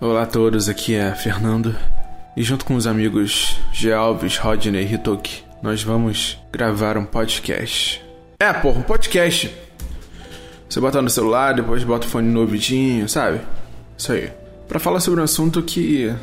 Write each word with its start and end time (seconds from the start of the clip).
Olá 0.00 0.22
a 0.22 0.26
todos, 0.26 0.68
aqui 0.68 0.94
é 0.94 1.12
Fernando. 1.12 1.74
E 2.36 2.42
junto 2.44 2.64
com 2.64 2.76
os 2.76 2.86
amigos 2.86 3.58
G. 3.72 3.92
Alves, 3.92 4.36
Rodney 4.36 4.84
e 4.84 4.94
Hitoki, 4.94 5.42
nós 5.60 5.82
vamos 5.82 6.38
gravar 6.52 6.96
um 6.96 7.04
podcast. 7.04 8.00
É, 8.38 8.52
porra, 8.52 8.78
um 8.78 8.82
podcast. 8.82 9.52
Você 10.68 10.80
bota 10.80 11.02
no 11.02 11.10
celular, 11.10 11.52
depois 11.52 11.82
bota 11.82 12.06
o 12.06 12.10
fone 12.10 12.28
no 12.28 12.42
ouvidinho, 12.42 13.08
sabe? 13.08 13.40
Isso 13.96 14.12
aí. 14.12 14.30
Pra 14.68 14.78
falar 14.78 15.00
sobre 15.00 15.20
um 15.20 15.24
assunto 15.24 15.60
que 15.64 16.14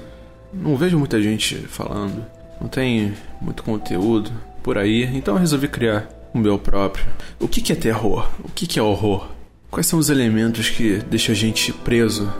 não 0.53 0.77
vejo 0.77 0.97
muita 0.97 1.21
gente 1.21 1.55
falando. 1.67 2.25
Não 2.61 2.69
tem 2.69 3.13
muito 3.41 3.61
conteúdo 3.61 4.31
por 4.63 4.77
aí, 4.77 5.03
então 5.03 5.33
eu 5.33 5.39
resolvi 5.41 5.67
criar 5.67 6.07
o 6.33 6.37
meu 6.37 6.57
próprio. 6.57 7.05
O 7.41 7.47
que, 7.49 7.73
é 7.73 7.75
terror? 7.75 8.29
O 8.41 8.47
que 8.47 8.79
é 8.79 8.81
horror? 8.81 9.27
Quais 9.69 9.85
são 9.85 9.99
os 9.99 10.09
elementos 10.09 10.69
que 10.69 10.99
deixam 11.09 11.33
a 11.33 11.35
gente 11.35 11.73
preso 11.73 12.31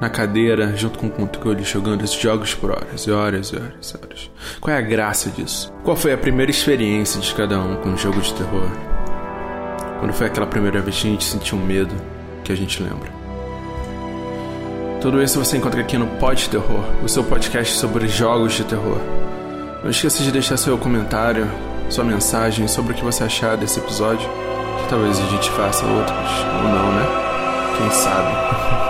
na 0.00 0.10
cadeira, 0.10 0.76
junto 0.76 0.98
com 0.98 1.06
o 1.06 1.10
controle, 1.10 1.64
jogando 1.64 2.04
esses 2.04 2.20
jogos 2.20 2.54
por 2.54 2.70
horas 2.70 3.02
e 3.02 3.10
horas 3.10 3.48
e 3.48 3.56
horas 3.56 3.90
e 3.90 3.96
horas. 3.96 4.30
Qual 4.60 4.74
é 4.74 4.78
a 4.78 4.82
graça 4.82 5.30
disso? 5.30 5.72
Qual 5.82 5.96
foi 5.96 6.12
a 6.12 6.18
primeira 6.18 6.50
experiência 6.50 7.20
de 7.20 7.34
cada 7.34 7.58
um 7.58 7.76
com 7.76 7.90
um 7.90 7.96
jogo 7.96 8.20
de 8.20 8.34
terror? 8.34 8.68
Quando 9.98 10.12
foi 10.12 10.26
aquela 10.26 10.46
primeira 10.46 10.80
vez 10.80 11.00
que 11.00 11.08
a 11.08 11.10
gente 11.10 11.24
sentiu 11.24 11.56
medo 11.56 11.94
que 12.44 12.52
a 12.52 12.56
gente 12.56 12.82
lembra? 12.82 13.08
Tudo 15.00 15.22
isso 15.22 15.38
você 15.38 15.56
encontra 15.56 15.80
aqui 15.80 15.96
no 15.96 16.06
Pod 16.18 16.48
Terror, 16.48 16.84
o 17.02 17.08
seu 17.08 17.22
podcast 17.24 17.78
sobre 17.78 18.08
jogos 18.08 18.54
de 18.54 18.64
terror. 18.64 18.98
Não 19.82 19.90
esqueça 19.90 20.22
de 20.22 20.32
deixar 20.32 20.56
seu 20.56 20.76
comentário, 20.76 21.48
sua 21.88 22.04
mensagem 22.04 22.66
sobre 22.66 22.92
o 22.92 22.96
que 22.96 23.04
você 23.04 23.24
achar 23.24 23.56
desse 23.56 23.78
episódio, 23.78 24.28
que 24.82 24.88
talvez 24.88 25.18
a 25.18 25.26
gente 25.26 25.50
faça 25.50 25.86
outros, 25.86 26.30
ou 26.56 26.68
não, 26.68 26.92
né? 26.92 27.06
Quem 27.78 27.90
sabe? 27.90 28.85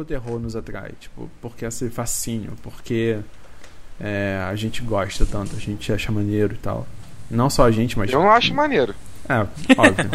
O 0.00 0.04
terror 0.04 0.38
nos 0.38 0.56
atrai? 0.56 0.92
Tipo, 0.98 1.28
por 1.40 1.56
que 1.56 1.64
esse 1.64 1.88
fascínio? 1.90 2.52
Porque 2.62 3.18
é, 4.00 4.44
a 4.48 4.54
gente 4.54 4.82
gosta 4.82 5.26
tanto, 5.26 5.56
a 5.56 5.58
gente 5.58 5.92
acha 5.92 6.12
maneiro 6.12 6.54
e 6.54 6.58
tal. 6.58 6.86
Não 7.30 7.50
só 7.50 7.64
a 7.64 7.70
gente, 7.70 7.98
mas. 7.98 8.10
Eu 8.12 8.20
não 8.20 8.30
acho 8.30 8.54
maneiro. 8.54 8.94
É, 9.28 9.40
óbvio. 9.76 10.10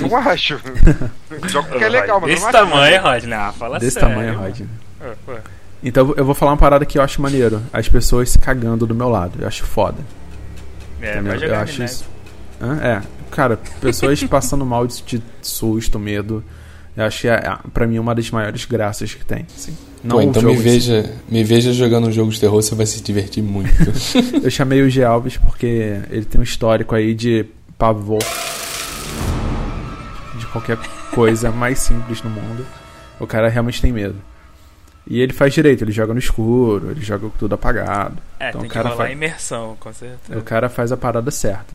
não 0.08 0.16
acho. 0.18 0.60
Jogo 1.48 1.68
que 1.70 1.82
é 1.82 1.88
legal, 1.88 2.20
mas 2.20 2.30
Desse 2.30 2.44
não 2.44 2.52
tamanho, 2.52 3.02
Rodney. 3.02 3.34
Ah, 3.34 3.52
fala 3.52 3.78
Desse 3.80 3.98
sério. 3.98 4.08
tamanho, 4.08 4.38
Rodney. 4.38 4.68
É. 5.00 5.40
Então 5.82 6.14
eu 6.16 6.24
vou 6.24 6.34
falar 6.34 6.52
uma 6.52 6.56
parada 6.56 6.86
que 6.86 6.98
eu 6.98 7.02
acho 7.02 7.20
maneiro. 7.20 7.60
As 7.72 7.88
pessoas 7.88 8.30
se 8.30 8.38
cagando 8.38 8.86
do 8.86 8.94
meu 8.94 9.08
lado. 9.08 9.40
Eu 9.40 9.48
acho 9.48 9.64
foda. 9.64 9.98
É, 11.00 11.12
entendeu? 11.12 11.24
vai 11.24 11.36
eu 11.36 11.40
jogar 11.40 11.62
acho 11.62 11.82
isso. 11.82 12.04
Hã? 12.60 12.78
É, 12.80 13.02
cara, 13.30 13.58
pessoas 13.80 14.22
passando 14.24 14.64
mal 14.64 14.86
de, 14.86 15.02
de 15.02 15.22
susto, 15.42 15.98
medo. 15.98 16.44
Eu 16.96 17.04
acho 17.04 17.20
que 17.22 17.28
é, 17.28 17.34
é, 17.34 17.56
pra 17.74 17.86
mim, 17.86 17.98
uma 17.98 18.14
das 18.14 18.30
maiores 18.30 18.64
graças 18.64 19.12
que 19.14 19.24
tem. 19.24 19.46
Assim. 19.54 19.76
Não 20.02 20.16
Pô, 20.16 20.22
então 20.22 20.42
me 20.42 20.56
veja, 20.56 21.12
me 21.28 21.42
veja 21.44 21.72
jogando 21.72 22.06
um 22.08 22.12
jogo 22.12 22.30
de 22.30 22.38
terror, 22.40 22.62
você 22.62 22.74
vai 22.74 22.86
se 22.86 23.00
divertir 23.02 23.42
muito. 23.42 23.70
Eu 24.42 24.50
chamei 24.50 24.80
o 24.82 24.88
G. 24.88 25.02
Alves 25.04 25.36
porque 25.36 26.00
ele 26.10 26.24
tem 26.24 26.40
um 26.40 26.44
histórico 26.44 26.94
aí 26.94 27.12
de 27.14 27.44
pavor 27.76 28.20
de 30.38 30.46
qualquer 30.46 30.78
coisa 31.12 31.50
mais 31.50 31.78
simples 31.80 32.22
no 32.22 32.30
mundo. 32.30 32.64
O 33.18 33.26
cara 33.26 33.48
realmente 33.48 33.80
tem 33.80 33.92
medo. 33.92 34.16
E 35.08 35.20
ele 35.20 35.32
faz 35.32 35.54
direito, 35.54 35.82
ele 35.84 35.92
joga 35.92 36.12
no 36.12 36.18
escuro, 36.18 36.90
ele 36.90 37.00
joga 37.00 37.28
com 37.28 37.38
tudo 37.38 37.54
apagado. 37.54 38.16
É, 38.40 38.48
Então 38.48 38.60
tem 38.60 38.68
o 38.68 38.70
que 38.70 38.74
cara 38.74 38.88
rolar 38.90 39.04
faz- 39.04 39.12
imersão, 39.12 39.76
com 39.78 39.92
certeza. 39.92 40.38
O 40.38 40.42
cara 40.42 40.68
faz 40.68 40.90
a 40.92 40.96
parada 40.96 41.30
certa. 41.30 41.66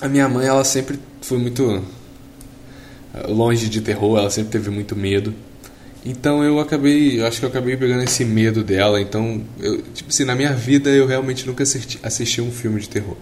A 0.00 0.08
minha 0.08 0.28
mãe, 0.28 0.46
ela 0.46 0.64
sempre 0.64 0.98
foi 1.20 1.38
muito 1.38 1.82
longe 3.28 3.68
de 3.68 3.80
terror, 3.80 4.18
ela 4.18 4.30
sempre 4.30 4.50
teve 4.50 4.70
muito 4.70 4.96
medo. 4.96 5.34
Então 6.04 6.42
eu 6.42 6.58
acabei, 6.58 7.20
eu 7.20 7.26
acho 7.26 7.38
que 7.38 7.44
eu 7.44 7.48
acabei 7.48 7.76
pegando 7.76 8.02
esse 8.02 8.24
medo 8.24 8.64
dela. 8.64 9.00
Então, 9.00 9.40
eu, 9.60 9.82
tipo 9.94 10.10
assim, 10.10 10.24
na 10.24 10.34
minha 10.34 10.52
vida 10.52 10.90
eu 10.90 11.06
realmente 11.06 11.46
nunca 11.46 11.62
assisti, 11.62 11.98
assisti 12.02 12.40
um 12.40 12.50
filme 12.50 12.80
de 12.80 12.88
terror. 12.88 13.16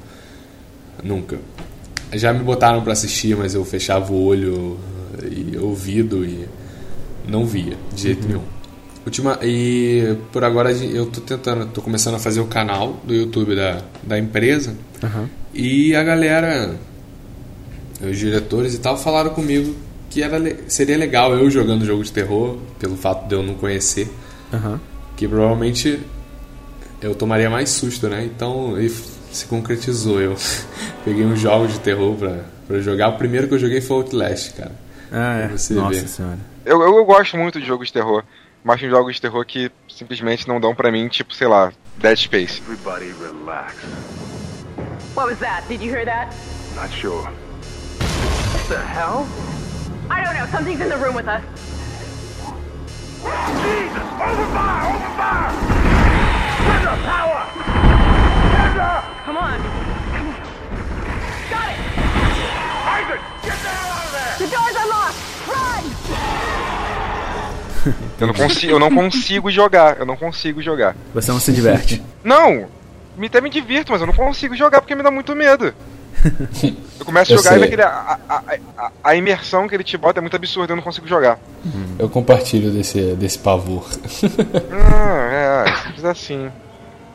Nunca. 1.03 1.39
Já 2.13 2.33
me 2.33 2.43
botaram 2.43 2.83
pra 2.83 2.93
assistir, 2.93 3.37
mas 3.37 3.55
eu 3.55 3.65
fechava 3.65 4.13
o 4.13 4.25
olho 4.25 4.79
e 5.31 5.57
ouvido 5.59 6.25
e 6.25 6.47
não 7.29 7.47
via 7.47 7.77
de 7.95 8.03
jeito 8.03 8.27
nenhum. 8.27 8.43
Última, 9.05 9.39
e 9.43 10.17
por 10.33 10.45
agora 10.45 10.73
eu 10.73 11.07
tô 11.07 11.21
tentando, 11.21 11.67
tô 11.67 11.81
começando 11.81 12.17
a 12.17 12.19
fazer 12.19 12.41
o 12.41 12.47
canal 12.47 13.01
do 13.05 13.15
YouTube 13.15 13.57
da, 13.57 13.83
da 14.03 14.19
empresa. 14.19 14.75
Aham. 15.03 15.29
E 15.55 15.95
a 15.95 16.03
galera, 16.03 16.77
os 18.03 18.19
diretores 18.19 18.75
e 18.75 18.79
tal, 18.79 18.97
falaram 18.97 19.31
comigo 19.31 19.75
que 20.09 20.23
era, 20.23 20.39
seria 20.69 20.97
legal 20.97 21.33
eu 21.35 21.49
jogando 21.51 21.85
jogo 21.85 22.03
de 22.03 22.13
terror, 22.13 22.59
pelo 22.79 22.97
fato 22.97 23.29
de 23.29 23.35
eu 23.35 23.43
não 23.43 23.55
conhecer, 23.55 24.09
Aham. 24.53 24.81
que 25.17 25.29
provavelmente 25.29 26.01
eu 27.01 27.15
tomaria 27.15 27.49
mais 27.49 27.71
susto, 27.71 28.09
né? 28.09 28.25
Então 28.25 28.81
e 28.81 28.91
se 29.33 29.47
concretizou. 29.47 30.21
Eu 30.21 30.37
peguei 31.05 31.25
uns 31.25 31.39
jogos 31.41 31.73
de 31.73 31.81
terror 31.81 32.17
pra, 32.17 32.45
pra 32.67 32.81
jogar. 32.81 33.11
O 33.11 33.19
primeiro 33.19 33.47
que 33.49 33.55
eu 33.55 33.59
joguei 33.59 33.81
foi 33.81 33.99
Outlast, 33.99 34.55
cara. 34.55 34.73
Ah, 35.13 35.39
é. 35.39 35.49
Você 35.49 35.75
Nossa 35.75 36.01
ver. 36.01 36.09
senhora. 36.09 36.39
Eu, 36.65 36.81
eu, 36.83 36.97
eu 36.97 37.05
gosto 37.05 37.37
muito 37.37 37.61
de 37.61 37.67
jogos 37.67 37.87
de 37.89 37.93
terror, 37.93 38.25
mas 38.63 38.81
tem 38.81 38.91
jogos 38.91 39.15
de 39.15 39.21
terror 39.21 39.45
que 39.47 39.71
simplesmente 39.89 40.47
não 40.49 40.61
dão 40.61 40.75
pra 40.75 40.91
mim, 40.91 41.07
tipo, 41.09 41.35
sei 41.35 41.47
lá, 41.47 41.73
Dead 41.99 42.17
Space. 42.17 42.61
Everybody 42.63 43.15
relax. 43.21 43.77
What 45.15 45.31
was 45.31 45.39
that? 45.39 45.67
Did 45.69 45.83
you 45.83 45.93
hear 45.93 46.05
that? 46.05 46.35
Not 46.75 46.93
sure. 46.93 47.29
What 48.71 48.79
the 48.79 48.87
hell? 48.87 49.27
I 50.09 50.23
don't 50.23 50.33
know. 50.33 50.47
Something's 50.47 50.81
in 50.81 50.89
the 50.89 50.97
room 50.97 51.17
with 51.17 51.27
us. 51.27 51.43
Jesus! 53.67 53.99
Open 54.15 54.47
fire! 54.55 54.95
Open 54.95 55.11
fire! 55.19 55.51
Sender! 56.71 56.95
Power! 57.03 57.51
Sender! 58.55 59.03
Come 59.27 59.39
on. 59.39 59.59
Come 60.15 60.29
on. 60.31 60.39
Got 61.51 61.67
it. 61.67 61.83
Isaac! 62.95 63.19
Get 63.43 63.59
the 63.59 63.75
hell 63.75 63.91
out 63.91 64.07
of 64.07 64.15
there! 64.15 64.39
The 64.39 64.47
door's 64.55 64.79
unlocked. 64.79 65.19
Run! 65.51 65.83
Eu 68.21 68.27
não, 68.29 68.35
consigo, 68.35 68.73
eu 68.73 68.79
não 68.79 68.95
consigo 68.95 69.51
jogar, 69.51 69.99
eu 69.99 70.07
não 70.07 70.17
consigo 70.17 70.63
jogar. 70.63 70.95
Você 71.13 71.33
não 71.33 71.41
se 71.41 71.51
diverte. 71.51 72.01
Não! 72.23 72.69
Me, 73.17 73.27
até 73.27 73.41
me 73.41 73.51
divirto, 73.51 73.91
mas 73.91 74.01
eu 74.01 74.07
não 74.07 74.15
consigo 74.15 74.55
jogar 74.55 74.81
porque 74.81 74.95
me 74.95 75.03
dá 75.03 75.11
muito 75.11 75.35
medo. 75.35 75.75
Eu 77.01 77.07
começo 77.07 77.33
a 77.33 77.37
jogar 77.37 77.57
e 77.57 77.61
daquele, 77.61 77.83
a, 77.83 78.19
a, 78.29 78.43
a, 78.77 78.91
a 79.03 79.17
imersão 79.17 79.67
que 79.67 79.75
ele 79.75 79.83
te 79.83 79.97
bota 79.97 80.21
é 80.21 80.23
muito 80.23 80.37
absurda, 80.37 80.73
eu 80.73 80.77
não 80.77 80.83
consigo 80.83 81.09
jogar. 81.09 81.39
Eu 81.99 82.11
compartilho 82.11 82.71
desse, 82.71 83.15
desse 83.15 83.39
pavor. 83.39 83.89
Ah, 84.71 85.65
é, 85.67 85.77
simples 85.83 86.05
assim. 86.05 86.51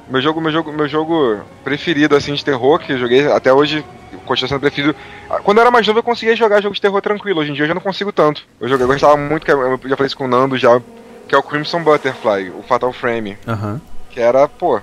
Meu 0.10 0.22
jogo, 0.22 0.42
meu 0.42 0.52
jogo, 0.52 0.72
meu 0.72 0.88
jogo 0.88 1.40
preferido 1.64 2.16
assim 2.16 2.34
de 2.34 2.44
terror 2.44 2.80
que 2.80 2.94
eu 2.94 2.98
joguei 2.98 3.32
até 3.32 3.54
hoje, 3.54 3.86
continua 4.26 4.50
sendo 4.50 4.60
preferido. 4.60 4.96
Quando 5.44 5.58
eu 5.58 5.62
era 5.62 5.72
mais 5.72 5.86
novo 5.86 6.00
eu 6.00 6.04
conseguia 6.04 6.36
jogar 6.36 6.62
jogos 6.62 6.78
de 6.78 6.82
terror 6.82 7.02
tranquilo. 7.02 7.42
Hoje 7.42 7.52
em 7.52 7.54
dia 7.54 7.64
eu 7.64 7.68
já 7.68 7.74
não 7.74 7.82
consigo 7.82 8.12
tanto. 8.12 8.44
Eu, 8.60 8.68
joguei, 8.68 8.84
eu 8.86 8.88
gostava 8.88 9.18
muito, 9.18 9.46
que 9.46 9.52
eu 9.52 9.80
já 9.86 9.96
falei 9.96 10.08
isso 10.08 10.18
com 10.18 10.26
o 10.26 10.28
Nando 10.28 10.58
já, 10.58 10.82
que 11.28 11.36
é 11.36 11.38
o 11.38 11.44
Crimson 11.44 11.84
Butterfly, 11.84 12.50
o 12.52 12.64
Fatal 12.64 12.92
Frame, 12.92 13.38
Aham. 13.48 13.80
que 14.10 14.20
era, 14.20 14.48
pô, 14.48 14.80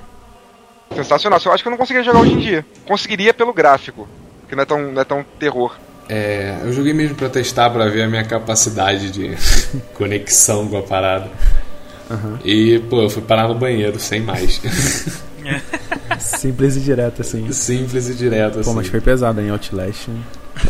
sensacional. 0.94 1.38
Só 1.40 1.52
acho 1.52 1.62
que 1.62 1.68
eu 1.68 1.72
não 1.72 1.78
conseguiria 1.78 2.04
jogar 2.04 2.20
hoje 2.20 2.32
em 2.32 2.38
dia. 2.38 2.66
Conseguiria 2.86 3.32
pelo 3.34 3.52
gráfico, 3.52 4.08
que 4.48 4.54
não 4.54 4.62
é 4.62 4.66
tão, 4.66 4.92
não 4.92 5.00
é 5.00 5.04
tão 5.04 5.24
terror. 5.38 5.74
É, 6.08 6.58
eu 6.64 6.72
joguei 6.72 6.92
mesmo 6.92 7.14
pra 7.16 7.28
testar, 7.28 7.70
pra 7.70 7.86
ver 7.88 8.02
a 8.02 8.08
minha 8.08 8.24
capacidade 8.24 9.10
de 9.10 9.34
conexão 9.94 10.66
com 10.68 10.76
a 10.78 10.82
parada. 10.82 11.30
E, 12.44 12.78
pô, 12.90 13.02
eu 13.02 13.08
fui 13.08 13.22
parar 13.22 13.48
no 13.48 13.54
banheiro 13.54 13.98
sem 13.98 14.20
mais. 14.20 14.60
Simples 16.18 16.76
e 16.76 16.80
direto, 16.80 17.22
assim. 17.22 17.50
Simples 17.52 18.08
e 18.08 18.14
direto, 18.14 18.60
assim. 18.60 18.68
Pô, 18.70 18.76
mas 18.76 18.88
foi 18.88 19.00
pesado 19.00 19.40
em 19.40 19.50
Outlast. 19.50 20.08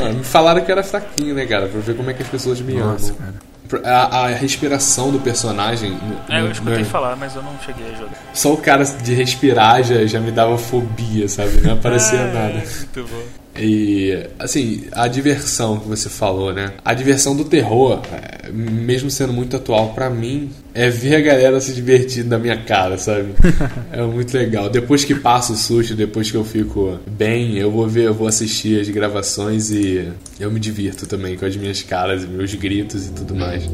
Ah, 0.01 0.09
me 0.11 0.23
falaram 0.23 0.65
que 0.65 0.71
era 0.71 0.83
fraquinho, 0.83 1.35
né, 1.35 1.45
cara? 1.47 1.67
Pra 1.67 1.81
ver 1.81 1.97
como 1.97 2.11
é 2.11 2.15
que 2.15 2.23
as 2.23 2.29
pessoas 2.29 2.61
me 2.61 2.75
Nossa, 2.75 3.07
amam. 3.13 3.17
cara. 3.17 3.35
A, 3.85 4.25
a 4.25 4.27
respiração 4.29 5.11
do 5.11 5.19
personagem. 5.19 5.91
no- 5.93 6.35
É, 6.35 6.41
eu 6.41 6.51
escutei 6.51 6.79
no- 6.79 6.85
falar, 6.85 7.17
mas 7.17 7.35
eu 7.37 7.43
não 7.43 7.53
cheguei 7.65 7.87
a 7.93 7.97
jogar. 7.97 8.15
Só 8.35 8.53
o 8.53 8.57
cara 8.57 8.85
de 8.85 9.15
respirar 9.15 9.83
já, 9.83 10.05
já 10.07 10.21
me 10.21 10.31
dava 10.31 10.57
fobia, 10.59 11.29
sabe? 11.29 11.61
Não 11.61 11.75
aparecia 11.75 12.21
Ah, 12.21 12.25
nada. 12.33 12.53
Muito 12.55 13.05
bom. 13.11 13.42
E, 13.57 14.27
assim, 14.39 14.85
a 14.93 15.07
diversão 15.07 15.79
que 15.79 15.89
você 15.89 16.09
falou, 16.09 16.53
né? 16.53 16.73
A 16.85 16.95
diversão 16.95 17.37
do 17.37 17.45
terror, 17.45 18.01
é, 18.13 18.51
mesmo 18.51 19.11
sendo 19.11 19.33
muito 19.33 19.57
atual 19.57 19.93
pra 19.93 20.09
mim, 20.09 20.51
é 20.73 20.89
ver 20.89 21.17
a 21.17 21.21
galera 21.21 21.61
se 21.61 21.73
divertindo 21.75 22.31
na 22.31 22.39
minha 22.39 22.57
cara, 22.57 22.97
sabe? 22.97 23.33
É 23.93 24.03
muito 24.03 24.35
legal. 24.37 24.71
Depois 24.71 25.05
que 25.05 25.15
passa 25.15 25.53
o 25.53 25.57
susto, 25.57 25.95
depois 25.95 26.31
que 26.31 26.37
eu 26.37 26.45
fico 26.45 26.99
bem, 27.07 27.59
eu 27.59 27.71
vou 27.71 27.87
ver, 27.87 28.05
eu 28.05 28.15
vou 28.15 28.27
assistir 28.27 28.81
as 28.81 28.89
gravações 28.89 29.71
e 29.71 30.09
eu 30.41 30.51
me 30.51 30.59
divirto 30.59 31.07
também 31.07 31.37
com 31.37 31.45
as 31.45 31.57
minhas 31.57 31.83
caras, 31.83 32.25
meus 32.25 32.55
gritos 32.55 33.07
e 33.07 33.11
tudo 33.13 33.35
mais. 33.35 33.69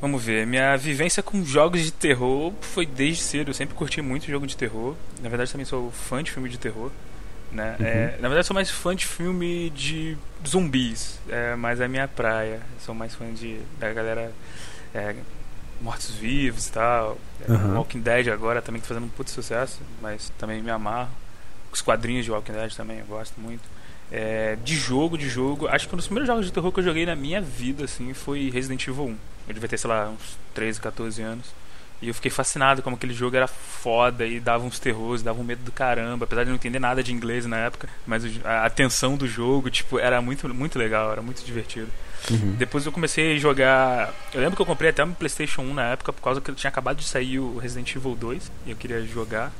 Vamos 0.00 0.24
ver, 0.24 0.46
minha 0.46 0.76
vivência 0.76 1.22
com 1.22 1.44
jogos 1.44 1.82
de 1.82 1.92
terror 1.92 2.54
foi 2.62 2.86
desde 2.86 3.22
cedo. 3.22 3.50
Eu 3.50 3.54
sempre 3.54 3.74
curti 3.74 4.00
muito 4.00 4.26
jogo 4.26 4.46
de 4.46 4.56
terror. 4.56 4.96
Na 5.20 5.28
verdade, 5.28 5.52
também 5.52 5.66
sou 5.66 5.90
fã 5.90 6.22
de 6.22 6.30
filme 6.30 6.48
de 6.48 6.58
terror. 6.58 6.90
Né? 7.52 7.76
É, 7.80 8.18
na 8.18 8.28
verdade, 8.28 8.46
sou 8.46 8.54
mais 8.54 8.70
fã 8.70 8.96
de 8.96 9.06
filme 9.06 9.68
de 9.70 10.16
zumbis. 10.46 11.18
É 11.28 11.54
mais 11.54 11.82
a 11.82 11.88
minha 11.88 12.08
praia. 12.08 12.60
Sou 12.84 12.94
mais 12.94 13.14
fã 13.14 13.30
de, 13.34 13.60
da 13.78 13.92
galera 13.92 14.32
é, 14.94 15.16
mortos-vivos 15.82 16.68
e 16.68 16.72
tal. 16.72 17.18
É, 17.46 17.52
Aham. 17.52 17.74
Walking 17.74 18.00
Dead 18.00 18.28
agora 18.28 18.62
também 18.62 18.80
tá 18.80 18.88
fazendo 18.88 19.04
um 19.04 19.10
puto 19.10 19.30
sucesso, 19.30 19.80
mas 20.00 20.32
também 20.38 20.62
me 20.62 20.70
amarro. 20.70 21.10
Os 21.70 21.82
quadrinhos 21.82 22.24
de 22.24 22.30
Walking 22.30 22.52
Dead 22.52 22.74
também 22.74 23.00
eu 23.00 23.06
gosto 23.06 23.38
muito. 23.38 23.62
É, 24.10 24.56
de 24.64 24.74
jogo, 24.74 25.16
de 25.16 25.28
jogo, 25.28 25.68
acho 25.68 25.86
que 25.86 25.94
um 25.94 25.96
dos 25.96 26.06
primeiros 26.06 26.26
jogos 26.26 26.46
de 26.46 26.52
terror 26.52 26.72
que 26.72 26.80
eu 26.80 26.84
joguei 26.84 27.06
na 27.06 27.14
minha 27.14 27.40
vida 27.40 27.84
assim 27.84 28.12
foi 28.12 28.50
Resident 28.50 28.86
Evil 28.88 29.04
1. 29.04 29.16
Eu 29.50 29.54
devia 29.54 29.68
ter, 29.68 29.78
sei 29.78 29.90
lá, 29.90 30.08
uns 30.08 30.38
13, 30.54 30.80
14 30.80 31.22
anos. 31.22 31.46
E 32.00 32.08
eu 32.08 32.14
fiquei 32.14 32.30
fascinado 32.30 32.82
como 32.82 32.96
aquele 32.96 33.12
jogo 33.12 33.36
era 33.36 33.46
foda 33.46 34.26
e 34.26 34.40
dava 34.40 34.64
uns 34.64 34.78
terrores, 34.78 35.22
dava 35.22 35.38
um 35.38 35.44
medo 35.44 35.62
do 35.62 35.72
caramba, 35.72 36.24
apesar 36.24 36.44
de 36.44 36.48
não 36.48 36.56
entender 36.56 36.78
nada 36.78 37.02
de 37.02 37.12
inglês 37.12 37.44
na 37.44 37.58
época, 37.58 37.88
mas 38.06 38.24
a 38.42 38.70
tensão 38.70 39.16
do 39.16 39.28
jogo, 39.28 39.68
tipo, 39.68 39.98
era 39.98 40.22
muito 40.22 40.48
muito 40.54 40.78
legal, 40.78 41.12
era 41.12 41.20
muito 41.20 41.44
divertido. 41.44 41.88
Depois 42.56 42.86
eu 42.86 42.92
comecei 42.92 43.34
a 43.34 43.38
jogar. 43.38 44.14
Eu 44.32 44.40
lembro 44.40 44.56
que 44.56 44.62
eu 44.62 44.66
comprei 44.66 44.90
até 44.90 45.04
um 45.04 45.12
PlayStation 45.12 45.62
1 45.62 45.74
na 45.74 45.88
época, 45.88 46.12
por 46.12 46.22
causa 46.22 46.40
que 46.40 46.52
tinha 46.52 46.68
acabado 46.68 46.98
de 46.98 47.04
sair 47.04 47.38
o 47.38 47.58
Resident 47.58 47.94
Evil 47.94 48.14
2 48.14 48.50
e 48.66 48.70
eu 48.70 48.76
queria 48.76 49.02
jogar. 49.02 49.52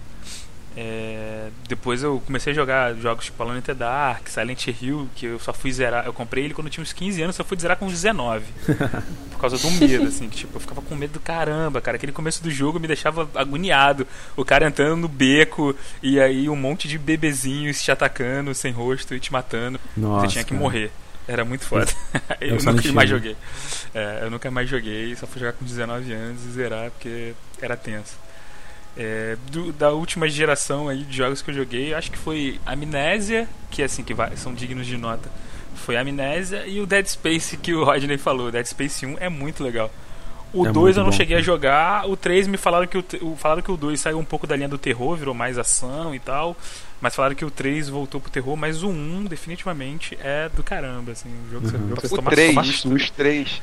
É, 0.76 1.48
depois 1.68 2.02
eu 2.02 2.22
comecei 2.24 2.52
a 2.52 2.56
jogar 2.56 2.94
jogos 2.94 3.24
tipo 3.24 3.42
Alone 3.42 3.58
in 3.58 3.62
the 3.62 3.74
Dark, 3.74 4.28
Silent 4.28 4.68
Hill, 4.68 5.08
que 5.16 5.26
eu 5.26 5.38
só 5.38 5.52
fui 5.52 5.72
zerar. 5.72 6.06
Eu 6.06 6.12
comprei 6.12 6.44
ele 6.44 6.54
quando 6.54 6.68
eu 6.68 6.70
tinha 6.70 6.82
uns 6.82 6.92
15 6.92 7.22
anos, 7.22 7.36
só 7.36 7.42
fui 7.44 7.58
zerar 7.58 7.76
com 7.76 7.86
uns 7.86 7.92
19. 7.92 8.44
por 9.32 9.40
causa 9.40 9.58
do 9.58 9.70
medo, 9.72 10.06
assim, 10.06 10.28
que 10.28 10.38
tipo, 10.38 10.56
eu 10.56 10.60
ficava 10.60 10.80
com 10.80 10.94
medo 10.94 11.14
do 11.14 11.20
caramba, 11.20 11.80
cara. 11.80 11.96
Aquele 11.96 12.12
começo 12.12 12.42
do 12.42 12.50
jogo 12.50 12.78
me 12.78 12.86
deixava 12.86 13.28
agoniado. 13.34 14.06
O 14.36 14.44
cara 14.44 14.66
entrando 14.66 14.96
no 14.96 15.08
beco 15.08 15.74
e 16.02 16.20
aí 16.20 16.48
um 16.48 16.56
monte 16.56 16.86
de 16.86 16.98
bebezinhos 16.98 17.82
te 17.82 17.90
atacando 17.90 18.54
sem 18.54 18.72
rosto 18.72 19.14
e 19.14 19.20
te 19.20 19.32
matando. 19.32 19.80
Nossa, 19.96 20.26
Você 20.26 20.32
tinha 20.32 20.44
que 20.44 20.50
cara. 20.50 20.62
morrer. 20.62 20.90
Era 21.26 21.44
muito 21.44 21.64
foda. 21.64 21.86
É 22.40 22.50
eu 22.50 22.58
Silent 22.58 22.76
nunca 22.76 22.92
mais 22.92 23.10
joguei. 23.10 23.36
É, 23.94 24.20
eu 24.22 24.30
nunca 24.30 24.50
mais 24.50 24.68
joguei, 24.68 25.14
só 25.14 25.26
fui 25.26 25.40
jogar 25.40 25.52
com 25.52 25.64
19 25.64 26.12
anos 26.12 26.44
e 26.46 26.50
zerar 26.52 26.90
porque 26.90 27.34
era 27.60 27.76
tenso. 27.76 28.16
É, 28.96 29.36
do- 29.50 29.72
da 29.72 29.90
última 29.92 30.28
geração 30.28 30.88
aí 30.88 31.04
de 31.04 31.16
jogos 31.16 31.40
que 31.40 31.50
eu 31.50 31.54
joguei, 31.54 31.94
acho 31.94 32.10
que 32.10 32.18
foi 32.18 32.60
Amnésia, 32.66 33.48
que 33.70 33.82
assim 33.82 34.02
que 34.02 34.12
vai- 34.12 34.36
são 34.36 34.52
dignos 34.52 34.86
de 34.86 34.96
nota. 34.98 35.28
Foi 35.76 35.96
Amnésia 35.96 36.66
e 36.66 36.80
o 36.80 36.86
Dead 36.86 37.06
Space 37.06 37.56
que 37.56 37.72
o 37.72 37.84
Rodney 37.84 38.18
falou. 38.18 38.50
Dead 38.50 38.66
Space 38.66 39.06
1 39.06 39.16
é 39.18 39.28
muito 39.28 39.62
legal. 39.62 39.90
O 40.52 40.66
É 40.66 40.72
2 40.72 40.74
muito 40.74 40.98
eu 40.98 41.04
não 41.04 41.10
bom. 41.12 41.16
cheguei 41.16 41.36
a 41.36 41.40
jogar, 41.40 42.08
o 42.10 42.16
3 42.16 42.48
me 42.48 42.56
falaram 42.56 42.86
que 42.86 42.98
o, 42.98 43.04
o- 43.22 43.36
falaram 43.36 43.62
que 43.62 43.70
o 43.70 43.76
2 43.76 44.00
saiu 44.00 44.18
um 44.18 44.24
pouco 44.24 44.46
da 44.48 44.56
linha 44.56 44.68
do 44.68 44.76
terror, 44.76 45.16
virou 45.16 45.32
mais 45.32 45.56
ação 45.56 46.12
e 46.14 46.18
tal. 46.18 46.56
Mas 47.00 47.14
falaram 47.14 47.34
que 47.36 47.44
o 47.44 47.50
3 47.50 47.88
voltou 47.88 48.20
pro 48.20 48.30
terror, 48.30 48.56
mas 48.56 48.82
o 48.82 48.88
1 48.90 49.24
definitivamente 49.24 50.18
é 50.20 50.50
do 50.50 50.62
caramba, 50.64 51.12
assim, 51.12 51.30
o 51.46 51.50
jogo, 51.52 51.66
Uhum. 51.68 51.84
o 51.84 51.88
jogo 51.90 52.00
que 52.02 52.08
você 52.08 52.14
O 52.14 52.16
toma, 52.16 52.30
3, 52.32 52.48
toma 52.54 52.64
susto. 52.64 52.92
os 52.92 53.08
3, 53.10 53.62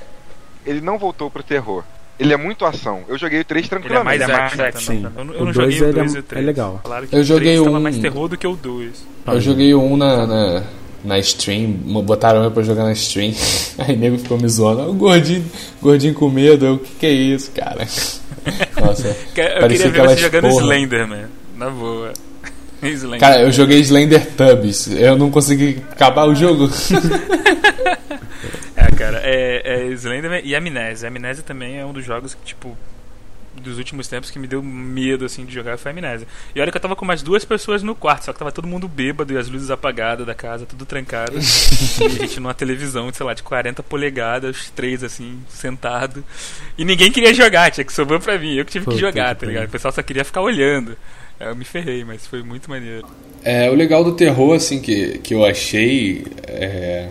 ele 0.66 0.80
não 0.82 0.98
voltou 0.98 1.30
pro 1.30 1.44
terror. 1.44 1.84
Ele 2.20 2.34
é 2.34 2.38
muito 2.38 2.66
ação. 2.66 3.02
Eu 3.08 3.18
joguei 3.18 3.42
o 3.42 3.46
3 3.46 3.66
Ele 3.66 3.68
é 3.68 3.70
tranquilamente. 3.70 4.06
mais 4.06 4.22
Ele 4.22 4.32
é 4.32 4.36
action, 4.36 4.58
mais 4.62 4.74
também. 4.86 5.06
action. 5.06 5.12
Eu, 5.20 5.26
não- 5.26 5.34
eu 5.36 5.42
O 5.42 5.46
não 5.46 5.52
dois, 5.52 5.56
joguei 5.76 5.82
o 5.82 5.84
ele 5.84 6.00
é- 6.00 6.04
2 6.04 6.14
e 6.14 6.18
o 6.18 6.20
é 6.20 6.22
3. 6.24 6.46
legal. 6.46 6.80
Falaram 6.84 7.08
que 7.08 7.16
Eu 7.16 7.20
o 7.20 7.26
3 7.26 7.28
joguei 7.28 7.58
tava 7.64 7.78
um- 7.78 7.80
mais 7.82 7.98
terror 7.98 8.28
do 8.28 8.38
que 8.38 8.48
o 8.48 8.56
2. 8.56 8.92
Eu 9.28 9.42
joguei 9.42 9.76
um 9.76 9.96
na, 9.98 10.26
na, 10.26 10.64
na 11.04 11.20
stream, 11.20 11.72
botaram 12.04 12.44
eu 12.44 12.50
pra 12.52 12.64
jogar 12.64 12.84
na 12.86 12.92
stream, 12.94 13.34
aí 13.78 13.94
o 13.96 13.98
nego 13.98 14.18
ficou 14.18 14.38
me 14.40 14.48
zoando. 14.50 14.82
"Ah, 14.82 14.88
O 14.88 14.94
gordinho, 14.94 15.46
gordinho 15.82 16.14
com 16.16 16.30
medo, 16.30 16.66
eu, 16.66 16.74
o 16.76 16.80
que, 16.80 16.92
que 17.00 17.06
é 17.06 17.12
isso, 17.12 17.52
cara? 17.52 17.86
Nossa, 18.82 19.08
Eu 19.10 19.60
parecia 19.60 19.68
queria 19.68 19.92
ver 19.92 20.02
você 20.16 20.18
jogando 20.18 20.42
porra. 20.50 20.62
Slenderman. 20.64 21.26
Na 21.56 21.70
boa. 21.70 22.14
Slender. 22.82 23.20
Cara, 23.20 23.42
eu 23.42 23.52
joguei 23.52 23.80
Slender 23.80 24.26
Tubbies, 24.36 24.88
eu 24.92 25.16
não 25.18 25.30
consegui 25.32 25.82
acabar 25.92 26.26
o 26.28 26.34
jogo. 26.36 26.70
Cara, 28.98 29.22
é, 29.24 29.62
é 29.64 29.86
Slenderman 29.88 30.42
e 30.44 30.56
Amnésia. 30.56 31.08
Amnésia 31.08 31.44
também 31.44 31.80
é 31.80 31.86
um 31.86 31.94
dos 31.94 32.04
jogos 32.04 32.34
que, 32.34 32.44
tipo, 32.44 32.78
dos 33.62 33.78
últimos 33.78 34.08
tempos 34.08 34.30
que 34.30 34.40
me 34.40 34.48
deu 34.48 34.62
medo, 34.62 35.26
assim, 35.26 35.46
de 35.46 35.54
jogar 35.54 35.78
foi 35.78 35.92
Amnésia. 35.92 36.28
E 36.56 36.62
olha 36.62 36.72
que 36.72 36.78
eu 36.78 36.82
tava 36.82 36.96
com 36.96 37.06
mais 37.06 37.22
duas 37.22 37.46
pessoas 37.46 37.84
no 37.84 37.96
quarto, 37.96 38.26
só 38.26 38.34
que 38.34 38.40
tava 38.40 38.52
todo 38.52 38.68
mundo 38.68 38.88
bêbado 38.88 39.34
e 39.34 39.38
as 39.38 39.50
luzes 39.50 39.70
apagadas 39.70 40.26
da 40.26 40.34
casa, 40.34 40.66
tudo 40.66 40.86
trancado. 40.86 41.38
e 41.38 42.06
a 42.06 42.10
gente 42.10 42.40
numa 42.40 42.54
televisão, 42.54 43.12
sei 43.14 43.26
lá, 43.26 43.34
de 43.34 43.44
40 43.44 43.84
polegadas, 43.84 44.58
os 44.58 44.70
três, 44.70 45.04
assim, 45.04 45.40
sentado. 45.50 46.24
E 46.78 46.86
ninguém 46.86 47.12
queria 47.12 47.34
jogar, 47.34 47.72
tinha 47.72 47.86
que 47.86 47.94
sobrar 47.94 48.20
pra 48.20 48.38
mim. 48.38 48.56
Eu 48.56 48.66
que 48.66 48.72
tive 48.72 48.86
Puta 48.86 48.96
que 48.96 49.02
jogar, 49.02 49.36
tá 49.36 49.46
ligado? 49.46 49.66
O 49.66 49.72
pessoal 49.72 49.92
só 49.92 50.02
queria 50.02 50.24
ficar 50.24 50.42
olhando. 50.42 50.98
Eu 51.40 51.56
me 51.56 51.66
ferrei, 51.66 52.04
mas 52.04 52.26
foi 52.26 52.42
muito 52.42 52.70
maneiro. 52.70 53.08
É, 53.44 53.70
o 53.70 53.76
legal 53.76 54.04
do 54.04 54.16
terror, 54.16 54.56
assim, 54.56 54.82
que, 54.82 55.20
que 55.20 55.36
eu 55.36 55.46
achei, 55.46 56.26
é, 56.48 57.10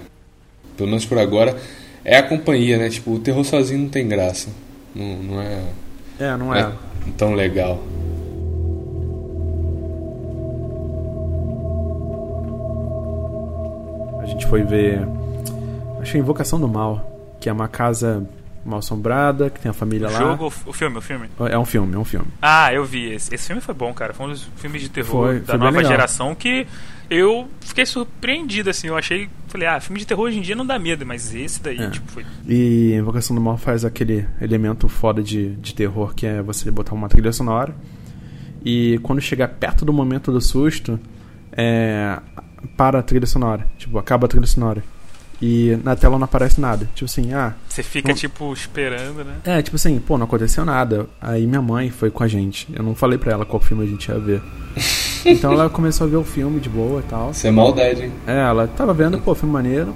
pelo 0.77 0.89
menos 0.89 1.05
por 1.07 1.19
agora, 1.19 1.57
é 2.05 2.17
a 2.17 2.23
companhia, 2.23 2.79
né? 2.79 2.89
Tipo, 2.89 3.13
o 3.15 3.19
terror 3.19 3.45
sozinho 3.45 3.81
não 3.83 3.89
tem 3.89 4.07
graça. 4.07 4.49
Não, 4.95 5.17
não 5.23 5.41
é, 5.43 5.63
É, 6.19 6.31
não 6.37 6.39
não 6.47 6.55
é. 6.55 6.61
é 6.61 6.73
tão 7.17 7.35
legal. 7.35 7.83
A 14.23 14.27
gente 14.27 14.47
foi 14.47 14.63
ver. 14.63 15.01
Acho 16.01 16.13
que 16.13 16.19
é 16.19 16.21
Invocação 16.21 16.61
do 16.61 16.69
Mal, 16.69 17.37
que 17.41 17.49
é 17.49 17.53
uma 17.53 17.69
casa 17.69 18.25
mal 18.65 18.81
assombrada, 18.81 19.49
que 19.49 19.61
tem 19.61 19.71
a 19.71 19.73
família 19.73 20.09
O 20.09 20.13
lá. 20.13 20.19
jogo, 20.19 20.47
o 20.67 20.73
filme, 20.73 20.99
o 20.99 21.01
filme. 21.01 21.29
É 21.51 21.59
um 21.59 21.65
filme, 21.65 21.95
é 21.95 21.99
um 21.99 22.05
filme. 22.05 22.27
Ah, 22.43 22.73
eu 22.73 22.85
vi 22.85 23.13
esse. 23.13 23.33
Esse 23.35 23.47
filme 23.47 23.63
foi 23.63 23.75
bom, 23.75 23.93
cara. 23.95 24.13
Foi 24.13 24.27
um 24.27 24.31
dos 24.31 24.43
filmes 24.57 24.83
de 24.83 24.89
terror 24.89 25.27
Foi, 25.27 25.41
da 25.41 25.47
foi 25.47 25.59
nova 25.59 25.85
geração 25.85 26.35
que 26.35 26.67
eu 27.11 27.49
fiquei 27.61 27.85
surpreendido, 27.87 28.71
assim. 28.71 28.89
Eu 28.89 28.97
achei. 28.97 29.29
Falei, 29.49 29.67
ah, 29.69 29.81
filme 29.81 29.99
de 30.01 30.07
terror 30.07 30.25
hoje 30.27 30.39
em 30.39 30.43
dia 30.43 30.55
não 30.57 30.67
dá 30.67 30.79
medo, 30.79 31.07
mas 31.07 31.35
esse 31.35 31.63
daí, 31.63 31.79
É. 31.81 31.91
tipo, 31.91 32.11
foi. 32.11 32.25
E 32.49 32.93
Invocação 32.95 33.35
do 33.35 33.41
Mal 33.41 33.57
faz 33.57 33.85
aquele 33.85 34.27
elemento 34.41 34.89
foda 34.89 35.23
de, 35.23 35.51
de 35.57 35.75
terror 35.75 36.15
que 36.15 36.27
é 36.27 36.43
você 36.43 36.71
botar 36.71 36.95
uma 36.95 37.09
trilha 37.09 37.33
sonora. 37.33 37.75
E 38.65 38.99
quando 39.03 39.21
chegar 39.21 39.49
perto 39.49 39.85
do 39.85 39.93
momento 39.93 40.33
do 40.33 40.41
susto, 40.41 40.99
é, 41.53 42.19
para 42.77 42.99
a 42.99 43.03
trilha 43.03 43.27
sonora. 43.27 43.67
Tipo, 43.79 43.99
acaba 43.99 44.27
a 44.27 44.29
trilha 44.29 44.47
sonora. 44.47 44.83
E 45.41 45.79
na 45.85 45.95
tela 45.95 46.19
não 46.19 46.25
aparece 46.25 46.61
nada. 46.61 46.89
Tipo 46.95 47.05
assim, 47.05 47.33
ah. 47.33 47.55
Você 47.69 47.83
fica, 47.83 48.09
Não- 48.09 48.15
tipo, 48.17 48.53
esperando, 48.53 49.23
né? 49.23 49.37
É, 49.45 49.63
tipo 49.63 49.77
assim, 49.77 49.99
pô, 50.01 50.17
não 50.19 50.25
aconteceu 50.25 50.65
nada. 50.65 51.07
Aí 51.21 51.47
minha 51.47 51.61
mãe 51.63 51.91
foi 51.91 52.11
com 52.11 52.23
a 52.25 52.29
gente. 52.29 52.67
Eu 52.73 52.83
não 52.83 52.95
falei 52.95 53.19
pra 53.19 53.33
ela 53.33 53.45
qual 53.45 53.61
filme 53.63 53.85
a 53.85 53.87
gente 53.87 54.09
ia 54.09 54.19
ver. 54.19 54.43
Então 55.33 55.53
ela 55.53 55.69
começou 55.69 56.07
a 56.07 56.11
ver 56.11 56.17
o 56.17 56.25
filme 56.25 56.61
de 56.61 56.69
boa 56.69 57.01
e 57.01 57.05
tal. 57.05 57.31
Isso 57.31 57.47
é 57.47 57.51
maldade, 57.51 58.05
hein? 58.05 58.13
É, 58.27 58.41
ela 58.41 58.67
tava 58.67 58.95
vendo, 58.95 59.19
pô, 59.19 59.35
filme 59.35 59.53
maneiro. 59.53 59.95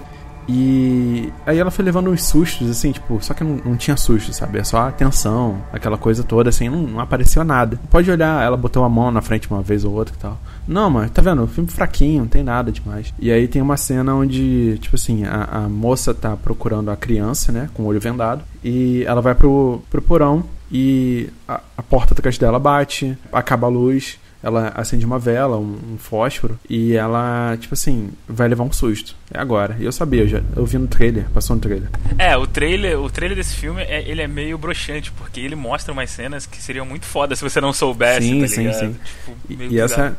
E 0.52 1.32
aí 1.46 1.58
ela 1.58 1.70
foi 1.70 1.84
levando 1.84 2.10
uns 2.10 2.24
sustos, 2.24 2.68
assim, 2.68 2.90
tipo, 2.90 3.22
só 3.22 3.32
que 3.32 3.44
não, 3.44 3.60
não 3.64 3.76
tinha 3.76 3.96
susto, 3.96 4.32
sabe? 4.32 4.58
É 4.58 4.64
só 4.64 4.88
atenção, 4.88 5.58
aquela 5.72 5.96
coisa 5.96 6.24
toda, 6.24 6.48
assim, 6.48 6.68
não, 6.68 6.82
não 6.82 7.00
apareceu 7.00 7.44
nada. 7.44 7.78
Pode 7.88 8.10
olhar, 8.10 8.44
ela 8.44 8.56
botou 8.56 8.82
a 8.82 8.88
mão 8.88 9.12
na 9.12 9.22
frente 9.22 9.48
uma 9.48 9.62
vez 9.62 9.84
ou 9.84 9.92
outra 9.92 10.12
e 10.12 10.18
tal. 10.18 10.38
Não, 10.66 10.90
mas 10.90 11.10
tá 11.12 11.22
vendo? 11.22 11.44
O 11.44 11.46
filme 11.46 11.70
fraquinho, 11.70 12.22
não 12.22 12.28
tem 12.28 12.42
nada 12.42 12.72
demais. 12.72 13.14
E 13.20 13.30
aí 13.30 13.46
tem 13.46 13.62
uma 13.62 13.76
cena 13.76 14.12
onde, 14.14 14.76
tipo 14.80 14.96
assim, 14.96 15.24
a, 15.24 15.44
a 15.52 15.68
moça 15.68 16.12
tá 16.12 16.36
procurando 16.36 16.90
a 16.90 16.96
criança, 16.96 17.52
né, 17.52 17.70
com 17.72 17.84
o 17.84 17.86
olho 17.86 18.00
vendado, 18.00 18.42
e 18.64 19.04
ela 19.06 19.20
vai 19.20 19.36
pro, 19.36 19.80
pro 19.88 20.02
porão 20.02 20.42
e 20.70 21.28
a, 21.46 21.60
a 21.76 21.82
porta 21.82 22.12
atrás 22.12 22.38
dela 22.38 22.58
bate, 22.58 23.16
acaba 23.32 23.68
a 23.68 23.70
luz. 23.70 24.18
Ela 24.42 24.72
acende 24.74 25.04
uma 25.04 25.18
vela, 25.18 25.58
um, 25.58 25.78
um 25.92 25.98
fósforo, 25.98 26.58
e 26.68 26.94
ela, 26.94 27.56
tipo 27.58 27.74
assim, 27.74 28.10
vai 28.28 28.48
levar 28.48 28.64
um 28.64 28.72
susto. 28.72 29.14
É 29.32 29.38
agora. 29.38 29.76
E 29.78 29.84
eu 29.84 29.92
sabia, 29.92 30.22
eu, 30.22 30.28
já, 30.28 30.40
eu 30.56 30.66
vi 30.66 30.76
no 30.78 30.86
trailer, 30.88 31.24
passou 31.32 31.54
no 31.56 31.62
trailer. 31.62 31.88
É, 32.18 32.36
o 32.36 32.46
trailer, 32.46 32.98
o 33.00 33.08
trailer 33.08 33.36
desse 33.36 33.54
filme, 33.54 33.80
é, 33.82 34.02
ele 34.08 34.20
é 34.22 34.26
meio 34.26 34.58
broxante, 34.58 35.12
porque 35.12 35.38
ele 35.40 35.54
mostra 35.54 35.92
umas 35.92 36.10
cenas 36.10 36.46
que 36.46 36.60
seriam 36.62 36.84
muito 36.84 37.06
foda 37.06 37.36
se 37.36 37.42
você 37.42 37.60
não 37.60 37.72
soubesse, 37.72 38.26
Sim, 38.26 38.40
tá 38.40 38.48
sim, 38.48 38.72
sim. 38.72 38.96
Tipo, 39.04 39.36
E, 39.48 39.74
e 39.74 39.80
essa, 39.80 40.16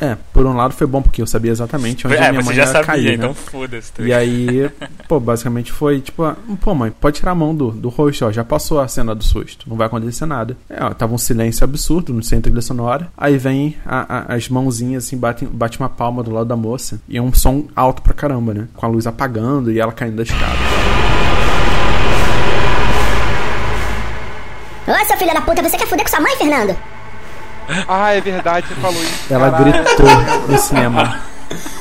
é, 0.00 0.06
é, 0.06 0.16
por 0.32 0.46
um 0.46 0.54
lado 0.54 0.72
foi 0.72 0.86
bom, 0.86 1.02
porque 1.02 1.20
eu 1.20 1.26
sabia 1.26 1.50
exatamente 1.50 2.06
onde 2.06 2.16
a 2.16 2.24
É, 2.24 2.30
minha 2.30 2.40
você 2.42 2.46
mãe 2.46 2.56
já 2.56 2.62
ia 2.62 2.66
sabia, 2.68 2.86
cair, 2.86 3.04
né? 3.08 3.12
então 3.14 3.34
foda-se. 3.34 3.92
tá 3.92 4.02
E 4.02 4.12
aí, 4.12 4.70
pô, 5.06 5.20
basicamente 5.20 5.70
foi 5.70 6.00
tipo, 6.00 6.24
ah, 6.24 6.36
pô, 6.60 6.74
mãe, 6.74 6.90
pode 6.90 7.16
tirar 7.18 7.32
a 7.32 7.34
mão 7.34 7.54
do, 7.54 7.70
do 7.70 7.88
rosto, 7.90 8.24
ó, 8.24 8.32
já 8.32 8.42
passou 8.44 8.80
a 8.80 8.88
cena 8.88 9.14
do 9.14 9.22
susto, 9.22 9.68
não 9.68 9.76
vai 9.76 9.86
acontecer 9.86 10.24
nada. 10.24 10.56
É, 10.70 10.82
ó, 10.82 10.94
tava 10.94 11.14
um 11.14 11.18
silêncio 11.18 11.62
absurdo, 11.64 12.12
não 12.12 12.22
sem 12.22 12.40
trilha 12.40 12.62
sonora. 12.62 13.08
Aí 13.16 13.36
vem 13.36 13.76
a- 13.84 14.18
a- 14.32 14.34
as 14.34 14.48
mãozinhas 14.48 15.04
assim, 15.04 15.16
bate, 15.18 15.44
bate 15.44 15.78
uma 15.78 15.88
palma 15.90 16.22
do 16.22 16.30
lado 16.30 16.46
da 16.48 16.56
moça 16.56 16.98
e 17.08 17.18
é 17.18 17.22
um 17.22 17.32
som 17.34 17.66
alto 17.76 18.00
pra 18.02 18.14
caramba, 18.14 18.45
né? 18.54 18.68
Com 18.74 18.86
a 18.86 18.88
luz 18.88 19.06
apagando 19.06 19.70
e 19.70 19.80
ela 19.80 19.92
caindo 19.92 20.16
da 20.16 20.22
escada. 20.22 20.56
Ô, 24.86 25.04
seu 25.04 25.16
filho 25.16 25.34
da 25.34 25.40
puta, 25.40 25.62
você 25.62 25.76
quer 25.76 25.86
fuder 25.86 26.04
com 26.04 26.10
sua 26.10 26.20
mãe, 26.20 26.36
Fernando? 26.36 26.76
Ah, 27.88 28.12
é 28.12 28.20
verdade, 28.20 28.68
você 28.68 28.74
falou 28.76 29.02
isso. 29.02 29.32
Ela 29.32 29.50
caralho. 29.50 29.72
gritou 29.72 30.06
no 30.48 30.58
cinema. 30.58 31.20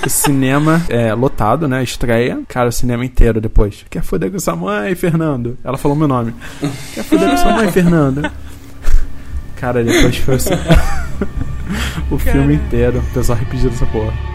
O 0.06 0.10
cinema 0.10 0.82
é 0.90 1.14
lotado, 1.14 1.68
né? 1.68 1.84
Estreia. 1.84 2.40
Cara, 2.48 2.70
o 2.70 2.72
cinema 2.72 3.06
inteiro 3.06 3.40
depois. 3.40 3.86
Quer 3.90 4.04
foder 4.04 4.32
com 4.32 4.40
sua 4.40 4.56
mãe, 4.56 4.96
Fernando? 4.96 5.58
Ela 5.64 5.78
falou 5.78 5.96
meu 5.96 6.08
nome. 6.08 6.34
Quer 6.94 7.04
foder 7.04 7.30
com 7.30 7.38
sua 7.38 7.52
mãe, 7.54 7.72
Fernando? 7.72 8.32
Cara, 9.56 9.84
depois 9.84 10.18
foi 10.18 10.36
assim. 10.36 10.54
o 12.12 12.18
filme 12.18 12.56
inteiro. 12.56 13.00
O 13.00 13.14
pessoal 13.14 13.38
repetindo 13.38 13.74
essa 13.74 13.86
porra. 13.86 14.35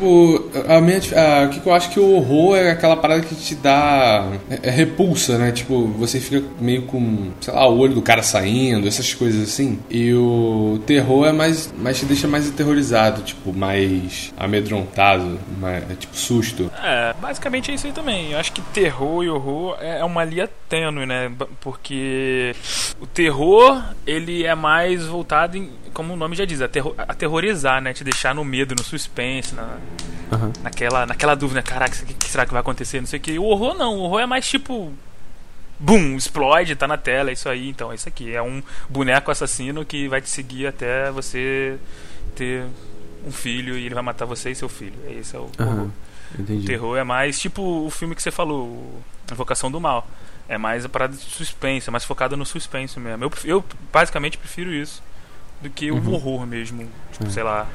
Tipo, 0.00 0.50
a 0.66 0.80
minha, 0.80 0.98
a, 0.98 1.44
o 1.44 1.50
que 1.50 1.66
eu 1.66 1.74
acho 1.74 1.90
que 1.90 2.00
o 2.00 2.14
horror 2.14 2.56
é 2.56 2.70
aquela 2.70 2.96
parada 2.96 3.20
que 3.20 3.34
te 3.34 3.54
dá 3.54 4.32
é, 4.50 4.68
é 4.68 4.70
repulsa, 4.70 5.36
né? 5.36 5.52
Tipo, 5.52 5.86
você 5.88 6.18
fica 6.18 6.42
meio 6.58 6.82
com, 6.82 7.30
sei 7.40 7.52
lá, 7.52 7.68
o 7.68 7.78
olho 7.78 7.94
do 7.94 8.02
cara 8.02 8.22
saindo, 8.22 8.88
essas 8.88 9.12
coisas 9.12 9.42
assim. 9.42 9.78
E 9.90 10.12
o 10.14 10.80
terror 10.86 11.26
é 11.26 11.32
mais, 11.32 11.72
mais 11.76 11.98
te 11.98 12.06
deixa 12.06 12.26
mais 12.26 12.48
aterrorizado, 12.48 13.22
tipo, 13.22 13.52
mais 13.52 14.32
amedrontado, 14.38 15.38
mais, 15.60 15.90
é, 15.90 15.94
tipo 15.94 16.16
susto. 16.16 16.70
É, 16.82 17.14
basicamente 17.20 17.70
é 17.70 17.74
isso 17.74 17.86
aí 17.86 17.92
também. 17.92 18.32
Eu 18.32 18.38
acho 18.38 18.52
que 18.52 18.62
terror 18.62 19.22
e 19.22 19.28
horror 19.28 19.76
é 19.80 20.00
é 20.00 20.04
uma 20.04 20.24
linha 20.24 20.48
tênue, 20.68 21.04
né? 21.04 21.30
Porque 21.60 22.54
o 23.00 23.06
terror, 23.06 23.82
ele 24.06 24.44
é 24.44 24.54
mais 24.54 25.06
voltado 25.06 25.56
em, 25.56 25.70
como 25.92 26.14
o 26.14 26.16
nome 26.16 26.34
já 26.36 26.44
diz, 26.44 26.60
aterro- 26.60 26.94
aterrorizar, 26.98 27.80
né? 27.82 27.92
Te 27.92 28.02
deixar 28.04 28.34
no 28.34 28.44
medo, 28.44 28.74
no 28.74 28.82
suspense, 28.84 29.54
na, 29.54 29.76
Aham. 30.32 30.52
naquela, 30.62 31.06
naquela 31.06 31.34
dúvida, 31.34 31.62
caraca, 31.62 31.94
o 32.02 32.06
que, 32.06 32.14
que 32.14 32.28
será 32.30 32.44
que 32.46 32.52
vai 32.52 32.60
acontecer? 32.60 33.00
Não 33.00 33.06
sei 33.06 33.18
o 33.18 33.22
que. 33.22 33.38
O 33.38 33.44
horror 33.44 33.74
não, 33.74 33.96
o 33.96 34.00
horror 34.00 34.20
é 34.20 34.26
mais 34.26 34.48
tipo. 34.48 34.92
Bum, 35.78 36.16
explode, 36.16 36.76
tá 36.76 36.86
na 36.86 36.98
tela, 36.98 37.30
é 37.30 37.32
isso 37.32 37.48
aí. 37.48 37.68
Então, 37.70 37.90
é 37.90 37.94
isso 37.94 38.08
aqui. 38.08 38.34
É 38.34 38.42
um 38.42 38.62
boneco 38.88 39.30
assassino 39.30 39.84
que 39.84 40.08
vai 40.08 40.20
te 40.20 40.28
seguir 40.28 40.66
até 40.66 41.10
você 41.10 41.78
ter 42.36 42.64
um 43.26 43.32
filho 43.32 43.76
e 43.78 43.86
ele 43.86 43.94
vai 43.94 44.02
matar 44.02 44.26
você 44.26 44.50
e 44.50 44.54
seu 44.54 44.68
filho. 44.68 44.94
Esse 45.08 45.34
é 45.36 45.38
o 45.38 45.42
horror. 45.42 45.54
Aham. 45.58 45.92
Entendi. 46.38 46.66
Terror 46.66 46.96
é 46.96 47.02
mais 47.02 47.40
tipo 47.40 47.62
o 47.62 47.90
filme 47.90 48.14
que 48.14 48.22
você 48.22 48.30
falou, 48.30 48.66
o 48.66 49.02
Invocação 49.32 49.70
do 49.70 49.80
Mal. 49.80 50.06
É 50.48 50.58
mais 50.58 50.84
a 50.84 50.88
parada 50.88 51.14
de 51.16 51.22
suspense, 51.22 51.88
é 51.88 51.90
mais 51.92 52.04
focada 52.04 52.36
no 52.36 52.44
suspense 52.44 52.98
mesmo. 53.00 53.24
Eu, 53.24 53.32
eu 53.44 53.64
basicamente 53.92 54.36
prefiro 54.36 54.72
isso 54.72 55.02
do 55.62 55.70
que 55.70 55.90
Uhum. 55.90 55.98
o 56.08 56.12
horror 56.14 56.46
mesmo. 56.46 56.86
Tipo, 57.12 57.26
É. 57.26 57.30
sei 57.30 57.42
lá, 57.42 57.66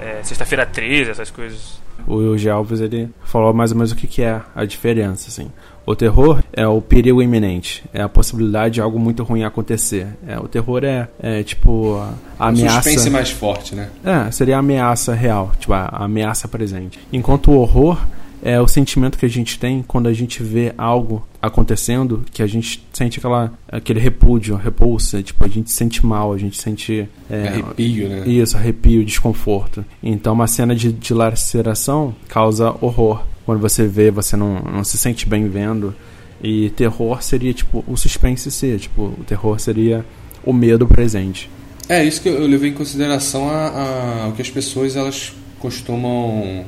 é, 0.00 0.22
Sexta-feira 0.22 0.64
13, 0.66 1.10
essas 1.10 1.30
coisas. 1.30 1.80
O 2.06 2.36
G. 2.36 2.48
Alves, 2.50 2.80
ele 2.80 3.10
falou 3.24 3.52
mais 3.52 3.70
ou 3.70 3.76
menos 3.76 3.92
o 3.92 3.96
que, 3.96 4.06
que 4.06 4.22
é 4.22 4.40
a 4.54 4.64
diferença, 4.64 5.28
assim. 5.28 5.52
O 5.84 5.96
terror 5.96 6.42
é 6.52 6.66
o 6.66 6.80
perigo 6.80 7.20
iminente, 7.22 7.82
é 7.92 8.02
a 8.02 8.08
possibilidade 8.08 8.74
de 8.74 8.80
algo 8.80 8.98
muito 8.98 9.22
ruim 9.24 9.42
acontecer. 9.42 10.06
É, 10.26 10.38
o 10.38 10.46
terror 10.46 10.84
é, 10.84 11.08
é 11.20 11.42
tipo 11.42 11.96
a, 12.38 12.44
Um 12.44 12.48
ameaça. 12.48 12.82
suspense 12.82 13.10
mais 13.10 13.30
forte, 13.30 13.74
né? 13.74 13.90
É, 14.04 14.30
seria 14.30 14.56
a 14.56 14.58
ameaça 14.60 15.12
real, 15.14 15.52
tipo 15.58 15.72
a, 15.72 15.82
a 15.84 16.04
ameaça 16.04 16.46
presente. 16.46 16.98
Enquanto 17.12 17.50
o 17.50 17.56
horror 17.58 17.98
é 18.42 18.60
o 18.60 18.66
sentimento 18.66 19.16
que 19.16 19.24
a 19.24 19.28
gente 19.28 19.58
tem 19.58 19.82
quando 19.86 20.08
a 20.08 20.12
gente 20.12 20.42
vê 20.42 20.74
algo 20.76 21.24
acontecendo, 21.40 22.24
que 22.32 22.42
a 22.42 22.46
gente 22.46 22.84
sente 22.92 23.18
aquela, 23.18 23.52
aquele 23.68 24.00
repúdio, 24.00 24.56
repulsa, 24.56 25.22
tipo, 25.22 25.44
a 25.44 25.48
gente 25.48 25.70
sente 25.70 26.04
mal, 26.04 26.32
a 26.32 26.38
gente 26.38 26.60
sente. 26.60 27.08
é, 27.30 27.48
Arrepio, 27.48 28.08
né? 28.08 28.22
isso, 28.26 28.56
arrepio, 28.56 29.04
desconforto. 29.04 29.84
Então, 30.02 30.32
uma 30.32 30.46
cena 30.46 30.74
de, 30.74 30.92
de 30.92 31.14
laceração 31.14 32.14
causa 32.28 32.74
horror. 32.80 33.22
Quando 33.44 33.60
você 33.60 33.86
vê, 33.86 34.10
você 34.10 34.36
não, 34.36 34.60
não 34.60 34.84
se 34.84 34.96
sente 34.98 35.26
bem 35.26 35.48
vendo. 35.48 35.94
E 36.42 36.70
terror 36.70 37.22
seria, 37.22 37.52
tipo, 37.52 37.84
o 37.86 37.96
suspense 37.96 38.50
ser. 38.50 38.78
Tipo, 38.78 39.14
o 39.18 39.24
terror 39.26 39.58
seria 39.60 40.04
o 40.44 40.52
medo 40.52 40.86
presente. 40.86 41.48
É, 41.88 42.04
isso 42.04 42.20
que 42.20 42.28
eu 42.28 42.46
levei 42.46 42.70
em 42.70 42.74
consideração 42.74 43.48
a, 43.50 44.24
a- 44.24 44.28
o 44.28 44.32
que 44.32 44.42
as 44.42 44.50
pessoas 44.50 44.96
elas 44.96 45.32
costumam 45.58 46.64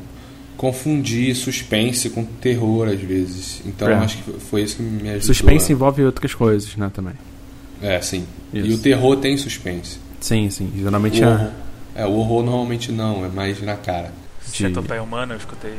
confundir 0.56 1.34
suspense 1.34 2.08
com 2.10 2.24
terror 2.24 2.88
às 2.88 3.00
vezes. 3.00 3.60
Então 3.66 3.88
É. 3.88 3.94
acho 3.94 4.18
que 4.18 4.32
foi 4.40 4.62
isso 4.62 4.76
que 4.76 4.82
me 4.82 5.08
ajudou. 5.08 5.22
Suspense 5.26 5.72
a- 5.72 5.74
envolve 5.74 6.04
outras 6.04 6.34
coisas, 6.34 6.74
né, 6.76 6.90
também. 6.94 7.14
É, 7.82 8.00
sim. 8.00 8.24
Isso. 8.52 8.66
E 8.68 8.74
o 8.74 8.78
terror 8.78 9.16
tem 9.16 9.36
suspense. 9.36 9.98
Sim, 10.20 10.48
sim. 10.50 10.70
Geralmente 10.76 11.20
O 11.20 11.24
é. 11.24 11.28
horror, 11.28 11.50
é, 11.96 12.06
o 12.06 12.12
horror 12.12 12.42
normalmente 12.44 12.92
não, 12.92 13.24
é 13.24 13.28
mais 13.28 13.60
na 13.60 13.74
cara. 13.76 14.12
De- 14.46 14.56
Centopeia 14.56 15.02
humana, 15.02 15.34
eu 15.34 15.38
escutei. 15.38 15.74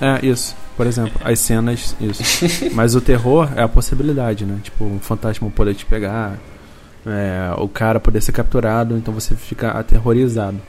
É, 0.00 0.24
isso. 0.24 0.56
Por 0.76 0.86
exemplo, 0.86 1.20
as 1.24 1.38
cenas, 1.40 1.96
isso. 2.00 2.22
Mas 2.74 2.94
o 2.94 3.00
terror 3.00 3.50
é 3.56 3.62
a 3.62 3.68
possibilidade, 3.68 4.44
né? 4.44 4.58
Tipo, 4.62 4.84
um 4.84 4.98
fantasma 4.98 5.50
poder 5.50 5.74
te 5.74 5.84
pegar, 5.84 6.38
é, 7.06 7.52
o 7.58 7.68
cara 7.68 7.98
poder 7.98 8.20
ser 8.20 8.32
capturado, 8.32 8.96
então 8.96 9.12
você 9.12 9.34
fica 9.34 9.70
aterrorizado. 9.70 10.60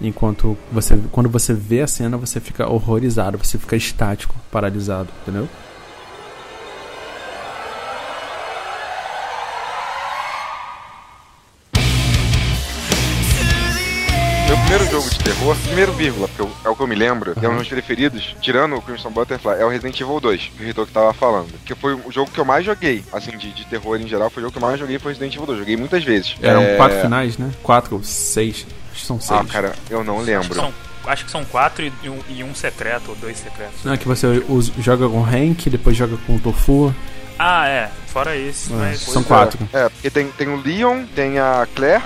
Enquanto 0.00 0.58
você, 0.72 0.98
quando 1.12 1.28
você 1.28 1.54
vê 1.54 1.80
a 1.82 1.86
cena, 1.86 2.16
você 2.16 2.40
fica 2.40 2.68
horrorizado, 2.68 3.38
você 3.38 3.56
fica 3.58 3.76
estático, 3.76 4.34
paralisado, 4.50 5.08
entendeu? 5.22 5.48
Terror, 15.24 15.56
primeiro 15.64 15.92
vírgula, 15.92 16.28
porque 16.28 16.42
eu- 16.42 16.50
é 16.64 16.68
o 16.68 16.76
que 16.76 16.82
eu 16.82 16.86
me 16.86 16.94
lembro, 16.94 17.32
é 17.36 17.38
um 17.38 17.42
dos 17.50 17.54
meus 17.54 17.68
preferidos, 17.68 18.36
tirando 18.40 18.76
o 18.76 18.82
Crimson 18.82 19.10
Butterfly, 19.10 19.54
é 19.60 19.64
o 19.64 19.68
Resident 19.68 19.98
Evil 20.00 20.20
2, 20.20 20.50
que 20.56 20.62
o 20.62 20.66
Rito 20.66 20.86
que 20.86 20.92
tava 20.92 21.12
falando. 21.14 21.48
Que 21.64 21.74
foi 21.74 21.94
o 21.94 22.10
jogo 22.12 22.30
que 22.30 22.38
eu 22.38 22.44
mais 22.44 22.64
joguei, 22.64 23.04
assim, 23.12 23.36
de, 23.36 23.52
de 23.52 23.64
terror 23.64 23.98
em 24.00 24.06
geral, 24.06 24.28
foi 24.30 24.42
o 24.42 24.46
jogo 24.46 24.52
que 24.52 24.62
eu 24.62 24.66
mais 24.68 24.78
joguei 24.78 24.98
foi 24.98 25.12
Resident 25.12 25.34
Evil 25.34 25.46
2. 25.46 25.58
Joguei 25.58 25.76
muitas 25.76 26.04
vezes. 26.04 26.36
Eram 26.42 26.62
É, 26.62 26.76
quatro 26.76 27.00
finais, 27.00 27.38
né? 27.38 27.50
Quatro 27.62 28.00
seis. 28.04 28.66
Acho 28.92 29.00
que 29.00 29.06
são 29.06 29.20
seis. 29.20 29.40
Ah, 29.40 29.44
cara, 29.44 29.74
eu 29.90 30.04
não 30.04 30.20
lembro. 30.20 30.72
acho 31.06 31.24
que 31.24 31.30
são 31.30 31.44
quatro 31.44 31.84
e 32.02 32.08
um, 32.08 32.18
e 32.28 32.44
um 32.44 32.54
secreto, 32.54 33.10
ou 33.10 33.16
dois 33.16 33.36
secretos. 33.38 33.82
Não, 33.84 33.92
é 33.92 33.96
que 33.96 34.06
você 34.06 34.26
usa- 34.48 34.72
joga 34.78 35.08
com 35.08 35.22
Hank, 35.24 35.68
depois 35.70 35.96
joga 35.96 36.16
com 36.26 36.38
Tofu. 36.38 36.94
Ah, 37.38 37.66
é. 37.66 37.90
Fora 38.08 38.36
esse, 38.36 38.72
É, 38.72 38.76
mas. 38.76 39.00
são 39.00 39.14
Pois 39.14 39.26
quatro. 39.26 39.58
É, 39.72 39.86
é, 39.86 39.88
porque 39.88 40.08
tem, 40.10 40.28
tem 40.28 40.48
o 40.48 40.56
Leon, 40.62 41.04
tem 41.16 41.38
a 41.40 41.66
Claire, 41.74 42.02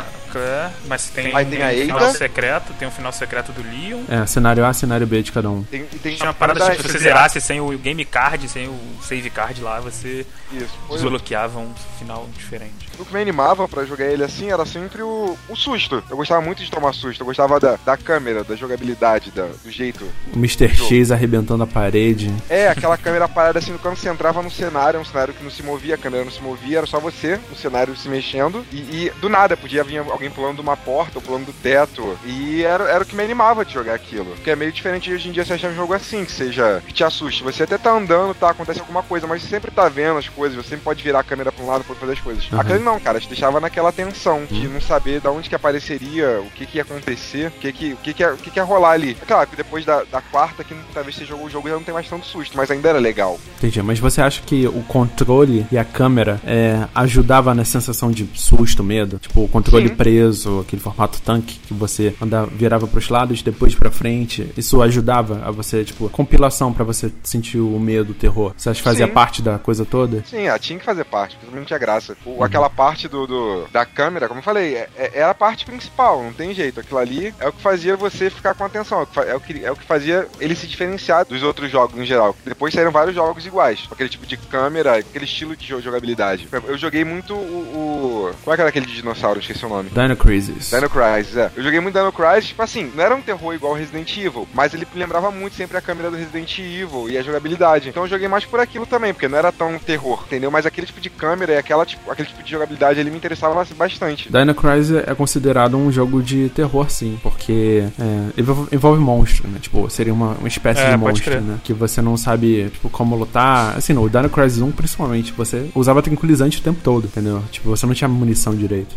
Mas 0.87 1.09
tem, 1.09 1.35
Aí 1.35 1.45
tem 1.47 1.63
a 1.63 1.67
um 1.69 1.81
final 1.87 1.99
Ada. 1.99 2.13
secreto, 2.19 2.73
tem 2.79 2.89
um 2.89 2.91
final 2.91 3.13
secreto 3.13 3.53
do 3.53 3.63
Leon. 3.63 4.03
É, 4.09 4.27
cenário 4.27 4.65
A, 4.65 4.73
cenário 4.73 5.07
B 5.07 5.23
de 5.23 5.33
cada 5.33 5.49
um. 5.51 5.63
tem, 5.65 5.83
e 5.93 5.99
tem 5.99 6.15
Tinha 6.15 6.27
uma 6.27 6.31
a 6.31 6.35
parada 6.35 6.61
da- 6.61 6.71
tipo, 6.71 6.83
se 6.83 6.93
você 6.93 6.99
zerasse 6.99 7.41
sem 7.41 7.61
o 7.61 7.77
game 7.79 8.05
card, 8.05 8.49
sem 8.49 8.69
o 8.69 8.79
save 9.03 9.31
card 9.31 9.61
lá, 9.63 9.81
você 9.81 10.27
Isso. 10.53 10.79
Desbloqueava 10.91 11.59
um 11.59 11.73
final 11.99 12.29
diferente. 12.37 12.88
O 12.99 13.05
que 13.05 13.13
me 13.15 13.21
animava 13.21 13.69
pra 13.69 13.85
jogar 13.85 14.07
ele 14.07 14.25
assim 14.25 14.51
era 14.51 14.65
sempre 14.67 15.03
o, 15.03 15.37
o 15.49 15.57
susto. 15.57 16.03
Eu 16.11 16.17
gostava 16.17 16.41
muito 16.41 16.63
de 16.63 16.71
tomar 16.71 16.93
susto. 16.93 17.21
Eu 17.21 17.27
gostava 17.27 17.61
da, 17.61 17.79
da 17.85 17.97
câmera, 17.97 18.43
da 18.45 18.57
jogabilidade, 18.57 19.31
da, 19.31 19.47
do 19.47 19.71
jeito. 19.71 20.05
O 20.33 20.39
Mr. 20.39 20.69
X 20.69 21.11
arrebentando 21.11 21.63
a 21.63 21.67
parede. 21.67 22.33
É, 22.49 22.69
aquela 22.69 22.97
câmera 22.97 23.29
parada 23.29 23.59
assim, 23.59 23.77
quando 23.79 23.97
você 23.97 24.09
entrava 24.09 24.43
no 24.43 24.51
cenário, 24.51 25.01
um 25.01 25.05
cenário 25.05 25.35
que 25.35 25.45
não 25.45 25.51
se 25.51 25.63
movia, 25.63 25.95
a 25.95 25.99
câmera 25.99 26.25
não 26.25 26.33
se 26.33 26.43
movia, 26.43 26.79
era 26.79 26.87
só 26.87 26.99
você 26.99 27.39
no 27.49 27.57
cenário 27.57 27.97
se 27.97 28.09
mexendo. 28.09 28.65
E, 28.73 28.77
e 28.77 29.13
do 29.21 29.29
nada 29.29 29.57
podia 29.57 29.85
vir 29.85 29.99
alguém 29.99 30.31
pulando 30.31 30.57
de 30.57 30.63
uma 30.63 30.77
porta 30.77 31.19
ou 31.19 31.23
pulando 31.23 31.47
do 31.47 31.53
teto. 31.53 32.19
E 32.25 32.63
era, 32.63 32.85
era 32.85 33.03
o 33.03 33.07
que 33.07 33.15
me 33.15 33.23
animava 33.23 33.65
de 33.65 33.73
jogar 33.73 33.95
aquilo. 33.95 34.33
Porque 34.35 34.51
é 34.51 34.57
meio 34.57 34.73
diferente 34.73 35.05
de 35.05 35.15
hoje 35.15 35.29
em 35.29 35.33
dia 35.33 35.45
você 35.45 35.55
achar 35.55 35.71
um 35.71 35.77
jogo 35.77 35.95
assim, 35.95 36.25
que 36.25 36.33
seja. 36.33 36.83
que 36.87 36.93
te 36.93 37.05
assuste. 37.05 37.43
Você 37.43 37.63
até 37.63 37.79
tá 37.79 37.93
andando, 37.93 38.35
tá, 38.35 38.51
acontece 38.51 38.81
alguma 38.81 39.03
coisa, 39.03 39.27
mas 39.27 39.43
você 39.43 39.49
sempre 39.49 39.71
tá 39.71 39.89
vendo 39.89 40.19
as 40.19 40.29
coisas, 40.29 40.57
você 40.57 40.71
sempre 40.71 40.85
pode 40.85 41.03
virar 41.03 41.21
a 41.21 41.25
câmera 41.25 41.53
pra 41.53 41.65
um 41.65 41.69
lado, 41.69 41.85
pode 41.85 42.01
fazer 42.01 42.13
as 42.13 42.21
coisas. 42.21 42.45
Aham. 42.53 42.61
Aquele 42.61 42.81
não, 42.89 42.99
cara, 43.01 43.21
te 43.21 43.29
deixava 43.29 43.61
naquela 43.61 43.93
tensão 43.93 44.45
de 44.51 44.67
não 44.69 44.81
saber 44.81 45.21
da 45.21 45.31
onde 45.31 45.49
que 45.49 45.55
apareceria, 45.55 46.41
o 46.41 46.51
que 46.51 46.67
que 46.67 46.77
ia 46.79 46.83
acontecer, 46.83 47.49
o 47.49 47.51
que 47.61 47.73
que, 47.73 47.93
o 47.93 47.97
que, 47.99 48.15
que, 48.15 48.23
ia, 48.23 48.33
o 48.35 48.37
que, 48.37 48.51
que 48.51 48.59
ia 48.59 48.65
rolar 48.65 48.91
ali. 48.93 49.17
É 49.21 49.25
Claro 49.27 49.49
que 49.49 49.57
depois 49.57 49.85
da, 49.85 50.03
da 50.05 50.21
quarta, 50.21 50.65
que 50.65 50.75
talvez 50.95 51.15
você 51.17 51.25
jogou 51.25 51.47
o 51.47 51.51
jogo 51.51 51.69
já 51.69 51.75
não 51.75 51.83
tem 51.83 51.93
mais 51.95 52.09
tanto 52.09 52.27
susto, 52.27 52.57
mas 52.57 52.71
ainda 52.71 52.89
era 52.89 52.99
legal. 52.99 53.39
Entendi, 53.59 53.83
mas 53.83 53.99
você 53.99 54.21
acha 54.23 54.41
que 54.43 54.67
o 54.67 54.83
controle 54.85 55.67
e 55.71 55.77
a 55.79 55.85
câmera 55.85 56.41
é, 56.45 56.87
ajudava 56.95 57.55
na 57.55 57.65
sensação 57.65 58.11
de 58.11 58.29
susto, 58.35 58.83
medo? 58.83 59.19
Tipo, 59.19 59.45
o 59.45 59.49
controle 59.49 59.89
Sim. 59.89 59.95
preso, 59.97 60.61
aquele 60.61 60.81
formato 60.83 61.21
tanque 61.21 61.59
que 61.67 61.75
você 61.75 62.15
andava, 62.21 62.47
virava 62.47 62.87
pros 62.87 63.09
lados, 63.09 63.43
depois 63.43 63.75
pra 63.75 63.91
frente. 63.91 64.51
Isso 64.57 64.81
ajudava 64.83 65.43
a 65.45 65.51
você, 65.51 65.85
tipo, 65.85 66.09
compilação 66.09 66.73
pra 66.73 66.85
você 66.85 67.13
sentir 67.23 67.59
o 67.59 67.79
medo, 67.79 68.13
o 68.13 68.15
terror. 68.15 68.53
Você 68.57 68.71
acha 68.71 68.79
que 68.81 68.85
fazia 68.85 69.07
Sim. 69.07 69.13
parte 69.13 69.43
da 69.43 69.59
coisa 69.59 69.85
toda? 69.85 70.25
Sim, 70.25 70.43
ela 70.47 70.59
tinha 70.59 70.79
que 70.79 70.85
fazer 70.85 71.05
parte, 71.05 71.37
não 71.53 71.65
tinha 71.65 71.79
graça. 71.79 72.17
O- 72.25 72.43
Aquela 72.43 72.71
parte 72.79 73.09
do, 73.09 73.27
do- 73.27 73.67
da 73.73 73.85
câmera, 73.85 74.29
como 74.29 74.39
eu 74.39 74.45
falei, 74.45 74.77
é, 74.77 74.89
é- 74.97 75.11
era 75.15 75.31
a 75.31 75.35
parte 75.35 75.65
principal, 75.67 76.23
não 76.23 76.33
tem 76.33 76.55
jeito. 76.55 76.79
Aquilo 76.81 76.99
ali 76.99 77.35
é 77.41 77.49
o 77.49 77.53
que 77.53 77.61
fazia 77.61 77.97
você 77.97 78.31
ficar 78.31 78.55
com 78.55 78.65
atenção, 78.65 79.01
é 79.01 79.03
o 79.03 79.07
que, 79.07 79.21
é 79.21 79.35
o 79.35 79.41
que, 79.41 79.65
é 79.65 79.73
o 79.73 79.77
que 79.77 79.85
fazia 79.85 80.27
ele 80.41 80.55
se 80.55 80.67
diferenciar 80.67 81.25
dos 81.27 81.43
outros 81.43 81.71
jogos 81.71 81.99
em 81.99 82.07
geral. 82.07 82.37
Depois 82.45 82.73
saíram 82.73 82.93
vários 82.93 83.15
jogos 83.17 83.45
iguais, 83.45 83.81
com 83.89 83.95
aquele 83.95 84.09
tipo 84.09 84.25
de 84.27 84.37
câmera, 84.37 84.97
aquele 84.99 85.25
estilo 85.25 85.57
de 85.57 85.67
jo- 85.67 85.81
jogabilidade. 85.81 86.49
Eu 86.67 86.79
joguei 86.79 87.05
muito 87.05 87.35
o. 87.35 88.29
o 88.29 88.35
como 88.45 88.55
é 88.55 88.57
que 88.57 88.61
era 88.63 88.69
aquele 88.71 88.87
de 88.87 88.95
dinossauro? 88.95 89.41
Esqueci 89.41 89.65
o 89.67 89.69
nome. 89.69 89.91
Dino 89.91 90.17
Crisis. 90.17 90.71
Dino 90.71 90.89
Crisis, 90.89 91.37
é. 91.37 91.51
Eu 91.57 91.63
joguei 91.65 91.81
muito 91.81 91.99
Dino 91.99 92.13
Crisis, 92.13 92.49
tipo 92.49 92.63
assim, 92.63 92.93
não 92.95 93.03
era 93.05 93.15
um 93.15 93.21
terror 93.23 93.53
igual 93.55 93.75
Resident 93.75 94.17
Evil, 94.17 94.47
mas 94.55 94.73
ele 94.73 94.87
lembrava 94.95 95.31
muito 95.31 95.57
sempre 95.57 95.77
a 95.77 95.81
câmera 95.81 96.11
do 96.11 96.17
Resident 96.17 96.57
Evil 96.59 97.09
e 97.11 97.19
a 97.19 97.23
jogabilidade. 97.23 97.89
Então 97.89 98.05
eu 98.05 98.09
joguei 98.09 98.29
mais 98.29 98.45
por 98.45 98.61
aquilo 98.61 98.87
também, 98.87 99.13
porque 99.13 99.29
não 99.29 99.39
era 99.39 99.51
tão 99.51 99.79
terror, 99.79 100.23
entendeu? 100.27 100.51
Mas 100.51 100.65
aquele 100.67 100.87
tipo 100.87 101.01
de 101.01 101.11
câmera 101.11 101.53
e 101.55 101.57
aquela, 101.57 101.85
tipo, 101.85 102.11
aquele 102.11 102.29
tipo 102.29 102.43
de 102.43 102.51
jogabilidade 102.51 102.68
ali 103.01 103.11
me 103.11 103.17
interessava 103.17 103.65
bastante. 103.77 104.31
Dino 104.31 104.55
Crisis 104.55 104.97
é 105.07 105.15
considerado 105.15 105.77
um 105.77 105.91
jogo 105.93 106.23
de 106.23 106.49
terror, 106.51 106.91
sim, 106.91 107.19
porque 107.23 107.85
é, 107.99 108.41
envolve, 108.73 109.01
monstro, 109.01 109.49
né? 109.49 109.59
Tipo, 109.61 109.89
seria 109.91 110.13
uma, 110.13 110.33
uma 110.35 110.49
espécie 110.49 110.81
É, 110.81 110.91
de 110.91 110.97
monstro, 110.97 111.25
crer. 111.31 111.41
né? 111.43 111.59
Que 111.65 111.73
você 111.73 112.01
não 112.03 112.17
sabe, 112.17 112.69
tipo, 112.71 112.89
como 112.91 113.15
lutar. 113.17 113.77
Assim, 113.77 113.93
no 113.93 114.09
Dino 114.09 114.29
Crisis 114.29 114.61
1, 114.61 114.71
principalmente, 114.73 115.33
você 115.33 115.69
usava 115.75 116.03
tranquilizante 116.03 116.59
o 116.59 116.63
tempo 116.63 116.81
todo, 116.83 117.07
entendeu? 117.07 117.43
Tipo, 117.51 117.71
você 117.71 117.87
não 117.87 117.95
tinha 117.95 118.09
munição 118.09 118.55
direito. 118.55 118.95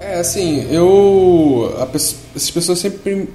É, 0.00 0.18
assim, 0.18 0.66
eu. 0.72 1.74
a 1.80 1.86
pesso- 1.86 2.16
essas 2.34 2.50
pessoas 2.50 2.78
sempre 2.78 3.28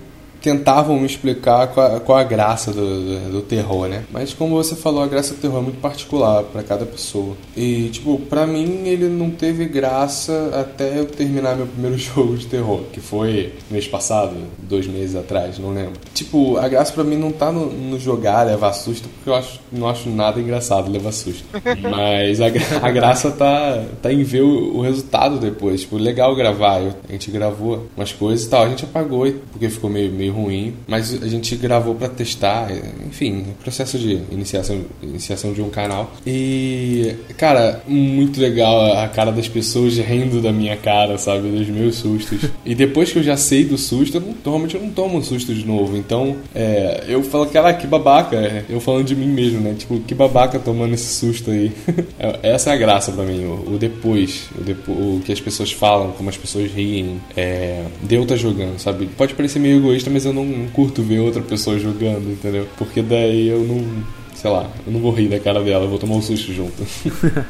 tentavam 0.46 1.00
me 1.00 1.08
explicar 1.08 1.68
qual, 1.70 2.00
qual 2.02 2.18
a 2.20 2.24
graça 2.24 2.72
do, 2.72 2.80
do, 2.80 3.32
do 3.32 3.42
terror, 3.42 3.88
né? 3.88 4.04
Mas 4.12 4.32
como 4.32 4.56
você 4.56 4.76
falou, 4.76 5.02
a 5.02 5.08
graça 5.08 5.34
do 5.34 5.40
terror 5.42 5.58
é 5.58 5.62
muito 5.64 5.82
particular 5.82 6.44
pra 6.44 6.62
cada 6.62 6.86
pessoa. 6.86 7.36
E, 7.58 7.90
tipo, 7.90 8.20
pra 8.30 8.46
mim 8.46 8.88
ele 8.88 9.08
não 9.10 9.32
teve 9.32 9.66
graça 9.66 10.52
até 10.54 11.00
eu 11.00 11.06
terminar 11.08 11.56
meu 11.56 11.66
primeiro 11.66 11.98
jogo 11.98 12.38
de 12.38 12.46
terror, 12.46 12.82
que 12.94 13.00
foi 13.00 13.54
mês 13.72 13.88
passado, 13.88 14.36
dois 14.60 14.86
meses 14.86 15.16
atrás, 15.16 15.58
não 15.58 15.74
lembro. 15.74 15.94
Tipo, 16.14 16.58
a 16.58 16.68
graça 16.68 16.94
pra 16.94 17.04
mim 17.04 17.18
não 17.18 17.32
tá 17.32 17.52
no, 17.52 17.66
no 17.66 18.00
jogar, 18.00 18.46
levar 18.46 18.72
susto, 18.74 19.10
porque 19.10 19.30
eu 19.32 19.34
acho, 19.36 19.60
não 19.72 19.90
acho 19.90 20.08
nada 20.10 20.40
engraçado 20.40 20.92
levar 20.92 21.12
susto. 21.12 21.44
Mas 21.90 22.40
a, 22.40 22.46
a 22.86 22.92
graça 22.92 23.32
tá, 23.32 23.84
tá 24.00 24.14
em 24.14 24.22
ver 24.24 24.42
o, 24.44 24.78
o 24.78 24.82
resultado 24.82 25.40
depois. 25.40 25.82
Tipo, 25.82 25.98
legal 25.98 26.36
gravar. 26.36 26.82
Eu- 26.82 26.94
a 27.10 27.12
gente 27.12 27.32
gravou 27.32 27.88
umas 27.98 28.12
coisas 28.12 28.46
e 28.46 28.50
tal. 28.50 28.64
A 28.64 28.70
gente 28.70 28.86
apagou 28.86 29.16
porque 29.52 29.70
ficou 29.70 29.90
meio, 29.90 30.12
meio 30.12 30.35
ruim. 30.36 30.74
Mas 30.88 31.22
a 31.22 31.28
gente 31.28 31.56
gravou 31.56 31.96
pra 31.96 32.08
testar. 32.08 32.70
Enfim, 33.08 33.46
processo 33.64 33.98
de 33.98 34.20
iniciação, 34.32 34.82
iniciação 35.02 35.54
de 35.54 35.62
um 35.62 35.70
canal. 35.70 36.14
E, 36.26 37.16
cara, 37.38 37.82
muito 37.88 38.40
legal 38.40 38.98
a 38.98 39.08
cara 39.08 39.32
das 39.32 39.48
pessoas 39.48 39.98
rindo 39.98 40.42
da 40.42 40.52
minha 40.52 40.78
cara, 40.78 41.18
sabe? 41.18 41.50
Dos 41.50 41.68
meus 41.68 41.96
sustos. 41.96 42.42
E 42.66 42.76
depois 42.76 43.12
que 43.12 43.20
eu 43.20 43.24
já 43.24 43.38
sei 43.38 43.64
do 43.64 43.78
susto, 43.78 44.18
eu 44.18 44.22
não, 44.22 44.36
normalmente 44.44 44.76
eu 44.76 44.82
não 44.82 44.90
tomo 44.90 45.18
um 45.18 45.24
susto 45.24 45.54
de 45.54 45.66
novo. 45.66 45.98
Então, 45.98 46.36
é, 46.54 47.06
eu 47.08 47.24
falo, 47.24 47.46
cara, 47.48 47.74
que 47.74 47.88
babaca. 47.88 48.36
É, 48.36 48.66
Eu 48.70 48.80
falando 48.80 49.06
de 49.06 49.16
mim 49.16 49.28
mesmo, 49.28 49.62
né? 49.62 49.74
Tipo, 49.78 50.00
que 50.00 50.14
babaca 50.14 50.60
tomando 50.60 50.94
esse 50.94 51.14
susto 51.14 51.52
aí. 51.52 51.72
É, 52.20 52.36
Essa 52.56 52.72
é 52.72 52.74
a 52.74 52.78
graça 52.78 53.12
pra 53.12 53.24
mim, 53.24 53.44
o, 53.46 53.74
o 53.74 53.78
depois, 53.78 54.50
o, 54.58 54.62
depo, 54.62 54.92
o 54.92 55.22
que 55.26 55.32
as 55.32 55.40
pessoas 55.40 55.72
falam, 55.72 56.12
como 56.12 56.30
as 56.30 56.38
pessoas 56.38 56.72
riem, 56.72 57.20
é, 57.36 57.84
de 58.04 58.16
eu 58.16 58.24
estar 58.24 58.36
jogando, 58.36 58.80
sabe? 58.80 59.08
Pode 59.18 59.34
parecer 59.34 59.60
meio 59.60 59.78
egoísta, 59.78 60.10
mas 60.10 60.25
eu 60.26 60.34
não 60.34 60.68
curto 60.74 61.02
ver 61.02 61.20
outra 61.20 61.42
pessoa 61.42 61.78
jogando, 61.80 62.32
entendeu? 62.32 62.68
Porque 62.78 63.02
daí 63.02 63.48
eu 63.48 63.60
não, 63.64 64.04
sei 64.36 64.50
lá, 64.50 64.70
eu 64.86 64.92
não 64.92 65.00
vou 65.00 65.12
rir 65.14 65.28
da 65.30 65.40
cara 65.40 65.64
dela, 65.64 65.86
eu 65.86 65.90
vou 65.90 66.00
tomar 66.00 66.16
um 66.16 66.22
susto 66.22 66.52
junto. 66.54 66.84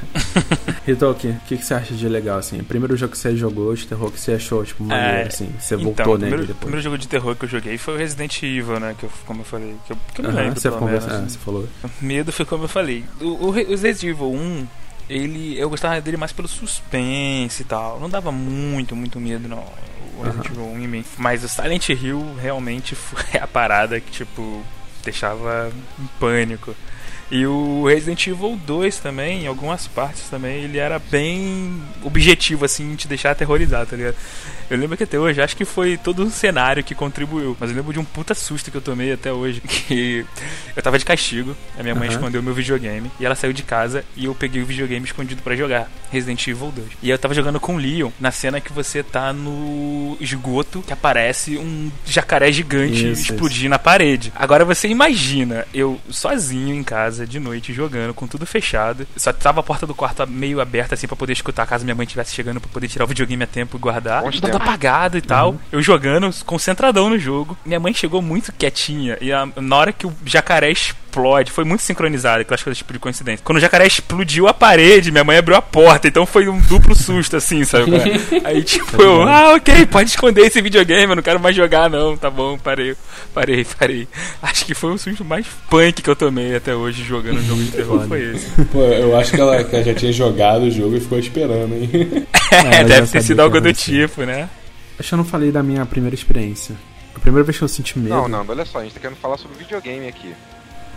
Hitoki, 0.88 1.30
o 1.30 1.40
que, 1.48 1.58
que 1.58 1.66
você 1.66 1.74
acha 1.74 1.94
de 1.94 2.08
legal, 2.08 2.38
assim? 2.38 2.60
O 2.60 2.64
primeiro 2.64 2.96
jogo 2.96 3.12
que 3.14 3.18
você 3.18 3.36
jogou 3.36 3.74
de 3.74 3.88
terror 3.88 4.12
que 4.12 4.20
você 4.20 4.34
achou, 4.34 4.64
tipo, 4.64 4.84
maneiro, 4.84 5.24
É, 5.24 5.28
assim? 5.28 5.50
Você 5.60 5.76
então, 5.76 5.86
voltou 5.86 6.06
o 6.06 6.18
nele 6.18 6.20
primeiro, 6.20 6.42
depois. 6.44 6.60
primeiro 6.60 6.82
jogo 6.84 6.98
de 6.98 7.08
terror 7.08 7.36
que 7.36 7.46
eu 7.46 7.50
joguei 7.50 7.78
foi 7.78 7.96
o 7.96 7.98
Resident 7.98 8.44
Evil, 8.44 8.80
né? 8.80 8.96
Que 8.98 9.06
eu, 9.06 9.10
como 9.26 9.42
eu 9.42 9.46
falei. 9.46 9.76
Que 9.88 9.94
eu, 9.94 9.98
que 10.14 10.22
eu 10.22 10.26
me 10.26 10.32
Aham, 10.32 10.42
lembro, 10.44 10.60
você, 10.62 10.70
pelo 10.70 10.80
conversa, 10.80 11.08
menos. 11.08 11.24
é, 11.24 11.30
você 11.30 11.38
falou. 11.40 11.68
Medo 12.02 12.32
foi 12.32 12.46
como 12.46 12.64
eu 12.66 12.68
falei. 12.68 13.04
O, 13.20 13.26
o 13.26 13.48
o 13.48 13.52
Resident 13.52 14.04
Evil 14.04 14.32
1, 14.32 14.68
ele, 15.10 15.60
eu 15.60 15.70
gostava 15.70 16.00
dele 16.02 16.18
mais 16.18 16.32
pelo 16.32 16.48
suspense 16.48 17.62
e 17.64 17.66
tal. 17.66 18.00
Não 18.00 18.10
dava 18.10 18.32
muito, 18.32 18.96
muito 18.96 19.20
medo, 19.20 19.48
não. 19.48 19.64
Resident 20.24 20.46
Evil 20.48 20.66
1 20.66 20.80
em 20.80 20.88
mim. 20.88 21.06
Mas 21.18 21.44
o 21.44 21.50
Silent 21.50 21.90
Hill 21.90 22.36
realmente 22.40 22.96
foi 22.96 23.40
a 23.40 23.48
parada 23.48 24.00
que, 24.00 24.12
tipo, 24.12 24.64
deixava 25.04 25.72
em 26.00 26.08
pânico. 26.20 26.76
E 27.32 27.46
o 27.46 27.86
Resident 27.88 28.28
Evil 28.28 28.60
2 28.66 29.00
também, 29.00 29.44
em 29.44 29.48
algumas 29.48 29.88
partes 29.88 30.30
também, 30.30 30.64
ele 30.64 30.78
era 30.78 31.00
bem 31.00 31.82
objetivo, 32.04 32.66
assim, 32.66 32.96
te 32.96 33.08
deixar 33.08 33.32
aterrorizado, 33.32 33.90
tá 33.90 33.96
ligado? 33.96 34.16
Eu 34.70 34.78
lembro 34.78 34.98
que 34.98 35.04
até 35.04 35.18
hoje, 35.18 35.42
acho 35.42 35.56
que 35.56 35.66
foi 35.66 35.98
todo 35.98 36.24
um 36.24 36.30
cenário 36.30 36.84
que 36.84 36.96
contribuiu. 36.96 37.56
Mas 37.60 37.70
eu 37.70 37.76
lembro 37.76 37.94
de 37.94 38.00
um 38.00 38.06
puta 38.06 38.34
susto 38.34 38.72
que 38.72 38.78
eu 38.78 38.82
tomei 38.82 39.12
até 39.12 39.32
hoje. 39.32 39.62
Que 39.86 40.26
eu 40.76 40.82
tava 40.82 40.98
de 40.98 41.06
castigo, 41.06 41.56
a 41.78 41.84
minha 41.84 41.94
mãe 41.94 42.08
Aham. 42.08 42.16
escondeu 42.16 42.42
meu 42.42 42.54
videogame. 42.54 43.12
E 43.20 43.26
ela 43.26 43.36
saiu 43.36 43.54
de 43.54 43.62
casa 43.62 44.04
e 44.16 44.26
eu 44.26 44.34
peguei 44.34 44.64
o 44.64 44.66
videogame 44.66 45.06
escondido 45.06 45.44
pra 45.44 45.56
jogar. 45.56 45.90
Resident 46.12 46.48
Evil 46.48 46.72
2. 46.72 46.88
E 47.04 47.10
eu 47.10 47.20
tava 47.20 47.34
jogando 47.34 47.60
com 47.60 47.76
o 47.76 47.78
Leon 47.78 48.10
na 48.20 48.32
cena 48.32 48.60
que 48.60 48.74
você 48.74 49.04
tá 49.04 49.32
no 49.32 50.18
esgoto, 50.20 50.82
que 50.82 50.94
aparece 50.94 51.58
um 51.58 51.92
jacaré 52.06 52.52
gigante 52.52 53.12
Isso, 53.12 53.32
explodir 53.32 53.70
na 53.70 53.78
parede. 53.78 54.32
Agora 54.36 54.66
você 54.66 54.88
imagina 54.88 55.68
eu 55.74 56.00
sozinho 56.10 56.74
em 56.74 56.84
casa 56.84 57.15
de 57.24 57.40
noite 57.40 57.72
jogando 57.74 58.14
com 58.14 58.28
tudo 58.28 58.46
fechado. 58.46 59.08
Só 59.16 59.32
tava 59.32 59.60
a 59.60 59.64
porta 59.64 59.86
do 59.86 59.94
quarto 59.94 60.26
meio 60.28 60.60
aberta 60.60 60.96
assim 60.96 61.06
pra 61.08 61.16
poder 61.16 61.34
escutar 61.34 61.66
caso 61.68 61.84
minha 61.86 61.94
mãe 61.96 62.06
estivesse 62.06 62.34
chegando 62.34 62.60
pra 62.60 62.70
poder 62.70 62.88
tirar 62.88 63.06
o 63.06 63.08
videogame 63.08 63.44
a 63.44 63.48
tempo 63.48 63.78
e 63.78 63.80
guardar. 63.80 64.24
Bons 64.24 64.36
Tudo 64.36 64.46
tempos. 64.52 64.62
apagado 64.62 65.18
e 65.18 65.22
tal. 65.22 65.56
Eu 65.72 65.82
jogando, 65.82 66.30
concentradão 66.46 67.10
no 67.10 67.20
jogo. 67.20 67.56
Minha 67.66 67.80
mãe 67.80 67.94
chegou 67.94 68.22
muito 68.22 68.52
quietinha 68.52 69.18
e 69.22 69.32
a- 69.32 69.48
na 69.58 69.76
hora 69.76 69.94
que 69.94 70.08
o 70.08 70.14
jacaré 70.26 70.72
explode, 71.16 71.52
foi 71.52 71.64
muito 71.64 71.82
sincronizado, 71.82 72.42
aquelas 72.42 72.62
coisas 72.62 72.78
tipo 72.78 72.92
de 72.92 73.00
coincidência. 73.00 73.44
Quando 73.44 73.58
o 73.58 73.62
jacaré 73.62 73.88
explodiu 73.88 74.48
a 74.48 74.54
parede, 74.54 75.12
minha 75.12 75.24
mãe 75.24 75.38
abriu 75.38 75.56
a 75.56 75.62
porta, 75.62 76.08
então 76.08 76.26
foi 76.26 76.48
um 76.50 76.60
duplo 76.60 76.94
susto 76.96 77.38
assim, 77.38 77.64
sabe? 77.64 77.92
é? 77.96 78.42
Aí 78.44 78.64
tipo, 78.64 79.02
eu, 79.02 79.24
ah, 79.24 79.54
ok, 79.56 79.86
pode 79.86 80.10
esconder 80.10 80.46
esse 80.46 80.62
videogame, 80.62 81.12
eu 81.12 81.16
não 81.16 81.24
quero 81.24 81.40
mais 81.40 81.56
jogar 81.56 81.90
não, 81.90 82.18
tá 82.18 82.30
bom, 82.30 82.58
parei, 82.58 82.96
parei, 83.34 83.66
parei. 83.78 84.08
Acho 84.42 84.66
que 84.66 84.74
foi 84.74 84.92
o 84.92 84.98
susto 84.98 85.24
mais 85.24 85.46
punk 85.70 86.02
que 86.02 86.10
eu 86.10 86.16
tomei 86.16 86.56
até 86.56 86.76
hoje 86.76 87.04
jogando 87.04 87.40
um 87.40 87.44
jogo 87.44 87.64
de 87.64 87.72
terror, 87.72 88.08
foi 88.08 88.34
esse. 88.34 88.50
Pô, 88.66 88.82
eu 88.82 89.18
acho 89.18 89.32
que 89.32 89.42
ela, 89.42 89.64
que 89.64 89.76
ela 89.76 89.84
já 89.84 89.94
tinha 89.94 90.12
jogado 90.12 90.64
o 90.64 90.72
jogo 90.72 90.98
e 90.98 91.00
ficou 91.00 91.18
esperando, 91.18 91.74
hein? 91.74 92.26
É, 92.52 92.82
É, 92.82 92.84
deve 92.84 93.08
ter 93.08 93.24
sido 93.24 93.40
algo 93.40 93.60
do 93.60 93.74
tipo, 93.74 94.22
né? 94.22 94.48
Acho 95.00 95.10
que 95.10 95.14
eu 95.14 95.18
não 95.18 95.26
falei 95.26 95.52
da 95.52 95.64
minha 95.64 95.86
primeira 95.86 96.16
experiência. 96.16 96.76
A 97.16 97.20
primeira 97.20 97.44
vez 97.44 97.58
que 97.58 97.64
eu 97.64 97.68
senti 97.68 97.98
medo. 97.98 98.14
Não, 98.14 98.28
Nando, 98.28 98.52
olha 98.52 98.66
só, 98.66 98.80
a 98.80 98.84
gente 98.84 98.94
tá 98.94 99.00
querendo 99.00 99.18
falar 99.18 99.38
sobre 99.38 99.58
videogame 99.58 100.08
aqui. 100.08 100.34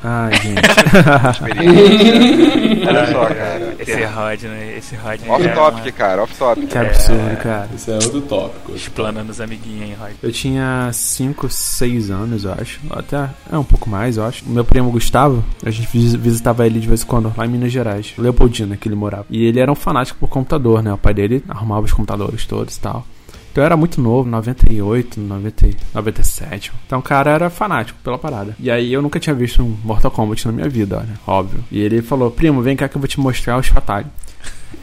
Ai, 0.02 0.32
gente. 0.40 0.60
Olha 2.88 3.06
só, 3.12 3.26
cara. 3.26 3.74
Esse 3.78 4.04
Rod, 4.04 4.42
né? 4.44 4.74
Esse 4.78 4.96
Rod. 4.96 5.20
Off 5.28 5.44
é 5.44 5.48
topic, 5.48 5.82
uma- 5.84 5.92
cara, 5.92 6.22
off 6.22 6.34
topic. 6.36 6.68
que 6.68 6.78
absurdo, 6.78 7.36
cara. 7.42 7.68
Isso 7.74 7.90
é 7.90 7.94
outro 7.94 8.20
tópico. 8.22 8.72
Explanando 8.74 9.30
os 9.30 9.40
amiguinhos, 9.40 9.88
hein, 9.90 9.96
Rod. 9.98 10.12
Eu 10.22 10.32
tinha 10.32 10.90
5, 10.92 11.48
6 11.50 12.10
anos, 12.10 12.44
eu 12.44 12.52
acho. 12.52 12.80
Até 12.90 13.28
é 13.50 13.58
um 13.58 13.64
pouco 13.64 13.88
mais, 13.90 14.16
eu 14.16 14.24
acho. 14.24 14.44
O 14.44 14.50
meu 14.50 14.64
primo 14.64 14.90
Gustavo, 14.90 15.44
a 15.64 15.70
gente 15.70 15.88
vis- 15.92 16.14
visitava 16.14 16.66
ele 16.66 16.80
de 16.80 16.88
vez 16.88 17.02
em 17.02 17.06
quando, 17.06 17.32
lá 17.36 17.46
em 17.46 17.48
Minas 17.48 17.72
Gerais. 17.72 18.12
Leopoldina, 18.18 18.76
que 18.76 18.88
ele 18.88 18.96
morava. 18.96 19.26
E 19.30 19.44
ele 19.46 19.60
era 19.60 19.70
um 19.70 19.74
fanático 19.74 20.18
por 20.20 20.28
computador, 20.28 20.82
né? 20.82 20.92
O 20.92 20.98
pai 20.98 21.14
dele 21.14 21.42
arrumava 21.48 21.82
os 21.86 21.92
computadores 21.92 22.44
todos 22.46 22.76
e 22.76 22.80
tal. 22.80 23.06
Então 23.50 23.62
eu 23.62 23.66
era 23.66 23.76
muito 23.76 24.00
novo, 24.00 24.28
98, 24.28 25.20
90, 25.20 25.68
97. 25.94 26.72
Então 26.86 26.98
o 26.98 27.02
cara 27.02 27.30
era 27.30 27.50
fanático 27.50 27.98
pela 28.04 28.18
parada. 28.18 28.54
E 28.60 28.70
aí 28.70 28.92
eu 28.92 29.02
nunca 29.02 29.18
tinha 29.18 29.34
visto 29.34 29.62
um 29.62 29.76
Mortal 29.84 30.10
Kombat 30.10 30.46
na 30.46 30.52
minha 30.52 30.68
vida, 30.68 30.98
olha, 30.98 31.18
óbvio. 31.26 31.64
E 31.72 31.80
ele 31.80 32.02
falou, 32.02 32.30
primo, 32.30 32.62
vem 32.62 32.76
cá 32.76 32.88
que 32.88 32.96
eu 32.96 33.00
vou 33.00 33.08
te 33.08 33.18
mostrar 33.18 33.58
os 33.58 33.66
fatalhos. 33.66 34.10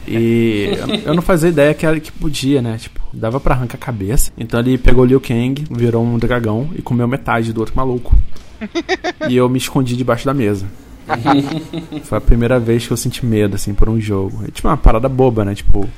E 0.06 0.70
eu- 1.04 1.14
não 1.14 1.22
fazia 1.22 1.48
ideia 1.48 1.72
que, 1.74 1.86
era, 1.86 1.98
que 1.98 2.12
podia, 2.12 2.60
né? 2.60 2.76
Tipo, 2.78 3.00
dava 3.12 3.40
pra 3.40 3.54
arrancar 3.54 3.76
a 3.76 3.80
cabeça. 3.80 4.30
Então 4.36 4.60
ele 4.60 4.76
pegou 4.78 5.04
o 5.04 5.06
Liu 5.06 5.20
Kang, 5.20 5.64
virou 5.70 6.04
um 6.04 6.18
dragão 6.18 6.68
e 6.76 6.82
comeu 6.82 7.06
metade 7.08 7.52
do 7.52 7.60
outro 7.60 7.74
maluco. 7.76 8.14
E 9.28 9.36
eu 9.36 9.48
me 9.48 9.58
escondi 9.58 9.96
debaixo 9.96 10.24
da 10.26 10.34
mesa. 10.34 10.66
Foi 12.04 12.18
a 12.18 12.20
primeira 12.20 12.58
vez 12.58 12.86
que 12.86 12.92
eu 12.92 12.96
senti 12.96 13.24
medo, 13.24 13.54
assim, 13.54 13.74
por 13.74 13.88
um 13.88 14.00
jogo. 14.00 14.42
É 14.46 14.50
tipo 14.50 14.66
uma 14.68 14.76
parada 14.76 15.08
boba, 15.08 15.44
né? 15.44 15.54
Tipo. 15.54 15.88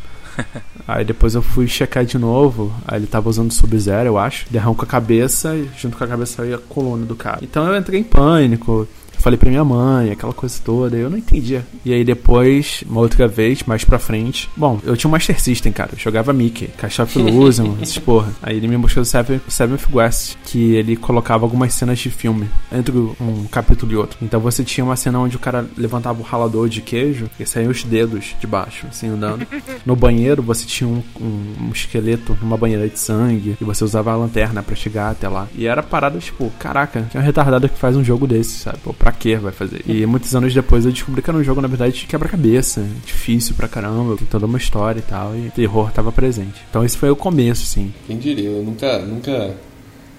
Aí 0.87 1.05
depois 1.05 1.35
eu 1.35 1.43
fui 1.43 1.67
checar 1.67 2.05
de 2.05 2.19
novo. 2.19 2.73
Aí 2.87 2.99
ele 2.99 3.07
tava 3.07 3.29
usando 3.29 3.53
Sub-Zero, 3.53 4.09
eu 4.09 4.19
acho. 4.19 4.47
Ele 4.51 4.59
arrancou 4.59 4.85
a 4.85 4.87
cabeça 4.87 5.55
e 5.55 5.69
junto 5.77 5.97
com 5.97 6.05
a 6.05 6.07
cabeça 6.07 6.37
saiu 6.37 6.55
a 6.55 6.59
coluna 6.59 7.05
do 7.05 7.15
cara. 7.15 7.41
Então 7.43 7.67
eu 7.67 7.77
entrei 7.79 8.01
em 8.01 8.05
pânico. 8.05 8.89
Falei 9.19 9.37
pra 9.39 9.51
minha 9.51 9.65
mãe, 9.65 10.11
aquela 10.11 10.33
coisa 10.33 10.59
toda, 10.65 10.97
eu 10.97 11.11
não 11.11 11.19
entendia. 11.19 11.67
E 11.85 11.93
aí 11.93 12.05
depois, 12.05 12.83
uma 12.89 13.01
outra 13.01 13.27
vez, 13.29 13.63
mais 13.65 13.85
pra 13.85 13.99
frente. 13.99 14.49
Bom, 14.57 14.81
eu 14.85 14.97
tinha 14.97 15.09
um 15.09 15.13
Master 15.13 15.41
System, 15.41 15.73
cara. 15.73 15.91
Eu 15.93 15.99
jogava 15.99 16.33
Mickey, 16.33 16.69
Caixa 16.77 17.03
of 17.05 17.19
Illusion, 17.19 17.75
essas 17.83 17.99
porra. 17.99 18.33
Aí 18.43 18.57
ele 18.57 18.69
me 18.69 18.77
mostrou 18.77 19.03
o 19.03 19.07
Seven- 19.07 19.41
Seventh 19.49 19.87
West, 19.93 20.37
que 20.45 20.75
ele 20.75 20.97
colocava 20.97 21.45
algumas 21.45 21.75
cenas 21.75 21.99
de 21.99 22.11
filme 22.11 22.49
entre 22.73 22.97
um 22.97 23.45
capítulo 23.51 23.93
e 23.93 23.97
outro. 23.97 24.19
Então 24.23 24.41
você 24.41 24.63
tinha 24.65 24.85
uma 24.85 24.97
cena 24.97 25.19
onde 25.19 25.37
o 25.37 25.41
cara 25.41 25.67
levantava 25.77 26.21
o 26.21 26.25
ralador 26.25 26.69
de 26.69 26.81
queijo 26.81 27.29
e 27.39 27.45
saíam 27.47 27.71
os 27.71 27.83
dedos 27.85 28.37
de 28.41 28.47
baixo, 28.47 28.87
assim, 28.89 29.09
andando. 29.09 29.47
No 29.85 29.97
banheiro 29.97 30.43
você 30.43 30.67
tinha 30.67 30.89
um, 30.89 31.03
um- 31.21 31.67
um 31.69 31.71
esqueleto 31.73 32.37
numa 32.43 32.57
banheira 32.57 32.89
de 32.89 32.99
sangue 32.99 33.57
e 33.61 33.65
você 33.65 33.83
usava 33.85 34.13
a 34.13 34.17
lanterna 34.17 34.63
pra 34.63 34.75
chegar 34.77 35.11
até 35.11 35.29
lá. 35.29 35.49
E 35.55 35.67
era 35.67 35.83
parada, 35.83 36.19
tipo, 36.19 36.51
caraca, 36.59 37.03
que 37.11 37.17
é 37.17 37.21
um 37.21 37.23
retardado 37.23 37.69
que 37.69 37.79
faz 37.79 37.97
um 37.97 38.05
jogo 38.05 38.27
desse, 38.27 38.59
sabe? 38.59 38.79
Pô, 38.83 38.93
pra 38.93 39.08
que 39.13 39.37
vai 39.37 39.53
fazer? 39.53 39.83
E 39.87 40.05
muitos 40.07 40.35
anos 40.35 40.53
depois 40.55 40.85
eu 40.85 40.93
descobri 40.93 41.23
que 41.23 41.31
era 41.31 41.39
um 41.39 41.45
jogo, 41.45 41.61
na 41.61 41.69
verdade, 41.69 42.01
de 42.01 42.07
quebra-cabeça. 42.07 42.87
Difícil 43.05 43.55
pra 43.55 43.69
caramba, 43.69 44.17
tem 44.17 44.27
toda 44.27 44.47
uma 44.47 44.59
história 44.59 44.99
e 45.01 45.03
tal. 45.03 45.35
E 45.37 45.49
o 45.49 45.51
terror 45.51 45.91
tava 45.91 46.11
presente. 46.13 46.63
Então 46.71 46.85
esse 46.85 46.97
foi 46.97 47.11
o 47.11 47.17
começo, 47.17 47.63
assim. 47.65 47.93
Quem 48.07 48.19
diria, 48.19 48.51
eu 48.51 48.63
nunca, 48.63 48.99
nunca 49.01 49.55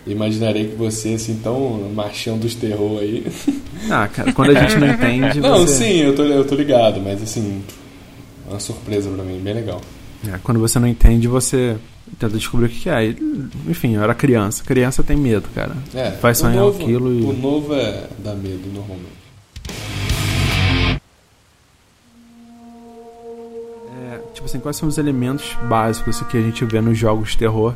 imaginarei 0.05 0.67
que 0.69 0.75
você, 0.75 1.13
assim, 1.13 1.39
tão 1.43 1.91
machão 1.93 2.37
dos 2.37 2.55
terror 2.55 2.99
aí. 2.99 3.25
Ah, 3.89 4.09
cara, 4.09 4.33
quando 4.33 4.55
a 4.55 4.59
gente 4.61 4.77
não 4.77 4.87
entende, 4.91 5.39
Não, 5.39 5.59
você... 5.59 5.85
sim, 5.85 5.97
eu 5.99 6.13
tô, 6.13 6.23
eu 6.23 6.45
tô 6.45 6.53
ligado, 6.53 6.99
mas 6.99 7.23
assim, 7.23 7.63
é 8.45 8.51
uma 8.51 8.59
surpresa 8.59 9.09
pra 9.09 9.23
mim, 9.23 9.39
bem 9.39 9.53
legal. 9.53 9.79
É, 10.27 10.37
quando 10.43 10.59
você 10.59 10.77
não 10.79 10.87
entende, 10.87 11.27
você 11.27 11.77
tenta 12.19 12.35
descobrir 12.37 12.65
o 12.65 12.69
que 12.69 12.89
é. 12.89 13.05
E, 13.05 13.17
enfim, 13.67 13.95
eu 13.95 14.03
era 14.03 14.13
criança. 14.13 14.63
Criança 14.63 15.01
tem 15.03 15.15
medo, 15.15 15.47
cara. 15.55 15.75
É, 15.93 16.11
Vai 16.11 16.35
sonhar 16.35 16.57
novo, 16.57 16.81
aquilo 16.81 17.13
e- 17.13 17.23
O 17.23 17.33
novo 17.33 17.73
é 17.73 18.07
dá 18.19 18.33
medo, 18.33 18.67
normalmente. 18.73 19.19
É, 24.11 24.19
tipo 24.33 24.45
assim, 24.45 24.59
quais 24.59 24.77
são 24.77 24.87
os 24.89 24.97
elementos 24.97 25.57
básicos 25.67 26.21
que 26.23 26.37
a 26.37 26.41
gente 26.41 26.63
vê 26.65 26.81
nos 26.81 26.97
jogos 26.97 27.31
de 27.31 27.37
terror 27.37 27.73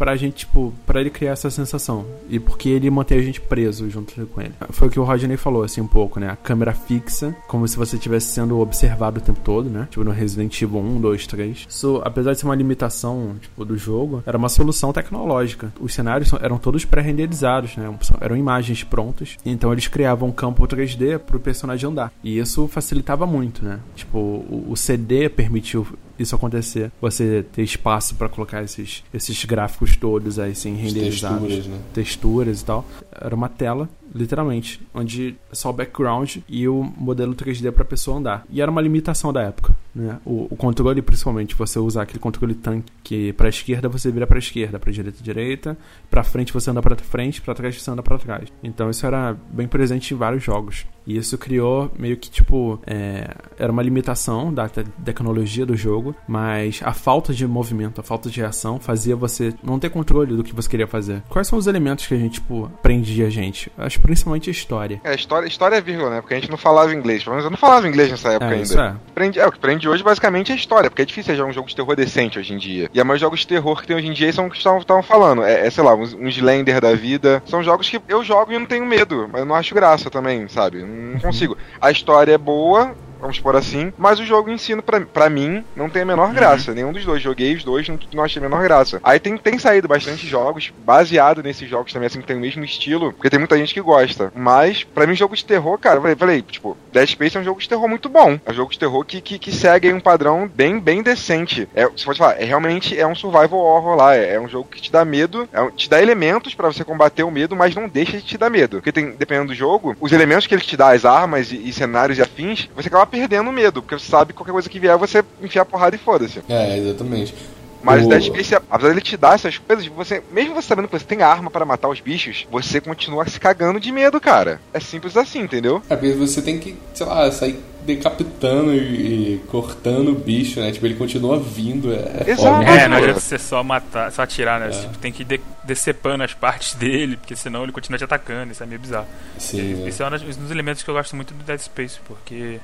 pra 0.00 0.16
gente, 0.16 0.46
tipo, 0.46 0.72
pra 0.86 0.98
ele 0.98 1.10
criar 1.10 1.32
essa 1.32 1.50
sensação. 1.50 2.06
E 2.30 2.40
porque 2.40 2.70
ele 2.70 2.88
mantém 2.88 3.18
a 3.18 3.22
gente 3.22 3.38
preso 3.38 3.90
junto 3.90 4.14
com 4.28 4.40
ele. 4.40 4.54
Foi 4.70 4.88
o 4.88 4.90
que 4.90 4.98
o 4.98 5.04
Rodney 5.04 5.36
falou, 5.36 5.62
assim, 5.62 5.82
um 5.82 5.86
pouco, 5.86 6.18
né? 6.18 6.30
A 6.30 6.36
câmera 6.36 6.72
fixa, 6.72 7.36
como 7.46 7.68
se 7.68 7.76
você 7.76 7.96
estivesse 7.96 8.28
sendo 8.28 8.58
observado 8.60 9.18
o 9.18 9.22
tempo 9.22 9.40
todo, 9.44 9.68
né? 9.68 9.86
Tipo 9.90 10.02
no 10.02 10.10
Resident 10.10 10.62
Evil 10.62 10.80
1, 10.80 11.00
2, 11.02 11.26
3. 11.26 11.66
Isso, 11.68 12.00
apesar 12.02 12.32
de 12.32 12.38
ser 12.38 12.46
uma 12.46 12.54
limitação, 12.54 13.34
tipo, 13.38 13.62
do 13.62 13.76
jogo, 13.76 14.22
era 14.24 14.38
uma 14.38 14.48
solução 14.48 14.90
tecnológica. 14.90 15.70
Os 15.78 15.92
cenários 15.92 16.32
eram 16.40 16.56
todos 16.56 16.86
pré-renderizados, 16.86 17.76
né? 17.76 17.94
Eram 18.22 18.38
imagens 18.38 18.82
prontas. 18.82 19.36
Então 19.44 19.70
eles 19.70 19.86
criavam 19.86 20.30
um 20.30 20.32
campo 20.32 20.66
3D 20.66 21.18
pro 21.18 21.38
personagem 21.38 21.90
andar. 21.90 22.10
E 22.24 22.38
isso 22.38 22.66
facilitava 22.68 23.26
muito, 23.26 23.62
né? 23.62 23.80
Tipo, 23.94 24.18
o 24.66 24.74
CD 24.76 25.28
permitiu 25.28 25.86
isso 26.20 26.34
acontecer. 26.34 26.90
Você 27.00 27.44
ter 27.52 27.62
espaço 27.62 28.14
pra 28.14 28.28
colocar 28.28 28.62
esses, 28.62 29.02
esses 29.12 29.44
gráficos 29.44 29.96
todos 29.96 30.38
aí, 30.38 30.52
assim, 30.52 30.74
As 30.74 30.80
renderizados 30.80 31.40
texturas, 31.40 31.66
né? 31.66 31.78
texturas 31.94 32.60
e 32.60 32.64
tal. 32.64 32.84
Era 33.12 33.34
uma 33.34 33.48
tela, 33.48 33.88
literalmente, 34.14 34.80
onde 34.94 35.36
é 35.50 35.54
só 35.54 35.70
o 35.70 35.72
background 35.72 36.36
e 36.48 36.68
o 36.68 36.82
modelo 36.96 37.34
3D 37.34 37.70
pra 37.72 37.84
pessoa 37.84 38.18
andar. 38.18 38.44
E 38.50 38.60
era 38.60 38.70
uma 38.70 38.80
limitação 38.80 39.32
da 39.32 39.42
época, 39.42 39.74
né? 39.94 40.18
O, 40.24 40.46
o 40.50 40.56
controle, 40.56 41.00
principalmente, 41.02 41.54
você 41.54 41.78
usar 41.78 42.02
aquele 42.02 42.18
controle 42.18 42.54
tanque 42.54 42.90
que 43.02 43.32
pra 43.34 43.48
esquerda 43.48 43.88
você 43.88 44.10
vira 44.10 44.26
pra 44.26 44.38
esquerda, 44.38 44.78
pra 44.78 44.92
direita 44.92 45.22
direita, 45.22 45.78
pra 46.10 46.22
frente 46.22 46.52
você 46.52 46.70
anda 46.70 46.80
pra 46.82 46.96
frente, 46.96 47.40
pra 47.40 47.54
trás 47.54 47.80
você 47.80 47.90
anda 47.90 48.02
pra 48.02 48.18
trás. 48.18 48.48
Então 48.62 48.90
isso 48.90 49.04
era 49.06 49.36
bem 49.50 49.66
presente 49.68 50.14
em 50.14 50.16
vários 50.16 50.42
jogos. 50.42 50.86
E 51.06 51.16
isso 51.16 51.36
criou 51.38 51.90
meio 51.98 52.16
que 52.16 52.30
tipo 52.30 52.78
é, 52.86 53.34
era 53.58 53.72
uma 53.72 53.82
limitação 53.82 54.52
da 54.52 54.68
te- 54.68 54.84
tecnologia 55.04 55.64
do 55.66 55.76
jogo, 55.76 56.14
mas 56.28 56.80
a 56.84 56.92
falta 56.92 57.32
de 57.32 57.46
movimento, 57.46 58.00
a 58.00 58.04
falta 58.04 58.28
de 58.30 58.38
reação 58.40 58.78
fazia 58.78 59.16
você 59.16 59.52
não 59.62 59.78
ter 59.78 59.90
controle 59.90 60.36
do 60.36 60.44
que 60.44 60.54
você 60.54 60.68
queria 60.68 60.86
fazer. 60.86 61.22
Quais 61.28 61.48
são 61.48 61.58
os 61.58 61.66
elementos 61.66 62.06
que 62.06 62.14
a 62.14 62.18
gente 62.18 62.34
tipo 62.34 62.70
prendia 62.82 63.26
a 63.26 63.30
gente? 63.30 63.70
Acho 63.76 63.99
principalmente 64.00 64.48
a 64.50 64.52
história. 64.52 65.00
É, 65.04 65.14
história, 65.14 65.46
história 65.46 65.76
é 65.76 65.80
vírgula, 65.80 66.10
né? 66.10 66.20
Porque 66.20 66.34
a 66.34 66.40
gente 66.40 66.50
não 66.50 66.56
falava 66.58 66.92
inglês. 66.94 67.22
Pelo 67.22 67.34
menos 67.36 67.44
eu 67.44 67.50
não 67.50 67.58
falava 67.58 67.86
inglês 67.88 68.10
nessa 68.10 68.30
época 68.30 68.46
É, 68.46 68.54
ainda. 68.54 68.62
isso 68.62 68.80
é. 68.80 68.94
É, 69.36 69.46
o 69.46 69.52
que 69.52 69.58
prende 69.58 69.88
hoje 69.88 70.02
basicamente 70.02 70.50
é 70.50 70.54
a 70.54 70.58
história, 70.58 70.90
porque 70.90 71.02
é 71.02 71.04
difícil 71.04 71.34
jogar 71.36 71.48
um 71.50 71.52
jogo 71.52 71.68
de 71.68 71.76
terror 71.76 71.94
decente 71.94 72.38
hoje 72.38 72.52
em 72.52 72.58
dia. 72.58 72.90
E 72.92 73.00
a 73.00 73.04
maioria 73.04 73.20
dos 73.20 73.20
jogos 73.20 73.40
de 73.40 73.46
terror 73.46 73.80
que 73.80 73.86
tem 73.86 73.96
hoje 73.96 74.06
em 74.06 74.12
dia 74.12 74.32
são 74.32 74.46
os 74.46 74.52
que 74.52 74.58
estavam 74.58 75.02
falando. 75.02 75.42
É, 75.42 75.66
é, 75.66 75.70
sei 75.70 75.84
lá, 75.84 75.94
uns, 75.94 76.14
uns 76.14 76.36
Slender 76.36 76.80
da 76.80 76.94
vida. 76.94 77.42
São 77.46 77.62
jogos 77.62 77.88
que 77.88 78.00
eu 78.08 78.24
jogo 78.24 78.52
e 78.52 78.54
eu 78.54 78.60
não 78.60 78.66
tenho 78.66 78.86
medo, 78.86 79.28
mas 79.30 79.40
eu 79.40 79.46
não 79.46 79.54
acho 79.54 79.74
graça 79.74 80.10
também, 80.10 80.48
sabe? 80.48 80.82
Não 80.82 81.20
consigo. 81.20 81.56
A 81.80 81.90
história 81.90 82.32
é 82.32 82.38
boa. 82.38 82.94
Vamos 83.20 83.38
por 83.38 83.54
assim, 83.56 83.92
mas 83.98 84.18
o 84.18 84.24
jogo 84.24 84.50
em 84.50 84.56
si, 84.58 84.74
pra, 84.82 85.00
pra 85.00 85.28
mim, 85.30 85.64
não 85.76 85.90
tem 85.90 86.02
a 86.02 86.06
menor 86.06 86.32
graça. 86.32 86.72
Nenhum 86.74 86.92
dos 86.92 87.04
dois. 87.04 87.22
Joguei 87.22 87.54
os 87.54 87.62
dois, 87.64 87.86
não, 87.88 87.98
não 88.14 88.24
achei 88.24 88.40
a 88.40 88.48
menor 88.48 88.62
graça. 88.62 88.98
Aí 89.02 89.18
tem, 89.20 89.36
tem 89.36 89.58
saído 89.58 89.86
bastante 89.88 90.26
jogos, 90.26 90.72
baseado 90.78 91.42
nesses 91.42 91.68
jogos 91.68 91.92
também, 91.92 92.06
assim, 92.06 92.20
que 92.20 92.26
tem 92.26 92.36
o 92.36 92.40
mesmo 92.40 92.64
estilo, 92.64 93.12
porque 93.12 93.28
tem 93.30 93.38
muita 93.38 93.58
gente 93.58 93.74
que 93.74 93.80
gosta. 93.80 94.32
Mas, 94.34 94.84
pra 94.84 95.06
mim, 95.06 95.14
jogo 95.14 95.36
de 95.36 95.44
terror, 95.44 95.78
cara, 95.78 95.96
eu 95.96 96.00
falei, 96.02 96.16
falei, 96.16 96.42
tipo, 96.42 96.76
Dead 96.92 97.08
Space 97.08 97.36
é 97.36 97.40
um 97.40 97.44
jogo 97.44 97.60
de 97.60 97.68
terror 97.68 97.88
muito 97.88 98.08
bom. 98.08 98.38
É 98.44 98.50
um 98.50 98.54
jogo 98.54 98.70
de 98.72 98.78
terror 98.78 99.04
que, 99.04 99.20
que, 99.20 99.38
que 99.38 99.52
segue 99.52 99.88
aí 99.88 99.94
um 99.94 100.00
padrão 100.00 100.48
bem, 100.52 100.78
bem 100.80 101.02
decente. 101.02 101.68
É, 101.74 101.86
você 101.86 102.04
pode 102.04 102.18
falar, 102.18 102.40
é 102.40 102.44
realmente 102.44 102.98
é 102.98 103.06
um 103.06 103.14
survival 103.14 103.58
horror 103.60 103.96
lá. 103.96 104.16
É, 104.16 104.34
é 104.34 104.40
um 104.40 104.48
jogo 104.48 104.68
que 104.70 104.80
te 104.80 104.90
dá 104.90 105.04
medo, 105.04 105.48
é 105.52 105.60
um- 105.60 105.70
te 105.70 105.88
dá 105.90 106.00
elementos 106.00 106.54
pra 106.54 106.68
você 106.68 106.84
combater 106.84 107.22
o 107.22 107.30
medo, 107.30 107.54
mas 107.56 107.74
não 107.74 107.88
deixa 107.88 108.16
de 108.16 108.22
te 108.22 108.38
dar 108.38 108.50
medo. 108.50 108.78
Porque 108.78 108.92
tem, 108.92 109.12
dependendo 109.12 109.48
do 109.48 109.54
jogo, 109.54 109.96
os 110.00 110.12
elementos 110.12 110.46
que 110.46 110.54
ele 110.54 110.62
te 110.62 110.76
dá, 110.76 110.92
as 110.92 111.04
armas 111.04 111.52
e, 111.52 111.56
e 111.68 111.72
cenários 111.72 112.18
e 112.18 112.22
afins, 112.22 112.68
você 112.74 112.88
acaba 112.88 113.06
perdendo 113.10 113.50
medo, 113.52 113.82
porque 113.82 113.98
você 113.98 114.10
sabe 114.10 114.32
que 114.32 114.36
qualquer 114.38 114.52
coisa 114.52 114.68
que 114.68 114.78
vier, 114.80 114.96
você 114.96 115.24
enfia 115.42 115.62
a 115.62 115.64
porrada 115.66 115.96
e 115.96 115.98
foda-se. 115.98 116.40
É, 116.48 116.78
exatamente. 116.78 117.34
Mas 117.82 118.04
O- 118.04 118.08
Dead 118.10 118.22
Space, 118.24 118.54
apesar 118.54 118.88
dele 118.88 119.00
te 119.00 119.16
dar 119.16 119.34
essas 119.34 119.56
coisas, 119.56 119.86
você, 119.86 120.22
mesmo 120.30 120.54
você 120.54 120.68
sabendo 120.68 120.86
que 120.86 120.98
você 120.98 121.04
tem 121.04 121.22
arma 121.22 121.50
para 121.50 121.64
matar 121.64 121.88
os 121.88 121.98
bichos, 121.98 122.46
você 122.50 122.78
continua 122.78 123.26
se 123.26 123.40
cagando 123.40 123.80
de 123.80 123.90
medo, 123.90 124.20
cara. 124.20 124.60
É 124.74 124.78
simples 124.80 125.16
assim, 125.16 125.40
entendeu? 125.40 125.82
É 125.88 125.96
porque 125.96 126.12
você 126.12 126.42
tem 126.42 126.58
que, 126.58 126.76
sei 126.92 127.06
lá, 127.06 127.32
sair 127.32 127.58
decapitando 127.86 128.74
e, 128.74 129.36
e 129.36 129.38
cortando 129.46 130.10
o 130.10 130.14
bicho, 130.14 130.60
né? 130.60 130.70
Tipo, 130.72 130.84
ele 130.84 130.94
continua 130.96 131.38
vindo. 131.40 131.90
É, 131.90 132.24
é 132.26 132.30
Exato. 132.30 132.62
É, 132.68 132.86
não 132.86 132.98
adianta 132.98 133.18
você 133.18 133.38
só 133.38 133.64
matar, 133.64 134.12
só 134.12 134.22
atirar, 134.22 134.60
né? 134.60 134.70
Você 134.70 134.86
tem 135.00 135.10
que 135.10 135.22
ir 135.22 135.24
de- 135.24 135.40
decepando 135.64 136.22
as 136.22 136.34
partes 136.34 136.74
dele, 136.78 137.16
porque 137.16 137.34
senão 137.34 137.62
ele 137.62 137.72
continua 137.72 137.96
te 137.96 138.04
atacando, 138.04 138.52
isso 138.52 138.62
é 138.62 138.66
meio 138.66 138.78
bizarro. 138.80 139.06
Sim, 139.38 139.86
Esse 139.86 140.02
é 140.02 140.06
um 140.06 140.10
dos 140.10 140.22
um 140.22 140.42
dos 140.42 140.50
elementos 140.50 140.82
que 140.82 140.90
eu 140.90 140.94
gosto 140.94 141.16
muito 141.16 141.32
do 141.32 141.42
Dead 141.42 141.58
Space, 141.60 141.98
porque 142.06 142.60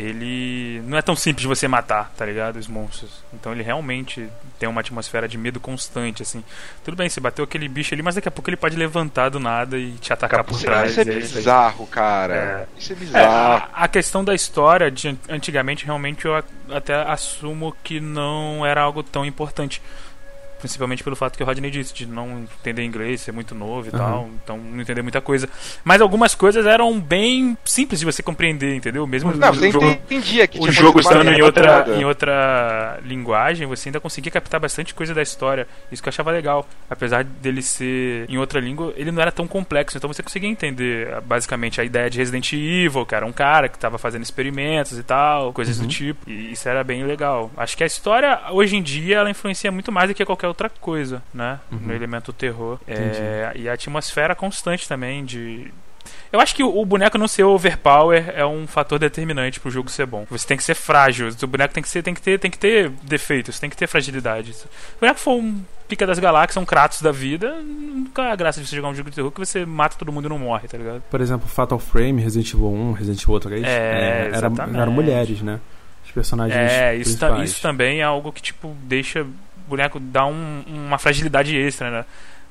ele 0.00 0.80
não 0.86 0.96
é 0.96 1.02
tão 1.02 1.16
simples 1.16 1.42
de 1.42 1.48
você 1.48 1.66
matar, 1.66 2.12
tá 2.16 2.24
ligado? 2.24 2.56
Os 2.56 2.68
monstros. 2.68 3.10
Então 3.34 3.50
ele 3.52 3.64
realmente 3.64 4.28
tem 4.56 4.68
uma 4.68 4.80
atmosfera 4.80 5.26
de 5.26 5.36
medo 5.36 5.58
constante, 5.58 6.22
assim. 6.22 6.44
Tudo 6.84 6.96
bem, 6.96 7.08
você 7.08 7.18
bateu 7.18 7.44
aquele 7.44 7.68
bicho 7.68 7.94
ali, 7.94 8.02
mas 8.02 8.14
daqui 8.14 8.28
a 8.28 8.30
pouco 8.30 8.48
ele 8.48 8.56
pode 8.56 8.76
levantar 8.76 9.28
do 9.28 9.40
nada 9.40 9.76
e 9.76 9.92
te 9.94 10.12
atacar 10.12 10.44
por 10.44 10.60
trás. 10.60 10.92
isso 10.92 11.00
é 11.00 11.02
é 11.02 11.18
isso 11.18 11.32
aí. 11.32 11.38
bizarro, 11.40 11.86
cara. 11.88 12.34
É. 12.34 12.66
Isso 12.78 12.92
é 12.92 12.96
É, 12.96 12.98
bizarro. 12.98 13.68
a, 13.74 13.84
a 13.84 13.88
questão 13.88 14.22
da 14.24 14.34
história 14.36 14.88
de 14.90 15.08
an- 15.08 15.16
antigamente 15.28 15.84
realmente 15.84 16.24
eu 16.26 16.36
até 16.70 16.94
assumo 16.94 17.74
que 17.82 17.98
não 17.98 18.64
era 18.64 18.80
algo 18.80 19.02
tão 19.02 19.24
importante. 19.24 19.82
Principalmente 20.58 21.04
pelo 21.04 21.16
fato 21.16 21.36
que 21.36 21.42
o 21.42 21.46
Rodney 21.46 21.70
disse, 21.70 21.94
de 21.94 22.06
não 22.06 22.46
entender 22.60 22.84
inglês, 22.84 23.20
ser 23.20 23.32
muito 23.32 23.54
novo 23.54 23.88
e 23.88 23.94
Aham. 23.94 23.98
tal, 23.98 24.30
então 24.42 24.58
não 24.58 24.80
entender 24.80 25.02
muita 25.02 25.20
coisa. 25.20 25.48
Mas 25.84 26.00
algumas 26.00 26.34
coisas 26.34 26.66
eram 26.66 26.98
bem 27.00 27.56
simples 27.64 28.00
de 28.00 28.06
você 28.06 28.22
compreender, 28.22 28.74
entendeu? 28.74 29.06
Mesmo 29.06 29.32
Não, 29.34 29.50
o 29.50 29.54
você 29.54 29.70
jogo, 29.70 29.86
entendia 29.86 30.46
que 30.46 30.58
o 30.58 30.70
jogo 30.70 31.00
estando 31.00 31.30
em 31.30 31.42
outra, 31.42 31.86
em 31.96 32.04
outra 32.04 32.98
linguagem, 33.04 33.66
você 33.66 33.88
ainda 33.88 34.00
conseguia 34.00 34.32
captar 34.32 34.60
bastante 34.60 34.94
coisa 34.94 35.14
da 35.14 35.22
história. 35.22 35.66
Isso 35.92 36.02
que 36.02 36.08
eu 36.08 36.10
achava 36.10 36.30
legal. 36.30 36.66
Apesar 36.90 37.24
dele 37.24 37.62
ser 37.62 38.26
em 38.28 38.38
outra 38.38 38.60
língua, 38.60 38.92
ele 38.96 39.10
não 39.12 39.22
era 39.22 39.30
tão 39.30 39.46
complexo. 39.46 39.96
Então 39.96 40.12
você 40.12 40.22
conseguia 40.22 40.48
entender 40.48 41.20
basicamente 41.22 41.80
a 41.80 41.84
ideia 41.84 42.10
de 42.10 42.18
Resident 42.18 42.52
Evil, 42.52 43.06
que 43.06 43.14
era 43.14 43.24
um 43.24 43.32
cara 43.32 43.68
que 43.68 43.76
estava 43.76 43.98
fazendo 43.98 44.22
experimentos 44.22 44.98
e 44.98 45.02
tal, 45.02 45.52
coisas 45.52 45.78
do 45.78 45.86
tipo. 45.86 46.28
E 46.28 46.52
isso 46.52 46.68
era 46.68 46.82
bem 46.82 47.04
legal. 47.04 47.50
Acho 47.56 47.76
que 47.76 47.84
a 47.84 47.86
história, 47.86 48.40
hoje 48.50 48.76
em 48.76 48.82
dia, 48.82 49.18
ela 49.18 49.30
influencia 49.30 49.70
muito 49.70 49.92
mais 49.92 50.08
do 50.08 50.14
que 50.14 50.24
qualquer 50.24 50.47
é 50.48 50.50
outra 50.50 50.68
coisa, 50.70 51.22
né? 51.32 51.60
Uhum. 51.70 51.78
No 51.86 51.94
elemento 51.94 52.32
terror. 52.32 52.78
É, 52.86 53.52
e 53.54 53.68
a 53.68 53.72
atmosfera 53.74 54.34
constante 54.34 54.88
também 54.88 55.24
de. 55.24 55.72
Eu 56.32 56.40
acho 56.40 56.54
que 56.54 56.62
o 56.62 56.84
boneco 56.86 57.18
não 57.18 57.28
ser 57.28 57.42
overpower 57.44 58.32
é 58.34 58.44
um 58.44 58.66
fator 58.66 58.98
determinante 58.98 59.60
pro 59.60 59.70
jogo 59.70 59.90
ser 59.90 60.06
bom. 60.06 60.26
Você 60.30 60.46
tem 60.46 60.56
que 60.56 60.64
ser 60.64 60.74
frágil. 60.74 61.28
O 61.42 61.46
boneco 61.46 61.72
tem 61.74 61.82
que, 61.82 61.88
ser, 61.88 62.02
tem 62.02 62.14
que, 62.14 62.20
ter, 62.22 62.38
tem 62.38 62.50
que 62.50 62.58
ter 62.58 62.90
defeitos, 63.02 63.58
tem 63.60 63.68
que 63.68 63.76
ter 63.76 63.86
fragilidade. 63.86 64.54
Se 64.54 64.64
o 64.64 65.00
boneco 65.00 65.20
for 65.20 65.34
um 65.34 65.62
pica 65.86 66.06
das 66.06 66.18
galáxias, 66.18 66.56
um 66.62 66.64
Kratos 66.66 67.02
da 67.02 67.12
vida, 67.12 67.60
nunca 67.62 68.22
é 68.24 68.32
a 68.32 68.36
graça 68.36 68.60
de 68.60 68.66
você 68.66 68.76
jogar 68.76 68.88
um 68.88 68.94
jogo 68.94 69.10
de 69.10 69.16
terror 69.16 69.30
que 69.30 69.38
você 69.40 69.64
mata 69.66 69.96
todo 69.98 70.10
mundo 70.12 70.26
e 70.26 70.28
não 70.30 70.38
morre, 70.38 70.66
tá 70.68 70.78
ligado? 70.78 71.02
Por 71.10 71.20
exemplo, 71.20 71.46
Fatal 71.48 71.78
Frame, 71.78 72.22
Resident 72.22 72.52
Evil 72.54 72.68
1, 72.72 72.92
Resident 72.92 73.22
Evil 73.22 73.40
3, 73.40 73.64
É, 73.64 73.68
é, 73.68 74.26
era, 74.28 74.36
exatamente. 74.48 74.80
eram 74.80 74.92
mulheres, 74.92 75.42
né? 75.42 75.60
Os 76.04 76.10
personagens 76.10 76.56
É, 76.72 76.94
isso, 76.94 77.18
ta- 77.18 77.42
isso 77.44 77.60
também 77.60 78.00
é 78.00 78.04
algo 78.04 78.32
que, 78.32 78.40
tipo, 78.40 78.74
deixa 78.82 79.26
boneco 79.68 80.00
dar 80.00 80.26
um- 80.26 80.62
uma 80.66 80.98
fragilidade 80.98 81.56
extra, 81.56 81.90
né? 81.90 82.04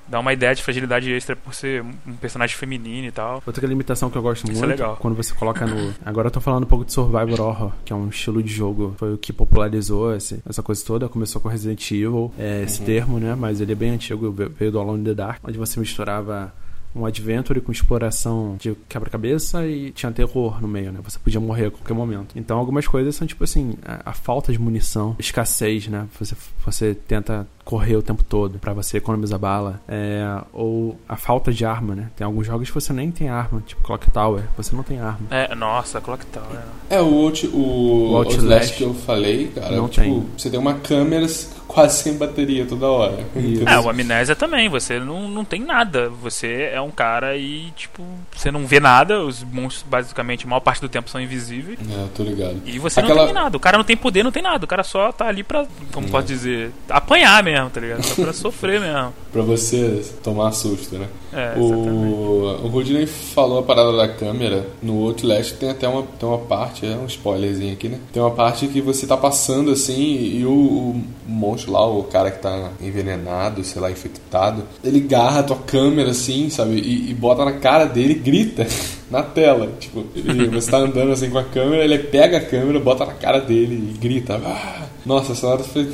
Dá 0.10 0.21
uma 0.21 0.32
ideia 0.32 0.56
de 0.56 0.63
fragilidade 0.63 1.12
extra 1.12 1.36
por 1.36 1.53
ser 1.53 1.84
um 1.84 2.13
personagem 2.21 2.56
feminino 2.56 3.08
e 3.08 3.12
tal. 3.12 3.43
Outra 3.45 3.67
limitação 3.67 4.10
que 4.10 4.17
eu 4.17 4.21
gosto 4.21 4.49
Isso 4.49 4.63
é 4.63 4.67
muito, 4.67 4.80
legal. 4.80 4.95
quando 5.01 5.15
você 5.15 5.34
coloca 5.34 5.65
no... 5.67 5.93
Agora 6.06 6.27
eu 6.27 6.32
tô 6.32 6.39
falando 6.39 6.63
um 6.63 6.67
pouco 6.67 6.86
de 6.86 6.93
Survivor 6.93 7.41
Horror, 7.41 7.73
que 7.84 7.91
é 7.91 7.95
um 7.95 8.08
estilo 8.08 8.41
de 8.41 8.47
jogo, 8.53 8.95
foi 8.97 9.15
o 9.15 9.17
que 9.17 9.34
popularizou 9.34 10.15
esse- 10.15 10.39
essa 10.47 10.63
coisa 10.63 10.82
toda, 10.86 11.10
começou 11.10 11.41
com 11.41 11.49
Resident 11.49 11.91
Evil, 11.91 12.32
é, 12.39 12.63
esse 12.63 12.82
termo, 12.84 13.19
né, 13.19 13.36
mas 13.36 13.60
ele 13.60 13.73
é 13.73 13.75
bem 13.75 13.89
antigo, 13.89 14.32
ve- 14.32 14.47
veio 14.47 14.71
do 14.71 14.80
Alone 14.80 15.01
in 15.01 15.03
the 15.03 15.13
Dark, 15.13 15.41
onde 15.45 15.58
você 15.58 15.77
misturava 15.77 16.53
um 16.98 17.06
adventure 17.06 17.62
com 17.62 17.72
exploração 17.72 18.56
de 18.60 18.76
quebra-cabeça 18.90 19.66
e 19.66 19.92
tinha 19.92 20.12
terror 20.12 20.62
no 20.62 20.68
meio, 20.68 20.92
né? 20.92 21.00
Você 21.04 21.20
podia 21.20 21.40
morrer 21.40 21.68
a 21.68 21.72
qualquer 21.72 21.94
momento. 21.94 22.38
Então 22.38 22.58
algumas 22.58 22.88
coisas 22.88 23.16
são 23.16 23.28
tipo 23.28 23.44
assim, 23.44 23.76
a, 23.86 24.12
a 24.12 24.14
falta 24.14 24.52
de 24.52 24.60
munição, 24.60 25.16
escassez, 25.20 25.88
né? 25.88 26.08
Você, 26.20 26.36
você 26.66 26.94
tenta 26.94 27.48
correr 27.67 27.97
o 27.97 28.01
tempo 28.01 28.23
todo 28.23 28.58
pra 28.60 28.71
você 28.71 28.97
economizar 28.97 29.38
bala, 29.38 29.82
é, 29.89 30.25
ou 30.53 30.97
a 31.08 31.17
falta 31.17 31.51
de 31.51 31.65
arma, 31.65 31.93
né? 31.95 32.10
Tem 32.15 32.23
alguns 32.25 32.47
jogos 32.47 32.69
que 32.69 32.73
você 32.73 32.93
nem 32.93 33.12
tem 33.12 33.27
arma, 33.27 33.62
tipo 33.67 33.82
Clock 33.84 34.10
Tower, 34.10 34.43
você 34.56 34.73
não 34.73 34.84
tem 34.84 34.99
arma. 35.01 35.19
É, 35.30 35.53
nossa, 35.53 35.99
Clock 35.99 36.25
Tower. 36.27 36.60
É, 36.89 37.01
o, 37.01 37.13
Out, 37.13 37.45
o, 37.47 38.12
O 38.12 38.15
Outlast 38.15 38.39
Outlast 38.39 38.77
que 38.77 38.84
eu 38.84 38.93
falei, 38.93 39.47
cara, 39.53 39.75
não 39.75 39.89
tipo, 39.89 40.06
tem. 40.06 40.25
você 40.38 40.49
tem 40.49 40.58
uma 40.60 40.75
câmera 40.75 41.27
quase 41.67 42.01
sem 42.01 42.17
bateria 42.17 42.65
toda 42.65 42.88
hora. 42.88 43.17
É, 43.65 43.77
o 43.80 43.89
Amnésia 43.89 44.36
também, 44.36 44.69
você 44.69 44.99
não, 44.99 45.27
não 45.27 45.43
tem 45.43 45.62
nada. 45.62 46.10
Você 46.21 46.69
é 46.73 46.80
um 46.80 46.89
cara 46.89 47.36
e, 47.36 47.71
tipo, 47.75 48.01
você 48.34 48.49
não 48.49 48.65
vê 48.65 48.80
nada. 48.80 49.21
Os 49.21 49.43
monstros, 49.43 49.84
basicamente, 49.88 50.45
a 50.45 50.49
maior 50.49 50.62
parte 50.62 50.80
do 50.82 50.88
tempo 50.89 51.10
são 51.10 51.19
invisíveis. 51.19 51.77
É, 51.80 52.08
tô 52.15 52.23
ligado. 52.23 52.62
E 52.65 52.80
você 52.80 52.99
Aquela- 53.01 53.19
não 53.19 53.25
tem 53.25 53.34
nada. 53.36 53.58
O 53.58 53.60
cara 53.60 53.77
não 53.77 53.84
tem 53.84 53.97
poder, 53.97 54.23
não 54.23 54.32
tem 54.32 54.41
nada. 54.41 54.63
O 54.63 54.67
cara 54.67 54.84
só 54.84 55.12
tá 55.12 55.27
ali 55.27 55.43
pra, 55.43 55.65
como 55.91 56.10
pode 56.10 56.27
dizer, 56.27 56.71
apanhar 56.89 57.43
mesmo, 57.43 57.57
tá 57.65 57.80
ligado? 57.82 58.04
Só 58.04 58.15
pra 58.24 58.34
sofrer 58.34 58.80
mesmo. 58.80 59.13
Pra 59.32 59.41
você 59.41 60.04
tomar 60.24 60.52
susto, 60.52 60.96
né? 60.98 61.08
É, 61.34 61.54
o, 61.60 62.63
o 62.63 62.67
Rodney 62.70 63.06
falou 63.06 63.60
a 63.60 63.63
parada 63.63 63.96
da 63.96 64.08
câmera. 64.08 64.65
No 64.82 65.04
Outlast 65.06 65.54
tem 65.58 65.70
até 65.70 65.88
uma, 65.88 66.02
tem 66.04 66.28
uma 66.28 66.38
parte, 66.39 66.86
é 66.86 66.96
um 66.96 67.06
spoilerzinho 67.06 67.74
aqui, 67.74 67.88
né? 67.89 68.00
Tem 68.12 68.22
uma 68.22 68.32
parte 68.32 68.67
que 68.67 68.82
você 68.82 69.06
tá 69.06 69.15
passando 69.17 69.70
assim 69.72 70.02
e 70.38 70.46
o, 70.46 70.50
o 70.52 71.04
monstro 71.28 71.72
lá, 71.74 71.86
o 71.86 72.04
cara 72.04 72.32
que 72.32 72.41
tá 72.41 72.72
envenenado, 72.82 73.63
sei 73.63 73.82
lá, 73.82 73.91
infectado, 73.91 74.63
ele 74.84 75.00
garra 75.02 75.41
a 75.41 75.43
tua 75.43 75.58
câmera 75.58 76.12
assim, 76.12 76.50
sabe? 76.50 76.80
E, 76.80 77.12
e 77.12 77.13
bota 77.13 77.46
na 77.46 77.54
cara 77.54 77.86
dele 77.86 78.13
e 78.13 78.20
grita 78.20 78.65
na 79.12 79.22
tela. 79.22 79.70
Tipo, 79.80 80.06
ele- 80.15 80.48
você 80.48 80.72
tá 80.72 80.78
andando 80.78 81.12
assim 81.12 81.30
com 81.30 81.38
a 81.38 81.43
câmera, 81.43 81.84
ele 81.84 82.00
pega 82.00 82.38
a 82.38 82.41
câmera, 82.41 82.80
bota 82.80 83.06
na 83.06 83.13
cara 83.13 83.39
dele 83.39 83.93
e 83.93 83.98
grita. 83.98 84.41
"Ah!" 84.43 84.86
Nossa, 85.06 85.34
essa 85.34 85.48
hora 85.48 85.63
foi. 85.63 85.89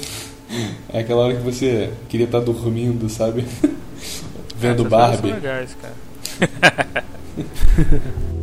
É 0.91 0.99
aquela 0.99 1.21
hora 1.21 1.35
que 1.35 1.41
você 1.41 1.91
queria 2.09 2.25
estar 2.25 2.39
dormindo, 2.39 3.09
sabe? 3.09 3.45
Vendo 4.55 4.81
Essas 4.81 4.89
Barbie. 4.89 5.29
São 5.29 5.37
legais, 5.37 5.77
cara. 5.81 7.03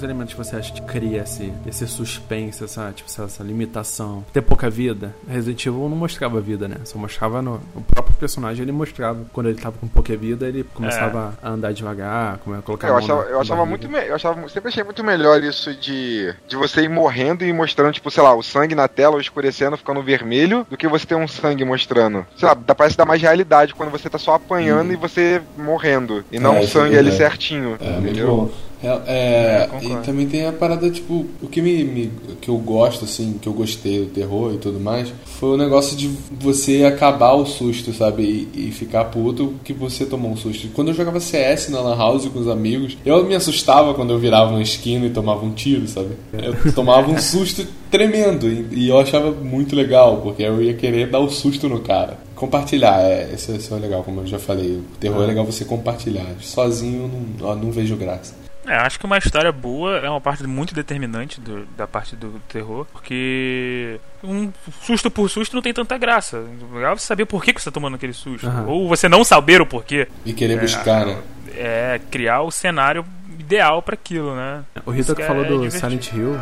Que 0.00 0.04
outros 0.04 0.04
elementos 0.04 0.34
você 0.34 0.56
acha 0.56 0.72
que 0.72 0.80
cria 0.82 1.22
esse, 1.22 1.52
esse 1.66 1.86
suspense, 1.86 2.64
essa, 2.64 2.90
tipo, 2.94 3.08
essa, 3.10 3.24
essa 3.24 3.42
limitação? 3.42 4.24
Ter 4.32 4.40
pouca 4.40 4.70
vida. 4.70 5.14
Resident 5.28 5.66
Evil 5.66 5.88
não 5.90 5.96
mostrava 5.96 6.40
vida, 6.40 6.66
né? 6.66 6.76
Só 6.84 6.98
mostrava 6.98 7.42
no. 7.42 7.60
O 7.74 7.82
próprio 7.82 8.14
personagem 8.16 8.62
ele 8.62 8.72
mostrava. 8.72 9.24
Quando 9.32 9.48
ele 9.50 9.60
tava 9.60 9.76
com 9.78 9.86
pouca 9.86 10.16
vida, 10.16 10.46
ele 10.48 10.64
começava 10.74 11.34
a 11.42 11.50
andar 11.50 11.72
devagar, 11.72 12.38
como 12.38 12.56
a 12.56 12.62
colocar 12.62 12.86
a 12.86 12.90
Eu 12.90 12.94
mão 12.94 13.02
achava, 13.02 13.24
na- 13.24 13.30
eu 13.30 13.40
achava 13.40 13.66
muito 13.66 13.88
me- 13.88 14.06
eu 14.08 14.14
achava, 14.14 14.48
sempre 14.48 14.68
achei 14.68 14.82
muito 14.82 15.04
melhor 15.04 15.42
isso 15.42 15.74
de, 15.74 16.34
de 16.48 16.56
você 16.56 16.82
ir 16.82 16.88
morrendo 16.88 17.44
e 17.44 17.52
mostrando, 17.52 17.92
tipo, 17.92 18.10
sei 18.10 18.22
lá, 18.22 18.34
o 18.34 18.42
sangue 18.42 18.74
na 18.74 18.88
tela 18.88 19.14
ou 19.16 19.20
escurecendo, 19.20 19.76
ficando 19.76 20.02
vermelho, 20.02 20.66
do 20.70 20.76
que 20.76 20.88
você 20.88 21.04
ter 21.06 21.14
um 21.14 21.28
sangue 21.28 21.64
mostrando. 21.64 22.24
Sei 22.38 22.48
lá, 22.48 22.54
dá, 22.54 22.74
parece 22.74 22.96
dar 22.96 23.04
mais 23.04 23.20
realidade 23.20 23.74
quando 23.74 23.90
você 23.90 24.08
tá 24.08 24.18
só 24.18 24.34
apanhando 24.34 24.92
e 24.92 24.96
você 24.96 25.42
morrendo. 25.58 26.24
E 26.32 26.38
não 26.38 26.56
É, 26.56 26.60
um 26.60 26.62
isso 26.62 26.78
é 26.78 26.82
sangue 26.82 26.96
ali 26.98 27.12
certinho. 27.12 27.76
É, 27.80 27.90
muito 27.90 28.06
entendeu? 28.08 28.50
É, 28.82 28.88
é, 28.88 29.68
É, 29.72 29.84
e 29.84 29.96
também 30.04 30.26
tem 30.26 30.46
a 30.46 30.52
parada, 30.52 30.88
tipo, 30.90 31.26
o 31.42 31.46
que 31.48 31.60
me, 31.60 31.84
me- 31.84 32.10
que 32.40 32.48
eu 32.48 32.56
gosto, 32.56 33.04
assim, 33.04 33.36
que 33.40 33.46
eu 33.46 33.52
gostei 33.52 34.00
do 34.00 34.06
terror 34.06 34.54
e 34.54 34.58
tudo 34.58 34.80
mais, 34.80 35.12
foi 35.24 35.50
o 35.50 35.56
negócio 35.56 35.96
de 35.96 36.08
você 36.40 36.84
acabar 36.84 37.34
o 37.34 37.44
susto, 37.44 37.92
sabe? 37.92 38.48
E, 38.54 38.68
e 38.68 38.70
ficar 38.72 39.04
puto 39.06 39.54
que 39.64 39.72
você 39.72 40.06
tomou 40.06 40.30
um 40.30 40.36
susto. 40.36 40.68
Quando 40.74 40.88
eu 40.88 40.94
jogava 40.94 41.20
CS 41.20 41.68
na 41.68 41.80
Lan 41.80 41.96
House 41.96 42.26
com 42.26 42.38
os 42.38 42.48
amigos, 42.48 42.96
eu 43.04 43.24
me 43.24 43.34
assustava 43.34 43.92
quando 43.94 44.10
eu 44.12 44.18
virava 44.18 44.50
uma 44.52 44.62
esquina 44.62 45.06
e 45.06 45.10
tomava 45.10 45.44
um 45.44 45.50
tiro, 45.52 45.86
sabe? 45.86 46.10
Eu 46.32 46.72
tomava 46.72 47.10
um 47.10 47.18
susto 47.18 47.66
tremendo 47.90 48.48
e, 48.48 48.66
e 48.72 48.88
eu 48.88 48.98
achava 48.98 49.30
muito 49.30 49.74
legal, 49.76 50.18
porque 50.22 50.42
eu 50.42 50.62
ia 50.62 50.74
querer 50.74 51.08
dar 51.10 51.18
o 51.20 51.28
susto 51.28 51.68
no 51.68 51.80
cara. 51.80 52.18
Compartilhar, 52.34 53.02
é, 53.02 53.34
isso, 53.34 53.52
é 53.74 53.78
legal, 53.78 54.02
como 54.02 54.22
eu 54.22 54.26
já 54.26 54.38
falei. 54.38 54.76
O 54.76 54.84
terror 54.98 55.22
é 55.24 55.26
legal 55.26 55.44
você 55.44 55.64
compartilhar. 55.64 56.24
Sozinho 56.40 57.10
não, 57.38 57.50
eu 57.50 57.56
não 57.56 57.70
vejo 57.70 57.96
graça. 57.96 58.39
É, 58.66 58.76
acho 58.76 58.98
que 59.00 59.06
uma 59.06 59.16
história 59.18 59.50
boa 59.50 59.96
é 59.98 60.08
uma 60.08 60.20
parte 60.20 60.46
muito 60.46 60.74
determinante 60.74 61.40
do- 61.40 61.64
da 61.76 61.86
parte 61.86 62.14
do 62.14 62.40
terror, 62.48 62.86
porque 62.92 63.98
um 64.22 64.52
susto 64.82 65.10
por 65.10 65.28
susto 65.30 65.54
não 65.54 65.62
tem 65.62 65.72
tanta 65.72 65.96
graça. 65.96 66.36
O 66.70 66.74
legal 66.74 66.92
é 66.92 66.96
você 66.98 67.06
saber 67.06 67.24
por 67.24 67.42
que, 67.42 67.54
que 67.54 67.60
você 67.60 67.70
tá 67.70 67.74
tomando 67.74 67.94
aquele 67.94 68.12
susto. 68.12 68.46
Aham. 68.46 68.66
Ou 68.66 68.86
você 68.88 69.08
não 69.08 69.24
saber 69.24 69.60
o 69.62 69.66
porquê. 69.66 70.06
E 70.26 70.32
querer 70.34 70.60
buscar, 70.60 71.06
né? 71.06 71.18
É 71.56 72.00
criar 72.10 72.42
o 72.42 72.50
cenário 72.50 73.04
ideal 73.38 73.80
pra 73.82 73.94
aquilo, 73.94 74.36
né? 74.36 74.62
O 74.84 74.90
Rita 74.90 75.14
que 75.14 75.22
falou 75.24 75.44
é 75.44 75.48
do 75.48 75.54
divertido. 75.62 75.80
Silent 75.80 76.12
Hill. 76.12 76.32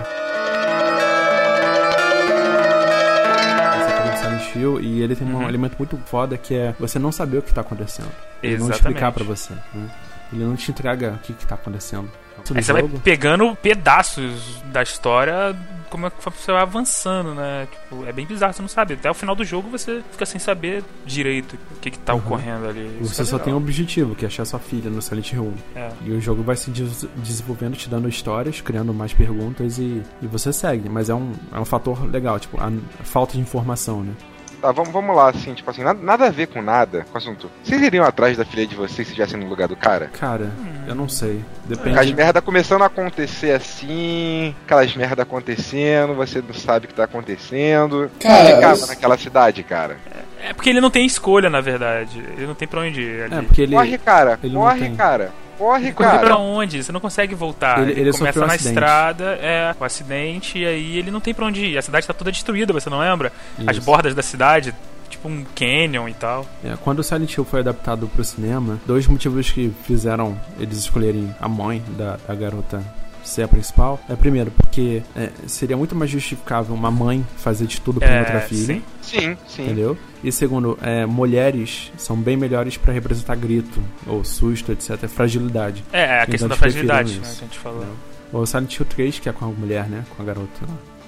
Você 3.78 3.90
falou 3.94 4.10
do 4.12 4.18
Silent 4.18 4.56
Hill 4.56 4.80
e 4.80 5.02
ele 5.02 5.14
tem 5.16 5.26
um 5.26 5.36
Uhum. 5.36 5.48
elemento 5.48 5.76
muito 5.78 5.96
foda 6.06 6.36
que 6.36 6.54
é 6.54 6.74
você 6.80 6.98
não 6.98 7.12
saber 7.12 7.38
o 7.38 7.42
que 7.42 7.54
tá 7.54 7.60
acontecendo. 7.60 8.10
Ele 8.42 8.58
não 8.58 8.66
Exatamente. 8.66 8.80
explicar 8.80 9.12
pra 9.12 9.24
você. 9.24 9.52
né? 9.54 9.88
Ele 10.32 10.44
não 10.44 10.56
te 10.56 10.70
entrega 10.70 11.12
o 11.14 11.18
que, 11.18 11.32
que 11.32 11.46
tá 11.46 11.54
acontecendo. 11.54 12.10
Aí 12.54 12.62
você 12.62 12.72
vai 12.72 12.82
jogo, 12.82 13.00
pegando 13.00 13.54
pedaços 13.56 14.62
da 14.72 14.80
história, 14.82 15.56
como 15.90 16.06
é 16.06 16.10
que 16.10 16.16
você 16.24 16.52
vai 16.52 16.62
avançando, 16.62 17.34
né? 17.34 17.66
Tipo, 17.70 18.06
é 18.06 18.12
bem 18.12 18.24
bizarro, 18.26 18.52
você 18.52 18.62
não 18.62 18.68
sabe. 18.68 18.94
Até 18.94 19.10
o 19.10 19.14
final 19.14 19.34
do 19.34 19.44
jogo 19.44 19.68
você 19.68 20.02
fica 20.12 20.24
sem 20.24 20.38
saber 20.38 20.84
direito 21.04 21.58
o 21.72 21.80
que, 21.80 21.90
que 21.90 21.98
tá 21.98 22.14
Uhum. 22.14 22.20
ocorrendo 22.20 22.68
ali. 22.68 22.98
Isso 23.00 23.12
Você 23.14 23.22
é 23.22 23.24
só 23.24 23.32
legal. 23.36 23.44
tem 23.44 23.54
um 23.54 23.56
objetivo, 23.56 24.14
que 24.14 24.24
é 24.24 24.28
achar 24.28 24.44
sua 24.44 24.60
filha 24.60 24.88
no 24.88 25.02
Silent 25.02 25.32
Hill 25.32 25.52
1. 25.76 25.78
É. 25.78 25.90
E 26.06 26.10
o 26.12 26.20
jogo 26.20 26.42
vai 26.44 26.54
se 26.56 26.70
des- 26.70 27.06
desenvolvendo, 27.16 27.76
te 27.76 27.88
dando 27.88 28.08
histórias, 28.08 28.60
criando 28.60 28.94
mais 28.94 29.12
perguntas 29.12 29.78
e, 29.78 30.00
e 30.22 30.26
você 30.26 30.52
segue. 30.52 30.88
Mas 30.88 31.10
é 31.10 31.14
um, 31.14 31.32
é 31.52 31.58
um 31.58 31.64
fator 31.64 32.04
legal, 32.08 32.38
tipo, 32.38 32.58
a, 32.60 32.68
a 32.68 33.04
falta 33.04 33.32
de 33.32 33.40
informação, 33.40 34.02
né? 34.04 34.12
Tá, 34.60 34.72
vamos, 34.72 34.92
vamos 34.92 35.14
lá, 35.14 35.30
assim, 35.30 35.54
tipo 35.54 35.70
assim, 35.70 35.82
nada, 35.82 35.98
nada 36.02 36.26
a 36.26 36.30
ver 36.30 36.48
com 36.48 36.60
nada 36.60 37.06
com 37.10 37.14
o 37.14 37.18
assunto. 37.18 37.50
Vocês 37.62 37.80
iriam 37.80 38.04
atrás 38.04 38.36
da 38.36 38.44
filha 38.44 38.66
de 38.66 38.74
vocês 38.74 39.06
se 39.06 39.12
estivessem 39.12 39.38
no 39.38 39.48
lugar 39.48 39.68
do 39.68 39.76
cara? 39.76 40.10
Cara, 40.18 40.50
eu 40.86 40.94
não 40.94 41.08
sei. 41.08 41.44
As 41.70 41.78
Depende. 41.78 42.14
merda 42.14 42.42
começando 42.42 42.82
a 42.82 42.86
acontecer 42.86 43.52
assim, 43.52 44.54
aquelas 44.64 44.94
merda 44.96 45.22
acontecendo, 45.22 46.14
você 46.14 46.42
não 46.42 46.54
sabe 46.54 46.86
o 46.86 46.88
que 46.88 46.94
tá 46.94 47.04
acontecendo. 47.04 48.10
Cara, 48.18 48.54
Ficava 48.56 48.74
isso- 48.74 48.86
naquela 48.88 49.16
cidade, 49.18 49.62
cara. 49.62 49.96
É 50.42 50.52
porque 50.54 50.70
ele 50.70 50.80
não 50.80 50.90
tem 50.90 51.04
escolha, 51.06 51.50
na 51.50 51.60
verdade. 51.60 52.18
Ele 52.36 52.46
não 52.46 52.54
tem 52.54 52.66
pra 52.68 52.80
onde 52.80 53.00
ir 53.00 53.22
ali. 53.24 53.34
É, 53.34 53.42
porque 53.42 53.62
ele. 53.62 53.74
corre, 53.74 53.98
cara, 53.98 54.38
ele 54.42 54.54
corre, 54.54 54.90
cara. 54.96 55.32
Corre, 55.58 55.92
Correr 55.92 56.08
cara. 56.10 56.18
pra 56.26 56.36
onde? 56.36 56.82
Você 56.82 56.92
não 56.92 57.00
consegue 57.00 57.34
voltar. 57.34 57.80
Ele- 57.82 57.90
Ele, 57.92 58.00
ele 58.02 58.12
começa 58.12 58.38
um 58.38 58.46
na 58.46 58.54
acidente. 58.54 58.74
estrada, 58.74 59.24
é, 59.42 59.74
o 59.78 59.84
acidente, 59.84 60.58
e 60.58 60.64
aí 60.66 60.96
ele 60.96 61.10
não 61.10 61.20
tem 61.20 61.34
pra 61.34 61.44
onde 61.46 61.64
ir. 61.66 61.76
A 61.78 61.82
cidade 61.82 62.06
tá 62.06 62.14
toda 62.14 62.30
destruída, 62.32 62.72
você 62.72 62.88
não 62.88 63.00
lembra? 63.00 63.32
As 63.66 63.76
Isso. 63.76 63.84
bordas 63.84 64.14
da 64.14 64.22
cidade, 64.22 64.72
tipo 65.10 65.28
um 65.28 65.44
canyon 65.54 66.08
e 66.08 66.14
tal. 66.14 66.46
É, 66.64 66.74
quando 66.82 67.00
o 67.00 67.02
Silent 67.02 67.34
Hill 67.36 67.44
foi 67.44 67.60
adaptado 67.60 68.06
pro 68.08 68.22
cinema, 68.22 68.78
dois 68.86 69.06
motivos 69.08 69.50
que 69.50 69.72
fizeram 69.84 70.38
eles 70.60 70.78
escolherem 70.78 71.34
a 71.40 71.48
mãe 71.48 71.82
da, 71.96 72.18
da 72.26 72.34
garota 72.34 72.82
ser 73.28 73.42
a 73.42 73.48
principal. 73.48 74.00
É 74.08 74.14
primeiro, 74.16 74.50
porque 74.50 75.02
é, 75.16 75.30
seria 75.46 75.76
muito 75.76 75.94
mais 75.94 76.10
justificável 76.10 76.74
uma 76.74 76.90
mãe 76.90 77.24
fazer 77.36 77.66
de 77.66 77.80
tudo 77.80 78.00
por 78.00 78.08
É, 78.08 78.20
outra 78.20 78.40
filha. 78.40 78.74
sim. 78.74 78.82
Sim, 79.02 79.36
sim. 79.48 79.62
Entendeu? 79.64 79.96
E 80.22 80.30
segundo, 80.32 80.78
é, 80.82 81.06
mulheres 81.06 81.90
são 81.96 82.16
bem 82.16 82.36
melhores 82.36 82.76
pra 82.76 82.92
representar 82.92 83.36
grito, 83.36 83.80
ou 84.06 84.22
susto, 84.24 84.72
etc. 84.72 85.06
Fragilidade. 85.08 85.82
É, 85.92 86.04
a 86.04 86.16
Então 86.22 86.26
questão 86.32 86.48
da 86.48 86.56
fragilidade, 86.56 87.14
né, 87.14 87.20
que 87.22 87.26
a 87.28 87.46
gente 87.46 87.58
falou. 87.58 87.84
O 88.32 88.44
Silent 88.44 88.74
Hill 88.78 88.84
3, 88.86 89.18
que 89.18 89.28
é 89.28 89.32
com 89.32 89.44
a 89.46 89.48
mulher, 89.48 89.88
né? 89.88 90.04
Com 90.16 90.22
a 90.22 90.26
garota. 90.26 90.48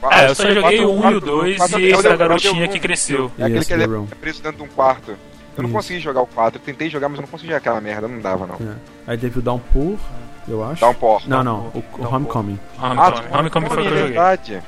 lá. 0.02 0.22
É, 0.22 0.30
eu 0.30 0.34
só 0.34 0.50
joguei 0.50 0.82
o 0.82 0.90
1 0.92 0.94
e 0.94 0.98
o 0.98 1.00
quatro- 1.02 1.20
2 1.20 1.56
quatro- 1.58 1.78
e 1.80 1.84
é 1.84 1.90
esse 1.90 2.02
da 2.02 2.10
é 2.10 2.16
garotinha 2.16 2.68
que 2.68 2.78
cresceu. 2.80 3.30
É 3.38 3.44
aquele 3.44 3.64
que 3.64 3.72
ele 3.74 3.84
é 3.84 4.14
preso 4.18 4.42
dentro 4.42 4.56
de 4.58 4.62
um 4.64 4.68
quarto. 4.68 5.10
Eu 5.10 5.62
não 5.62 5.64
Isso. 5.64 5.72
consegui 5.76 6.00
jogar 6.00 6.22
o 6.22 6.26
4. 6.26 6.58
Eu 6.58 6.64
tentei 6.64 6.88
jogar, 6.88 7.10
mas 7.10 7.18
eu 7.18 7.22
não 7.22 7.28
consegui 7.28 7.48
jogar 7.48 7.58
aquela 7.58 7.80
merda. 7.82 8.08
Não 8.08 8.18
dava, 8.20 8.46
não. 8.46 8.54
É. 8.54 8.74
Aí 9.08 9.18
teve 9.18 9.38
o 9.38 9.42
Downpour, 9.42 9.98
eu 10.52 10.64
acho. 10.64 10.80
Downpour. 10.80 11.22
Não, 11.26 11.42
não, 11.44 11.58
o, 11.74 11.84
o 11.98 12.04
Homecoming. 12.14 12.58
Homecoming, 12.80 13.36
Homecoming 13.38 13.66
foi 13.68 13.76
o 13.76 13.80
que 13.82 13.86
eu 13.88 13.94
é 13.94 13.98
joguei. 13.98 14.02
verdade. 14.14 14.62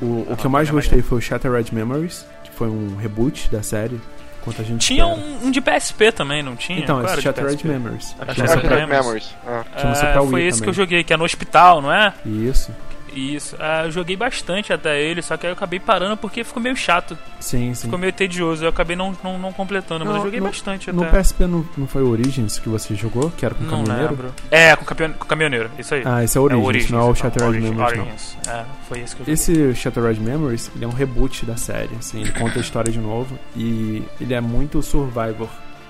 O, 0.00 0.26
o 0.32 0.36
que 0.36 0.44
eu 0.46 0.50
mais 0.50 0.70
gostei 0.70 1.02
foi 1.02 1.18
o 1.18 1.20
Shattered 1.20 1.74
Memories, 1.74 2.24
que 2.44 2.50
foi 2.52 2.68
um 2.68 2.96
reboot 2.96 3.50
da 3.50 3.62
série. 3.62 4.00
Enquanto 4.40 4.62
a 4.62 4.64
gente 4.64 4.86
Tinha 4.86 5.06
um, 5.06 5.46
um 5.46 5.50
de 5.50 5.60
PSP 5.60 6.12
também, 6.12 6.42
não 6.42 6.54
tinha? 6.56 6.78
Então, 6.78 7.04
esse 7.04 7.20
Shattered? 7.20 7.66
Memories. 7.66 8.14
Shattered 8.34 8.86
Memories. 8.86 9.34
Ah. 9.46 9.64
Tinha 9.76 9.92
um 9.92 9.94
só 9.94 10.06
É, 10.06 10.12
pra 10.12 10.22
foi 10.22 10.42
esse 10.44 10.62
que 10.62 10.68
eu 10.68 10.72
também. 10.72 10.74
joguei, 10.86 11.04
que 11.04 11.12
é 11.12 11.16
no 11.16 11.24
hospital, 11.24 11.82
não 11.82 11.92
é? 11.92 12.14
Isso. 12.24 12.70
Isso. 13.14 13.56
Ah, 13.58 13.84
eu 13.84 13.90
joguei 13.90 14.16
bastante 14.16 14.72
até 14.72 15.00
ele, 15.00 15.22
só 15.22 15.36
que 15.36 15.46
aí 15.46 15.50
eu 15.50 15.54
acabei 15.54 15.78
parando 15.80 16.16
porque 16.16 16.44
ficou 16.44 16.62
meio 16.62 16.76
chato, 16.76 17.16
Sim, 17.40 17.74
sim. 17.74 17.82
ficou 17.84 17.98
meio 17.98 18.12
tedioso. 18.12 18.64
Eu 18.64 18.68
acabei 18.68 18.94
não, 18.96 19.16
não, 19.22 19.38
não 19.38 19.52
completando, 19.52 20.04
mas 20.04 20.14
Não, 20.14 20.20
eu 20.20 20.24
joguei 20.26 20.40
no- 20.40 20.46
bastante 20.46 20.92
No 20.92 21.02
até. 21.02 21.18
PSP 21.18 21.46
não, 21.46 21.66
não 21.76 21.86
foi 21.86 22.02
o 22.02 22.08
Origins 22.10 22.58
que 22.58 22.68
você 22.68 22.94
jogou, 22.94 23.30
que 23.30 23.44
era 23.44 23.54
com 23.54 23.62
o 23.62 23.66
Não 23.66 23.78
caminhoneiro? 23.84 24.10
lembro. 24.10 24.34
É, 24.50 24.76
com, 24.76 24.84
campeão, 24.84 25.12
com 25.12 25.24
caminhoneiro, 25.26 25.70
isso 25.78 25.94
aí. 25.94 26.02
Ah, 26.04 26.22
esse 26.24 26.36
é 26.36 26.40
o 26.40 26.48
é 26.48 26.54
o 26.54 26.62
Origins, 26.62 26.66
Origins, 26.68 26.90
não 26.90 26.98
é 26.98 27.02
o 27.02 27.04
então, 27.04 27.14
Shattered 27.16 27.48
Origins, 27.48 27.70
Memories, 27.70 27.96
não. 27.96 28.04
Origins. 28.04 28.36
É, 28.48 28.64
foi 28.88 29.00
esse 29.00 29.16
que 29.16 29.22
eu 29.22 29.24
joguei. 29.26 29.34
Esse 29.34 29.74
Shattered 29.74 30.20
Memories, 30.20 30.70
ele 30.74 30.84
é 30.84 30.88
um 30.88 30.92
reboot 30.92 31.44
da 31.46 31.56
série, 31.56 31.94
assim, 31.98 32.20
ele 32.20 32.32
conta 32.32 32.58
a 32.58 32.60
história 32.60 32.92
de 32.92 32.98
novo 32.98 33.38
e 33.56 34.02
ele 34.20 34.34
é 34.34 34.40
muito 34.40 34.80
survivor. 34.82 35.48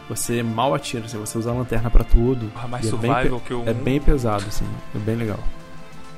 Você 0.09 0.42
mal 0.42 0.74
atira, 0.74 1.04
assim, 1.04 1.18
você 1.18 1.37
usa 1.37 1.50
a 1.50 1.52
lanterna 1.52 1.90
pra 1.90 2.02
tudo. 2.02 2.46
Porra, 2.54 2.66
mais 2.66 2.85
e 2.85 2.88
é 2.88 2.92
bem 2.92 3.00
survival 3.12 3.40
pe- 3.40 3.46
que 3.46 3.52
o 3.54 3.62
É 3.68 3.74
bem 3.74 4.00
pesado, 4.00 4.42
assim, 4.48 4.64
é 4.94 4.98
bem 4.98 5.16
legal. 5.16 5.38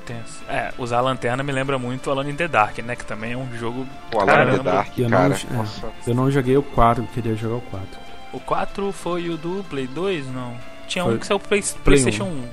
Tenso. 0.05 0.43
É, 0.49 0.71
usar 0.77 0.97
a 0.97 1.01
lanterna 1.01 1.43
me 1.43 1.51
lembra 1.51 1.77
muito 1.79 2.09
Alone 2.11 2.31
in 2.31 2.35
the 2.35 2.47
Dark, 2.47 2.77
né? 2.79 2.95
Que 2.95 3.05
também 3.05 3.33
é 3.33 3.37
um 3.37 3.47
jogo. 3.57 3.87
Pô, 4.09 4.19
Alone 4.19 4.53
in 4.55 4.57
the. 4.57 4.63
Dark, 4.63 4.97
Eu 4.97 5.09
não- 5.09 5.17
cara. 5.17 5.33
é. 5.35 5.53
Nossa. 5.53 5.89
Eu 6.07 6.15
não 6.15 6.29
joguei 6.31 6.57
o 6.57 6.63
4, 6.63 7.03
eu 7.03 7.07
queria 7.07 7.35
jogar 7.35 7.55
o 7.55 7.61
4. 7.61 7.87
O 8.33 8.39
4 8.39 8.91
foi 8.91 9.29
o 9.29 9.37
do 9.37 9.63
Play 9.69 9.87
2? 9.87 10.25
Não. 10.27 10.55
Tinha 10.87 11.03
Foi- 11.05 11.15
um 11.15 11.17
que 11.17 11.25
saiu 11.27 11.39
Play, 11.39 11.61
Play 11.61 11.75
PlayStation 11.83 12.23
1. 12.25 12.43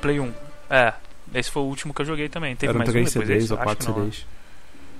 Play 0.00 0.20
1. 0.20 0.32
É. 0.70 0.92
Esse 1.34 1.50
foi 1.50 1.62
o 1.62 1.66
último 1.66 1.92
que 1.92 2.02
eu 2.02 2.06
joguei 2.06 2.28
também. 2.28 2.54
Teve 2.56 2.70
Eram 2.70 2.78
mais 2.78 2.88
um 2.90 2.92
3 2.92 3.12
depois 3.12 3.26
CDs 3.28 3.42
desse? 3.44 3.52
ou 3.52 3.58
Acho 3.58 3.64
4 3.66 3.86
que 3.86 3.92
não, 3.92 3.98
né? 4.06 4.10
CDs. 4.12 4.26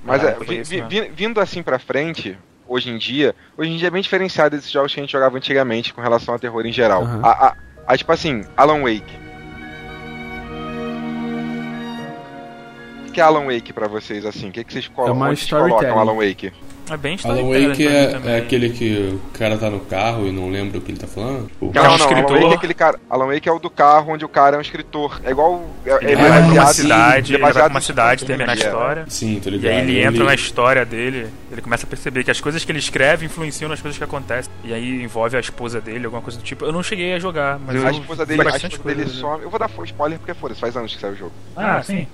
Mas 0.04 0.24
Ah, 0.24 0.28
é, 0.30 0.44
vi- 0.44 0.60
isso 0.60 0.88
vi- 0.88 1.08
vindo 1.14 1.40
assim 1.40 1.62
pra 1.62 1.78
frente, 1.78 2.36
hoje 2.66 2.90
em 2.90 2.98
dia, 2.98 3.34
hoje 3.56 3.70
em 3.70 3.76
dia 3.76 3.88
é 3.88 3.90
bem 3.90 4.02
diferenciado 4.02 4.54
desses 4.56 4.70
jogos 4.70 4.92
que 4.92 5.00
a 5.00 5.02
gente 5.02 5.12
jogava 5.12 5.36
antigamente 5.36 5.94
com 5.94 6.00
relação 6.00 6.34
a 6.34 6.38
terror 6.38 6.66
em 6.66 6.72
geral. 6.72 7.02
Aham. 7.02 7.20
A, 7.22 7.30
a- 7.48 7.54
a, 7.86 7.96
tipo 7.96 8.10
assim, 8.12 8.44
Alan 8.56 8.80
Wake. 8.82 9.23
Que 13.14 13.20
é 13.20 13.24
Alan 13.24 13.46
Wake 13.46 13.72
pra 13.72 13.86
vocês, 13.88 14.26
assim? 14.26 14.48
O 14.48 14.52
que, 14.52 14.62
que 14.64 14.72
vocês 14.72 14.88
colo- 14.88 15.08
É 15.08 15.12
uma 15.12 15.26
colocam 15.26 15.34
storytelling. 15.34 15.98
Alan 15.98 16.14
Wake? 16.16 16.52
É 16.90 16.96
bem 16.98 17.18
Alan 17.24 17.42
Wake 17.44 17.86
é, 17.86 18.20
é 18.26 18.36
aquele 18.38 18.68
que 18.70 19.14
o 19.14 19.38
cara 19.38 19.56
tá 19.56 19.70
no 19.70 19.80
carro 19.80 20.26
e 20.26 20.32
não 20.32 20.50
lembra 20.50 20.78
o 20.78 20.80
que 20.82 20.90
ele 20.92 20.98
tá 20.98 21.06
falando? 21.06 21.50
Que 21.58 21.64
é 21.64 21.66
um 21.66 21.72
não, 21.72 21.82
não, 21.82 21.84
Alan 21.84 21.96
escritor. 21.96 22.40
Wake 22.40 22.52
é 22.52 22.56
aquele 22.56 22.74
cara. 22.74 23.00
Alan 23.08 23.26
Wake 23.26 23.48
é 23.48 23.52
o 23.52 23.58
do 23.58 23.70
carro 23.70 24.12
onde 24.12 24.24
o 24.24 24.28
cara 24.28 24.56
é 24.56 24.58
um 24.58 24.62
escritor. 24.62 25.20
É 25.24 25.30
igual. 25.30 25.64
é- 25.86 25.90
Ele 26.02 26.12
Ele 26.12 26.16
vai 26.16 26.26
é 26.26 26.30
pra 26.32 26.40
uma 26.40 26.54
baseado- 26.56 26.74
cidade, 26.74 27.32
ele 27.34 27.42
é 27.42 27.46
ele 27.46 27.52
vai 27.52 27.62
pra 27.62 27.70
uma 27.70 27.80
cidade, 27.80 28.24
termina 28.26 28.52
a 28.52 28.56
King, 28.56 28.66
é. 28.66 28.68
história. 28.70 29.04
Sim, 29.08 29.40
tô 29.42 29.48
E 29.48 29.52
ligado. 29.52 29.72
aí 29.72 29.78
ele 29.80 30.02
entra 30.04 30.24
na 30.24 30.34
história 30.34 30.84
dele, 30.84 31.28
ele 31.50 31.62
começa 31.62 31.86
a 31.86 31.88
perceber 31.88 32.22
que 32.24 32.30
as 32.30 32.40
coisas 32.40 32.64
que 32.64 32.70
ele 32.72 32.78
escreve 32.78 33.24
influenciam 33.26 33.68
nas 33.68 33.80
coisas 33.80 33.96
que 33.96 34.04
acontecem. 34.04 34.52
E 34.62 34.72
aí 34.74 35.02
envolve 35.02 35.36
a 35.36 35.40
esposa 35.40 35.80
dele, 35.80 36.04
alguma 36.04 36.22
coisa 36.22 36.38
do 36.38 36.44
tipo. 36.44 36.64
Eu 36.64 36.72
não 36.72 36.82
cheguei 36.82 37.14
a 37.14 37.18
jogar, 37.18 37.58
mas 37.66 37.76
eu 37.76 37.86
A 37.86 37.90
esposa 37.92 38.26
dele, 38.26 38.40
a 38.42 38.44
bastante 38.44 38.72
esposa 38.72 38.94
dele 38.94 39.06
coisa 39.08 39.20
some. 39.20 39.42
Eu 39.42 39.50
vou 39.50 39.58
dar 39.58 39.70
spoiler 39.84 40.18
porque 40.18 40.34
foda-se, 40.34 40.60
faz 40.60 40.76
anos 40.76 40.94
que 40.94 41.00
saiu 41.00 41.14
o 41.14 41.16
jogo. 41.16 41.32
Ah, 41.56 41.82
sim. 41.82 42.06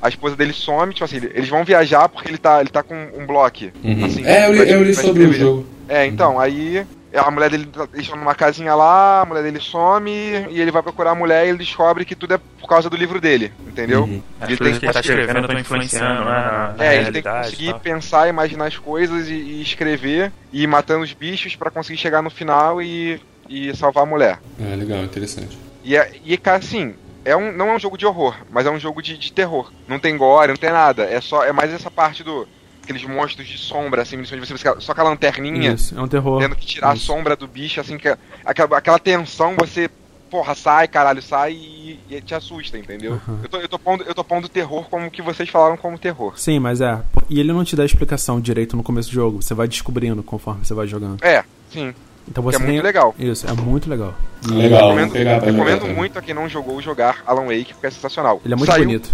A 0.00 0.08
esposa 0.08 0.34
dele 0.34 0.52
some, 0.54 0.92
tipo 0.94 1.04
assim, 1.04 1.16
eles 1.16 1.48
vão 1.48 1.62
viajar 1.64 2.08
porque 2.08 2.28
ele 2.28 2.38
tá, 2.38 2.60
ele 2.60 2.70
tá 2.70 2.82
com 2.82 2.94
um 3.16 3.26
bloco. 3.26 3.44
Uhum. 3.84 4.04
Assim, 4.14 4.26
é, 4.26 4.46
eu 4.46 4.52
li, 4.52 4.70
eu 4.70 4.82
li 4.82 4.94
sobre 4.94 5.24
o 5.24 5.32
jogo. 5.32 5.66
É, 5.88 6.06
então, 6.06 6.40
aí 6.40 6.86
a 7.14 7.30
mulher 7.30 7.50
dele, 7.50 7.68
eles 7.92 8.04
estão 8.04 8.18
numa 8.18 8.34
casinha 8.34 8.74
lá, 8.74 9.20
a 9.20 9.24
mulher 9.24 9.42
dele 9.42 9.60
some 9.60 10.10
e 10.10 10.60
ele 10.60 10.70
vai 10.70 10.82
procurar 10.82 11.12
a 11.12 11.14
mulher 11.14 11.46
e 11.46 11.50
ele 11.50 11.58
descobre 11.58 12.04
que 12.04 12.16
tudo 12.16 12.34
é 12.34 12.38
por 12.38 12.68
causa 12.68 12.90
do 12.90 12.96
livro 12.96 13.20
dele, 13.20 13.52
entendeu? 13.66 14.02
Uhum. 14.02 14.22
Ele 14.42 14.56
tem 14.56 14.78
que 14.78 14.84
ele 14.84 14.92
tá 14.92 15.00
escrevendo 15.00 15.40
estão 15.40 15.58
influenciando, 15.58 16.24
né? 16.24 16.74
na 16.76 16.84
É, 16.84 16.96
ele 16.96 17.12
tem 17.12 17.22
que 17.22 17.28
conseguir 17.28 17.70
tal. 17.70 17.80
pensar, 17.80 18.28
imaginar 18.28 18.66
as 18.66 18.76
coisas 18.76 19.28
e, 19.28 19.34
e 19.34 19.62
escrever 19.62 20.32
e 20.52 20.64
ir 20.64 20.66
matando 20.66 21.04
os 21.04 21.12
bichos 21.12 21.54
pra 21.54 21.70
conseguir 21.70 21.98
chegar 21.98 22.22
no 22.22 22.30
final 22.30 22.82
e, 22.82 23.20
e 23.48 23.74
salvar 23.76 24.02
a 24.02 24.06
mulher. 24.06 24.40
É, 24.60 24.74
legal, 24.74 25.04
interessante. 25.04 25.56
E, 25.84 25.96
é, 25.96 26.10
e 26.24 26.36
cara, 26.36 26.58
assim, 26.58 26.94
é 27.24 27.36
um, 27.36 27.52
não 27.52 27.68
é 27.68 27.76
um 27.76 27.78
jogo 27.78 27.96
de 27.96 28.06
horror, 28.06 28.34
mas 28.50 28.66
é 28.66 28.70
um 28.70 28.78
jogo 28.78 29.00
de, 29.00 29.16
de 29.16 29.32
terror. 29.32 29.72
Não 29.86 29.98
tem 29.98 30.16
gore, 30.16 30.48
não 30.48 30.56
tem 30.56 30.70
nada. 30.70 31.04
É 31.04 31.20
só 31.20 31.44
é 31.44 31.52
mais 31.52 31.72
essa 31.72 31.90
parte 31.90 32.24
do. 32.24 32.48
Aqueles 32.84 33.04
monstros 33.04 33.48
de 33.48 33.56
sombra, 33.58 34.02
assim, 34.02 34.16
onde 34.18 34.28
você 34.40 34.56
fica 34.56 34.78
só 34.80 34.94
com 34.94 35.00
a 35.00 35.04
lanterninha, 35.04 35.72
Isso, 35.72 35.98
é 35.98 36.00
um 36.00 36.06
terror. 36.06 36.38
tendo 36.40 36.54
que 36.54 36.66
tirar 36.66 36.94
Isso. 36.94 37.10
a 37.10 37.14
sombra 37.16 37.34
do 37.34 37.48
bicho, 37.48 37.80
assim, 37.80 37.96
que, 37.98 38.14
aquela, 38.44 38.76
aquela 38.78 38.98
tensão, 38.98 39.54
você, 39.58 39.90
porra, 40.30 40.54
sai, 40.54 40.86
caralho, 40.86 41.22
sai 41.22 41.52
e, 41.54 41.98
e 42.10 42.20
te 42.20 42.34
assusta, 42.34 42.76
entendeu? 42.78 43.20
Uhum. 43.26 43.38
Eu, 43.42 43.48
tô, 43.48 43.56
eu, 43.58 43.68
tô 43.68 43.78
pondo, 43.78 44.04
eu 44.04 44.14
tô 44.14 44.22
pondo 44.22 44.48
terror 44.48 44.84
como 44.90 45.10
que 45.10 45.22
vocês 45.22 45.48
falaram 45.48 45.76
como 45.78 45.98
terror. 45.98 46.38
Sim, 46.38 46.58
mas 46.58 46.80
é. 46.82 47.00
E 47.30 47.40
ele 47.40 47.52
não 47.52 47.64
te 47.64 47.74
dá 47.74 47.84
explicação 47.86 48.38
direito 48.40 48.76
no 48.76 48.82
começo 48.82 49.08
do 49.08 49.14
jogo. 49.14 49.42
Você 49.42 49.54
vai 49.54 49.66
descobrindo 49.66 50.22
conforme 50.22 50.64
você 50.64 50.74
vai 50.74 50.86
jogando. 50.86 51.24
É, 51.24 51.42
sim. 51.70 51.94
Então 52.28 52.42
Que 52.44 52.50
você 52.52 52.56
é 52.56 52.58
muito 52.58 52.72
tem- 52.72 52.82
legal. 52.82 53.14
Isso, 53.18 53.46
é 53.46 53.52
muito 53.52 53.88
legal. 53.88 54.14
E 54.46 54.52
Legal, 54.52 54.80
recomendo 54.88 55.12
pegar 55.12 55.30
pra 55.40 55.40
jogar 55.40 55.52
recomendo 55.52 55.80
também. 55.80 55.94
muito 55.96 56.18
a 56.18 56.22
quem 56.22 56.34
não 56.34 56.48
jogou 56.48 56.80
jogar 56.82 57.22
Alan 57.26 57.44
Wake, 57.46 57.72
porque 57.74 57.86
é 57.86 57.90
sensacional. 57.90 58.40
Ele 58.44 58.52
é 58.54 58.56
muito 58.56 58.70
Saiu- 58.70 58.84
bonito. 58.84 59.10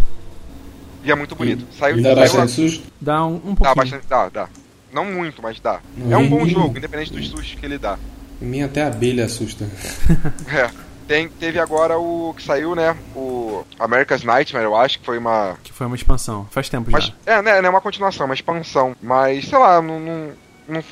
E 1.02 1.10
é 1.10 1.14
muito 1.14 1.34
bonito. 1.34 1.64
Saiu, 1.78 1.98
E 1.98 2.02
dá 2.02 2.10
saiu 2.10 2.20
bastante 2.20 2.52
susto? 2.52 2.84
Dá 3.00 3.24
um, 3.26 3.34
um 3.36 3.54
Dá 3.54 3.74
pouquinho. 3.74 3.74
bastante, 3.76 4.06
dá, 4.08 4.28
dá. 4.28 4.48
Não 4.92 5.04
muito, 5.04 5.40
mas 5.42 5.58
dá. 5.60 5.80
É 6.10 6.16
um 6.16 6.28
bom 6.28 6.46
jogo, 6.46 6.76
independente 6.76 7.12
dos 7.12 7.28
sustos 7.28 7.54
que 7.54 7.64
ele 7.64 7.78
dá. 7.78 7.96
Em 8.42 8.44
mim 8.46 8.62
até 8.62 8.82
a 8.82 8.88
abelha 8.88 9.24
assusta. 9.24 9.68
É. 10.52 10.70
Tem, 11.06 11.28
teve 11.28 11.58
agora 11.58 11.98
o 11.98 12.32
que 12.36 12.42
saiu, 12.42 12.76
né? 12.76 12.96
O 13.16 13.64
America's 13.80 14.22
Nightmare, 14.22 14.64
eu 14.64 14.76
acho 14.76 15.00
que 15.00 15.04
foi 15.04 15.18
uma. 15.18 15.56
Que 15.64 15.72
foi 15.72 15.86
uma 15.88 15.96
expansão. 15.96 16.46
Faz 16.52 16.68
tempo 16.68 16.88
Mas, 16.88 17.06
já. 17.06 17.12
é, 17.26 17.42
né? 17.42 17.60
Não 17.60 17.66
é 17.66 17.70
uma 17.70 17.80
continuação, 17.80 18.26
uma 18.26 18.34
expansão. 18.34 18.94
Mas, 19.02 19.46
sei 19.48 19.58
lá, 19.58 19.82
não, 19.82 19.98
não, 19.98 20.28
não, 20.68 20.84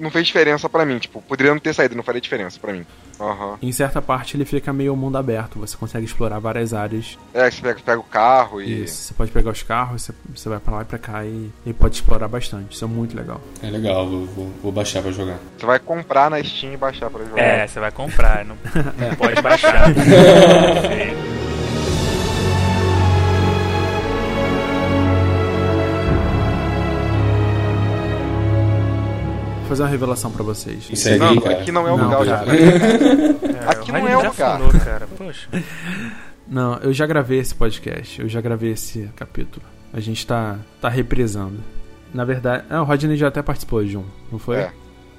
não 0.00 0.10
fez 0.10 0.26
diferença 0.26 0.68
pra 0.68 0.84
mim. 0.84 0.98
Tipo, 0.98 1.22
poderia 1.22 1.52
não 1.52 1.60
ter 1.60 1.74
saído, 1.74 1.94
não 1.94 2.02
faria 2.02 2.20
diferença 2.20 2.58
pra 2.60 2.72
mim. 2.72 2.84
Aham. 3.20 3.58
Em 3.60 3.70
certa 3.70 4.00
parte 4.00 4.36
ele 4.36 4.44
fica 4.44 4.72
meio 4.72 4.96
mundo 4.96 5.18
aberto. 5.18 5.58
Você 5.58 5.76
consegue 5.76 6.06
explorar 6.06 6.38
várias 6.38 6.72
áreas. 6.72 7.18
É, 7.34 7.50
você 7.50 7.60
pega, 7.60 7.80
pega 7.84 8.00
o 8.00 8.04
carro 8.04 8.62
e. 8.62 8.84
Isso. 8.84 9.02
Você 9.02 9.14
pode 9.14 9.30
pegar 9.30 9.50
os 9.50 9.62
carros, 9.62 10.02
você, 10.02 10.14
você 10.34 10.48
vai 10.48 10.58
pra 10.58 10.76
lá 10.76 10.82
e 10.82 10.84
pra 10.86 10.98
cá 10.98 11.24
e, 11.24 11.50
e 11.66 11.72
pode 11.72 11.96
explorar 11.96 12.28
bastante. 12.28 12.74
Isso 12.74 12.84
é 12.84 12.88
muito 12.88 13.16
legal. 13.16 13.40
É 13.62 13.68
legal, 13.70 14.08
vou, 14.08 14.26
vou, 14.26 14.52
vou 14.62 14.72
baixar 14.72 15.02
pra 15.02 15.12
jogar. 15.12 15.38
Você 15.58 15.66
vai 15.66 15.78
comprar 15.78 16.30
na 16.30 16.42
Steam 16.42 16.72
e 16.72 16.76
baixar 16.76 17.10
pra 17.10 17.24
jogar. 17.24 17.42
É, 17.42 17.66
você 17.66 17.78
vai 17.78 17.90
comprar, 17.90 18.44
não, 18.44 18.56
não 18.98 19.14
pode 19.16 19.40
baixar. 19.42 19.90
fazer 29.70 29.82
uma 29.82 29.88
revelação 29.88 30.30
pra 30.30 30.42
vocês. 30.42 30.86
Isso 30.90 31.08
é 31.08 31.16
Não, 31.16 31.36
cara. 31.40 31.60
aqui 31.60 31.72
não 31.72 31.88
é 31.88 31.92
o 31.92 31.96
Não, 31.96 32.04
lugar. 32.20 32.44
cara. 32.44 32.46
já- 32.46 32.54
É, 33.60 33.70
Aqui 33.72 33.92
não 33.92 33.98
é 34.08 34.16
o 34.16 34.20
já 34.22 34.28
lugar. 34.30 34.58
falou, 34.58 34.70
cara. 34.72 35.06
Poxa. 35.16 35.48
Não, 36.48 36.78
eu 36.78 36.92
já 36.92 37.06
gravei 37.06 37.38
esse 37.38 37.54
podcast, 37.54 38.20
eu 38.20 38.28
já 38.28 38.40
gravei 38.40 38.72
esse 38.72 39.08
capítulo. 39.14 39.64
A 39.92 40.00
gente 40.00 40.26
tá, 40.26 40.58
tá 40.80 40.88
reprisando. 40.88 41.58
Na 42.12 42.24
verdade, 42.24 42.64
ah, 42.68 42.82
o 42.82 42.84
Rodney 42.84 43.16
já 43.16 43.28
até 43.28 43.40
participou 43.40 43.84
de 43.84 43.96
um, 43.96 44.04
não 44.32 44.38
foi? 44.40 44.56
É, 44.56 44.72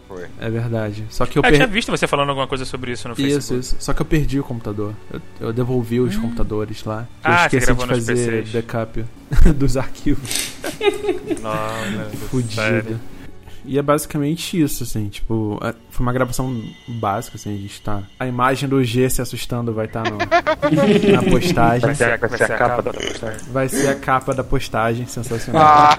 foi. 0.10 0.26
É 0.42 0.50
verdade. 0.50 1.06
Só 1.10 1.26
que 1.26 1.38
eu 1.38 1.42
Eu 1.42 1.48
tinha 1.50 1.60
perdi. 1.60 1.74
visto 1.74 1.90
você 1.90 2.06
falando 2.06 2.30
alguma 2.30 2.48
coisa 2.48 2.66
sobre 2.66 2.92
isso 2.92 3.08
no 3.08 3.16
Facebook. 3.16 3.40
Isso, 3.40 3.56
isso. 3.56 3.76
Só 3.80 3.94
que 3.94 4.02
eu 4.02 4.06
perdi 4.06 4.42
o 4.42 4.44
computador. 4.44 4.94
Eu, 5.14 5.22
eu 5.40 5.54
devolvi 5.54 6.02
os 6.02 6.18
computadores 6.18 6.84
lá. 6.84 7.08
Eu 7.24 7.32
Ah, 7.32 7.38
você 7.50 7.58
esqueci 7.58 7.66
gravou 7.68 7.88
de 7.88 7.94
fazer 7.94 8.14
PCs. 8.44 8.50
backup 8.52 9.06
dos 9.56 9.78
arquivos. 9.78 10.52
Não, 11.42 11.92
meu 11.92 12.10
Deus, 12.10 12.24
Fudido. 12.30 12.54
sério. 12.56 13.00
E 13.64 13.78
é 13.78 13.82
basicamente 13.82 14.60
isso, 14.60 14.84
assim, 14.84 15.08
tipo, 15.10 15.60
é- 15.64 15.74
foi 15.90 16.04
uma 16.06 16.12
gravação 16.14 16.64
básica, 16.88 17.38
assim, 17.38 17.54
a 17.54 17.58
gente 17.58 17.80
tá. 17.82 18.02
A 18.20 18.26
imagem 18.28 18.68
do 18.68 18.84
G 18.84 19.10
se 19.10 19.22
assustando 19.22 19.72
vai 19.74 19.86
estar 19.86 20.04
na 20.04 21.22
postagem. 21.30 21.82
Vai 21.82 21.96
ser, 21.96 22.04
a- 22.14 22.18
vai 22.18 22.38
ser 22.38 22.44
a 22.44 22.58
capa 22.58 22.82
da 22.82 22.92
postagem. 22.94 23.40
Vai 23.52 23.70
ser 23.70 23.88
a 23.90 23.96
capa 23.96 24.34
da 24.34 24.44
postagem, 24.44 25.06
sensacional. 25.06 25.62
Ah, 25.62 25.98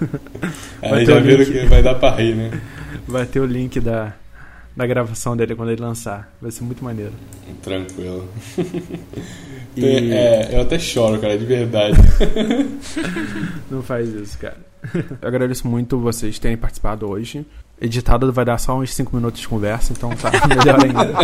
Vai 0.80 1.00
Aí 1.00 1.04
já 1.06 1.18
o 1.18 1.22
viram 1.22 1.44
que 1.44 1.66
vai 1.66 1.82
dar 1.82 1.94
pra 1.96 2.10
rir, 2.14 2.34
né? 2.34 2.60
Vai 3.06 3.26
ter 3.26 3.40
o 3.40 3.44
link 3.46 3.78
da, 3.80 4.14
da 4.74 4.86
gravação 4.86 5.36
dele 5.36 5.54
quando 5.54 5.70
ele 5.72 5.82
lançar. 5.82 6.32
Vai 6.40 6.50
ser 6.50 6.62
muito 6.64 6.82
maneiro. 6.84 7.12
Tranquilo. 7.62 8.28
E 9.76 9.84
É, 10.12 10.48
eu 10.52 10.62
até 10.62 10.78
choro, 10.80 11.20
cara, 11.20 11.38
de 11.38 11.44
verdade. 11.46 11.96
não 13.70 13.80
faz 13.82 14.08
isso, 14.08 14.36
cara. 14.36 14.56
Eu 15.20 15.28
agradeço 15.28 15.66
muito 15.66 15.98
vocês 15.98 16.38
terem 16.38 16.56
participado 16.56 17.08
hoje. 17.08 17.46
Editado 17.80 18.30
vai 18.32 18.44
dar 18.44 18.58
só 18.58 18.78
uns 18.78 18.94
5 18.94 19.14
minutos 19.16 19.40
de 19.40 19.48
conversa, 19.48 19.92
então 19.92 20.10
tá 20.10 20.30
melhor 20.46 20.84
ainda. 20.84 21.14